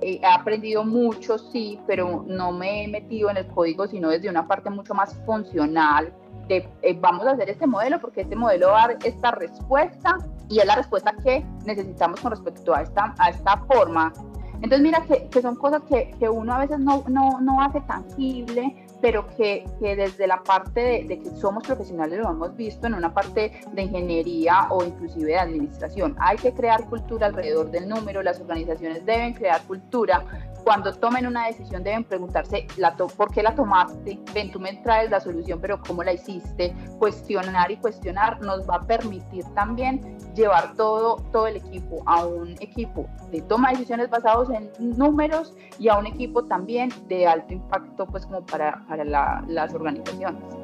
he 0.00 0.24
aprendido 0.24 0.84
mucho, 0.84 1.36
sí, 1.36 1.80
pero 1.88 2.24
no 2.24 2.52
me 2.52 2.84
he 2.84 2.88
metido 2.88 3.28
en 3.28 3.38
el 3.38 3.48
código, 3.48 3.88
sino 3.88 4.08
desde 4.08 4.28
una 4.28 4.46
parte 4.46 4.70
mucho 4.70 4.94
más 4.94 5.16
funcional, 5.26 6.12
de 6.48 6.68
eh, 6.82 6.96
vamos 7.00 7.26
a 7.26 7.32
hacer 7.32 7.50
este 7.50 7.66
modelo 7.66 7.98
porque 8.00 8.22
este 8.22 8.36
modelo 8.36 8.68
va 8.68 8.84
a 8.84 8.88
dar 8.88 8.98
esta 9.04 9.30
respuesta 9.30 10.18
y 10.48 10.58
es 10.58 10.66
la 10.66 10.76
respuesta 10.76 11.14
que 11.22 11.44
necesitamos 11.64 12.20
con 12.20 12.30
respecto 12.30 12.74
a 12.74 12.82
esta, 12.82 13.14
a 13.18 13.30
esta 13.30 13.56
forma. 13.66 14.12
Entonces 14.56 14.80
mira 14.80 15.02
que, 15.08 15.28
que 15.28 15.42
son 15.42 15.56
cosas 15.56 15.82
que, 15.88 16.14
que, 16.20 16.28
uno 16.28 16.54
a 16.54 16.58
veces 16.60 16.78
no, 16.78 17.04
no, 17.08 17.40
no 17.40 17.60
hace 17.60 17.80
tangible, 17.80 18.86
pero 19.00 19.26
que, 19.36 19.64
que 19.80 19.96
desde 19.96 20.28
la 20.28 20.40
parte 20.40 20.80
de, 20.80 21.04
de, 21.04 21.18
que 21.18 21.30
somos 21.30 21.64
profesionales 21.64 22.20
lo 22.20 22.30
hemos 22.30 22.54
visto 22.56 22.86
en 22.86 22.94
una 22.94 23.12
parte 23.12 23.60
de 23.72 23.82
ingeniería 23.82 24.68
o 24.70 24.84
inclusive 24.84 25.32
de 25.32 25.38
administración. 25.38 26.14
Hay 26.20 26.36
que 26.36 26.52
crear 26.52 26.84
cultura 26.88 27.26
alrededor 27.26 27.72
del 27.72 27.88
número, 27.88 28.22
las 28.22 28.40
organizaciones 28.40 29.04
deben 29.04 29.34
crear 29.34 29.62
cultura 29.62 30.24
cuando 30.64 30.92
tomen 30.92 31.26
una 31.26 31.46
decisión 31.46 31.82
deben 31.82 32.04
preguntarse 32.04 32.66
la 32.76 32.96
por 32.96 33.32
qué 33.32 33.42
la 33.42 33.54
tomaste, 33.54 34.18
ven, 34.34 34.52
tú 34.52 34.60
me 34.60 34.74
traes 34.74 35.10
la 35.10 35.20
solución, 35.20 35.58
pero 35.60 35.80
cómo 35.80 36.02
la 36.02 36.12
hiciste, 36.12 36.74
cuestionar 36.98 37.70
y 37.70 37.76
cuestionar 37.76 38.40
nos 38.40 38.68
va 38.68 38.76
a 38.76 38.86
permitir 38.86 39.44
también 39.54 40.16
llevar 40.34 40.74
todo, 40.74 41.16
todo 41.32 41.46
el 41.46 41.56
equipo 41.56 42.02
a 42.06 42.26
un 42.26 42.50
equipo 42.60 43.08
de 43.30 43.40
toma 43.42 43.68
de 43.68 43.74
decisiones 43.74 44.10
basados 44.10 44.50
en 44.50 44.70
números 44.96 45.54
y 45.78 45.88
a 45.88 45.98
un 45.98 46.06
equipo 46.06 46.44
también 46.44 46.90
de 47.08 47.26
alto 47.26 47.52
impacto 47.52 48.06
pues 48.06 48.26
como 48.26 48.44
para, 48.46 48.84
para 48.88 49.04
las 49.04 49.74
organizaciones 49.74 50.61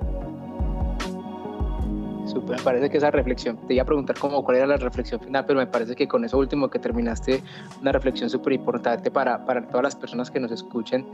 me 2.34 2.56
parece 2.58 2.90
que 2.90 2.98
esa 2.98 3.10
reflexión, 3.10 3.58
te 3.66 3.74
iba 3.74 3.82
a 3.82 3.86
preguntar 3.86 4.16
cómo, 4.18 4.44
cuál 4.44 4.58
era 4.58 4.66
la 4.66 4.76
reflexión 4.76 5.20
final, 5.20 5.44
pero 5.46 5.58
me 5.58 5.66
parece 5.66 5.94
que 5.94 6.06
con 6.06 6.24
eso 6.24 6.38
último 6.38 6.68
que 6.70 6.78
terminaste, 6.78 7.42
una 7.80 7.92
reflexión 7.92 8.30
súper 8.30 8.54
importante 8.54 9.10
para, 9.10 9.44
para, 9.44 9.66
todas 9.68 9.82
las 9.82 9.96
personas 9.96 10.30
que 10.30 10.40
nos 10.40 10.50
escuchen 10.50 11.06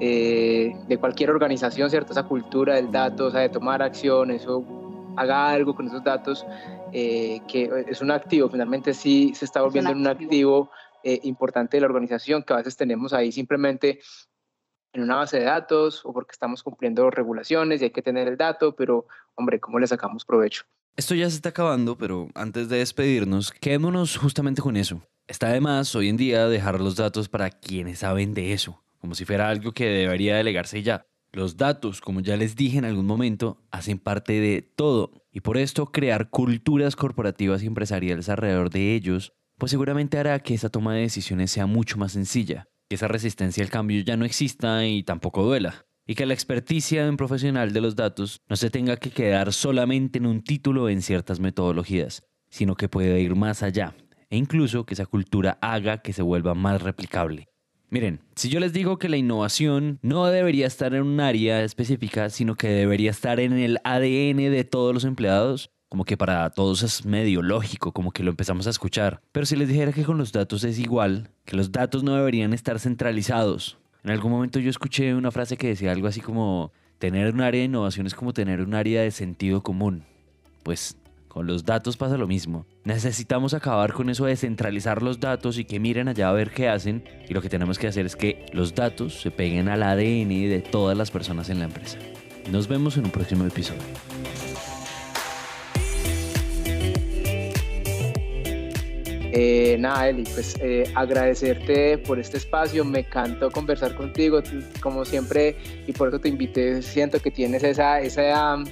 eh, 0.00 0.72
de 0.88 0.98
cualquier 0.98 1.30
organización, 1.30 1.90
¿cierto? 1.90 2.12
Esa 2.12 2.24
cultura 2.24 2.76
del 2.76 2.90
dato, 2.90 3.26
o 3.26 3.30
sea, 3.30 3.40
de 3.40 3.48
tomar 3.48 3.82
acción, 3.82 4.30
eso 4.30 4.64
haga 5.16 5.50
algo 5.50 5.74
con 5.74 5.86
esos 5.86 6.02
datos, 6.02 6.46
eh, 6.92 7.40
que 7.48 7.70
es 7.88 8.00
un 8.00 8.10
activo, 8.10 8.48
finalmente 8.48 8.94
sí 8.94 9.32
se 9.34 9.44
está 9.44 9.62
volviendo 9.62 9.92
un 9.92 10.06
activo, 10.06 10.20
un 10.20 10.26
activo 10.26 10.70
eh, 11.04 11.20
importante 11.24 11.76
de 11.76 11.80
la 11.80 11.86
organización 11.86 12.42
que 12.42 12.52
a 12.52 12.58
veces 12.58 12.76
tenemos 12.76 13.12
ahí 13.12 13.32
simplemente 13.32 13.98
en 14.92 15.02
una 15.02 15.16
base 15.16 15.38
de 15.38 15.44
datos 15.44 16.04
o 16.04 16.12
porque 16.12 16.32
estamos 16.32 16.62
cumpliendo 16.62 17.10
regulaciones 17.10 17.80
y 17.80 17.84
hay 17.84 17.90
que 17.90 18.02
tener 18.02 18.28
el 18.28 18.36
dato, 18.36 18.76
pero 18.76 19.06
hombre, 19.34 19.60
¿cómo 19.60 19.78
le 19.78 19.86
sacamos 19.86 20.24
provecho? 20.24 20.64
Esto 20.96 21.14
ya 21.14 21.28
se 21.30 21.36
está 21.36 21.50
acabando, 21.50 21.96
pero 21.96 22.28
antes 22.34 22.68
de 22.68 22.78
despedirnos, 22.78 23.50
quedémonos 23.50 24.18
justamente 24.18 24.60
con 24.60 24.76
eso. 24.76 25.02
Está 25.26 25.48
de 25.48 25.60
más 25.60 25.94
hoy 25.94 26.08
en 26.08 26.18
día 26.18 26.46
dejar 26.48 26.80
los 26.80 26.96
datos 26.96 27.28
para 27.28 27.50
quienes 27.50 28.00
saben 28.00 28.34
de 28.34 28.52
eso, 28.52 28.82
como 28.98 29.14
si 29.14 29.24
fuera 29.24 29.48
algo 29.48 29.72
que 29.72 29.86
debería 29.86 30.36
delegarse 30.36 30.82
ya. 30.82 31.06
Los 31.32 31.56
datos, 31.56 32.02
como 32.02 32.20
ya 32.20 32.36
les 32.36 32.56
dije 32.56 32.76
en 32.76 32.84
algún 32.84 33.06
momento, 33.06 33.56
hacen 33.70 33.98
parte 33.98 34.34
de 34.34 34.60
todo 34.60 35.12
y 35.30 35.40
por 35.40 35.56
esto 35.56 35.86
crear 35.86 36.28
culturas 36.28 36.94
corporativas 36.94 37.62
y 37.62 37.66
empresariales 37.66 38.28
alrededor 38.28 38.68
de 38.68 38.94
ellos, 38.94 39.32
pues 39.56 39.70
seguramente 39.70 40.18
hará 40.18 40.40
que 40.40 40.52
esa 40.52 40.68
toma 40.68 40.94
de 40.94 41.00
decisiones 41.00 41.50
sea 41.50 41.64
mucho 41.64 41.96
más 41.96 42.12
sencilla 42.12 42.68
que 42.92 42.96
esa 42.96 43.08
resistencia 43.08 43.64
al 43.64 43.70
cambio 43.70 44.02
ya 44.02 44.18
no 44.18 44.26
exista 44.26 44.86
y 44.86 45.02
tampoco 45.02 45.42
duela, 45.42 45.86
y 46.06 46.14
que 46.14 46.26
la 46.26 46.34
experticia 46.34 47.02
de 47.02 47.08
un 47.08 47.16
profesional 47.16 47.72
de 47.72 47.80
los 47.80 47.96
datos 47.96 48.42
no 48.50 48.56
se 48.56 48.68
tenga 48.68 48.98
que 48.98 49.08
quedar 49.08 49.54
solamente 49.54 50.18
en 50.18 50.26
un 50.26 50.44
título 50.44 50.90
en 50.90 51.00
ciertas 51.00 51.40
metodologías, 51.40 52.22
sino 52.50 52.74
que 52.74 52.90
pueda 52.90 53.18
ir 53.18 53.34
más 53.34 53.62
allá, 53.62 53.96
e 54.28 54.36
incluso 54.36 54.84
que 54.84 54.92
esa 54.92 55.06
cultura 55.06 55.56
haga 55.62 56.02
que 56.02 56.12
se 56.12 56.20
vuelva 56.20 56.52
más 56.52 56.82
replicable. 56.82 57.48
Miren, 57.88 58.20
si 58.36 58.50
yo 58.50 58.60
les 58.60 58.74
digo 58.74 58.98
que 58.98 59.08
la 59.08 59.16
innovación 59.16 59.98
no 60.02 60.26
debería 60.26 60.66
estar 60.66 60.92
en 60.92 61.04
un 61.04 61.20
área 61.20 61.64
específica, 61.64 62.28
sino 62.28 62.56
que 62.56 62.68
debería 62.68 63.10
estar 63.10 63.40
en 63.40 63.54
el 63.54 63.78
ADN 63.84 64.50
de 64.50 64.64
todos 64.70 64.92
los 64.92 65.04
empleados, 65.06 65.70
como 65.92 66.06
que 66.06 66.16
para 66.16 66.48
todos 66.48 66.82
es 66.82 67.04
medio 67.04 67.42
lógico, 67.42 67.92
como 67.92 68.12
que 68.12 68.22
lo 68.22 68.30
empezamos 68.30 68.66
a 68.66 68.70
escuchar. 68.70 69.20
Pero 69.30 69.44
si 69.44 69.56
les 69.56 69.68
dijera 69.68 69.92
que 69.92 70.04
con 70.04 70.16
los 70.16 70.32
datos 70.32 70.64
es 70.64 70.78
igual, 70.78 71.28
que 71.44 71.54
los 71.54 71.70
datos 71.70 72.02
no 72.02 72.14
deberían 72.14 72.54
estar 72.54 72.80
centralizados. 72.80 73.76
En 74.02 74.10
algún 74.10 74.32
momento 74.32 74.58
yo 74.58 74.70
escuché 74.70 75.14
una 75.14 75.30
frase 75.30 75.58
que 75.58 75.68
decía 75.68 75.92
algo 75.92 76.06
así 76.06 76.22
como, 76.22 76.72
tener 76.96 77.34
un 77.34 77.42
área 77.42 77.58
de 77.58 77.66
innovación 77.66 78.06
es 78.06 78.14
como 78.14 78.32
tener 78.32 78.62
un 78.62 78.72
área 78.72 79.02
de 79.02 79.10
sentido 79.10 79.62
común. 79.62 80.04
Pues 80.62 80.96
con 81.28 81.46
los 81.46 81.66
datos 81.66 81.98
pasa 81.98 82.16
lo 82.16 82.26
mismo. 82.26 82.64
Necesitamos 82.84 83.52
acabar 83.52 83.92
con 83.92 84.08
eso 84.08 84.24
de 84.24 84.36
centralizar 84.36 85.02
los 85.02 85.20
datos 85.20 85.58
y 85.58 85.66
que 85.66 85.78
miren 85.78 86.08
allá 86.08 86.30
a 86.30 86.32
ver 86.32 86.52
qué 86.52 86.70
hacen. 86.70 87.04
Y 87.28 87.34
lo 87.34 87.42
que 87.42 87.50
tenemos 87.50 87.78
que 87.78 87.88
hacer 87.88 88.06
es 88.06 88.16
que 88.16 88.46
los 88.54 88.74
datos 88.74 89.20
se 89.20 89.30
peguen 89.30 89.68
al 89.68 89.82
ADN 89.82 90.30
de 90.48 90.64
todas 90.66 90.96
las 90.96 91.10
personas 91.10 91.50
en 91.50 91.58
la 91.58 91.66
empresa. 91.66 91.98
Nos 92.50 92.66
vemos 92.66 92.96
en 92.96 93.04
un 93.04 93.10
próximo 93.10 93.44
episodio. 93.44 93.82
Eh, 99.34 99.76
nada, 99.78 100.10
Eli, 100.10 100.24
pues 100.24 100.56
eh, 100.60 100.84
agradecerte 100.94 101.96
por 101.96 102.18
este 102.18 102.36
espacio, 102.36 102.84
me 102.84 102.98
encantó 102.98 103.50
conversar 103.50 103.94
contigo, 103.94 104.42
como 104.82 105.06
siempre, 105.06 105.56
y 105.86 105.92
por 105.92 106.08
eso 106.08 106.18
te 106.20 106.28
invité, 106.28 106.82
siento 106.82 107.18
que 107.18 107.30
tienes 107.30 107.64
esa, 107.64 108.00
esa, 108.00 108.62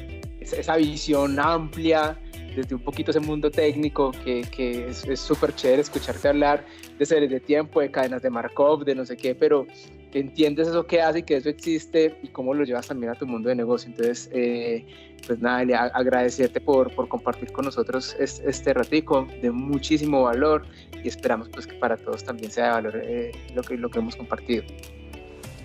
esa 0.40 0.76
visión 0.76 1.40
amplia 1.40 2.18
desde 2.54 2.74
un 2.74 2.82
poquito 2.82 3.10
ese 3.10 3.20
mundo 3.20 3.50
técnico 3.50 4.12
que, 4.22 4.42
que 4.42 4.88
es 4.88 5.18
súper 5.18 5.54
chévere 5.54 5.80
escucharte 5.80 6.28
hablar 6.28 6.66
de 6.98 7.06
series 7.06 7.30
de 7.30 7.40
tiempo, 7.40 7.80
de 7.80 7.90
cadenas 7.90 8.20
de 8.20 8.28
Markov, 8.28 8.84
de 8.84 8.94
no 8.94 9.06
sé 9.06 9.16
qué, 9.16 9.34
pero 9.34 9.66
entiendes 10.12 10.68
eso 10.68 10.86
que 10.86 11.00
hace 11.00 11.20
y 11.20 11.22
que 11.22 11.36
eso 11.36 11.48
existe 11.48 12.16
y 12.22 12.28
cómo 12.28 12.54
lo 12.54 12.64
llevas 12.64 12.88
también 12.88 13.12
a 13.12 13.14
tu 13.14 13.26
mundo 13.26 13.48
de 13.48 13.54
negocio. 13.54 13.90
Entonces, 13.90 14.28
eh, 14.32 14.84
pues 15.26 15.38
nada, 15.40 15.64
le 15.64 15.74
agradecerte 15.74 16.60
por, 16.60 16.94
por 16.94 17.08
compartir 17.08 17.52
con 17.52 17.64
nosotros 17.64 18.16
este, 18.18 18.48
este, 18.48 18.74
ratico 18.74 19.28
de 19.40 19.50
muchísimo 19.50 20.22
valor 20.22 20.66
y 21.02 21.08
esperamos 21.08 21.48
pues 21.48 21.66
que 21.66 21.74
para 21.74 21.96
todos 21.96 22.24
también 22.24 22.50
sea 22.50 22.66
de 22.66 22.70
valor 22.72 23.02
eh, 23.04 23.32
lo, 23.54 23.62
que, 23.62 23.76
lo 23.76 23.90
que 23.90 23.98
hemos 23.98 24.16
compartido. 24.16 24.64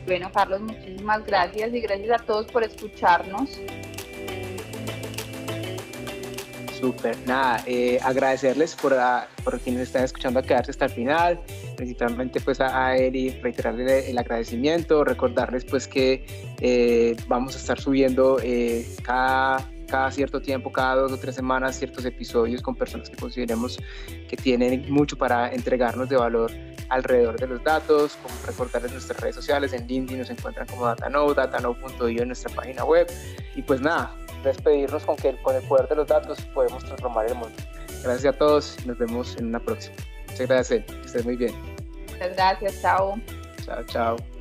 Bueno, 0.05 0.29
Carlos, 0.31 0.62
muchísimas 0.62 1.25
gracias 1.25 1.73
y 1.73 1.79
gracias 1.79 2.21
a 2.21 2.23
todos 2.25 2.45
por 2.45 2.63
escucharnos. 2.63 3.60
Súper, 6.80 7.17
nada, 7.26 7.63
eh, 7.65 7.99
agradecerles 8.03 8.76
por, 8.76 8.93
a, 8.93 9.30
por 9.43 9.59
quienes 9.61 9.84
están 9.84 10.03
escuchando 10.03 10.39
a 10.39 10.43
quedarse 10.43 10.71
hasta 10.71 10.86
el 10.86 10.91
final, 10.91 11.39
principalmente 11.78 12.41
pues 12.41 12.59
a, 12.59 12.88
a 12.88 12.97
y 12.97 13.30
reiterarle 13.41 14.09
el 14.09 14.17
agradecimiento, 14.17 15.05
recordarles 15.05 15.63
pues 15.63 15.88
que 15.88 16.26
eh, 16.59 17.15
vamos 17.28 17.55
a 17.55 17.59
estar 17.59 17.80
subiendo 17.80 18.39
eh, 18.43 18.86
cada, 19.03 19.69
cada 19.88 20.11
cierto 20.11 20.41
tiempo, 20.41 20.69
cada 20.71 20.95
dos 20.95 21.13
o 21.13 21.17
tres 21.17 21.36
semanas, 21.36 21.78
ciertos 21.78 22.03
episodios 22.03 22.61
con 22.61 22.76
personas 22.76 23.09
que 23.09 23.15
consideremos 23.15 23.80
que 24.28 24.36
tienen 24.36 24.91
mucho 24.91 25.17
para 25.17 25.53
entregarnos 25.53 26.09
de 26.09 26.17
valor 26.17 26.51
alrededor 26.89 27.39
de 27.39 27.47
los 27.47 27.63
datos, 27.63 28.17
recordarles 28.45 28.91
nuestras 28.91 29.19
redes 29.21 29.36
sociales, 29.36 29.71
en 29.71 29.88
LinkedIn 29.88 30.19
nos 30.19 30.30
encuentran 30.30 30.67
como 30.67 30.86
datanode, 30.86 31.36
datanode.io 31.36 32.21
en 32.21 32.28
nuestra 32.28 32.53
página 32.53 32.84
web, 32.84 33.07
y 33.55 33.61
pues 33.61 33.82
nada, 33.82 34.13
despedirnos 34.45 35.03
con 35.03 35.15
que 35.15 35.35
con 35.41 35.55
el 35.55 35.63
poder 35.63 35.87
de 35.87 35.95
los 35.95 36.07
datos 36.07 36.39
podemos 36.53 36.83
transformar 36.83 37.27
el 37.27 37.35
mundo. 37.35 37.55
Gracias 38.03 38.35
a 38.35 38.37
todos 38.37 38.77
y 38.83 38.87
nos 38.87 38.97
vemos 38.97 39.35
en 39.37 39.47
una 39.47 39.59
próxima. 39.59 39.95
Muchas 40.27 40.47
gracias, 40.47 40.85
que 40.85 41.01
estés 41.05 41.25
muy 41.25 41.35
bien. 41.35 41.53
Muchas 42.11 42.35
gracias, 42.35 42.81
chao. 42.81 43.15
Chao, 43.65 43.83
chao. 43.85 44.34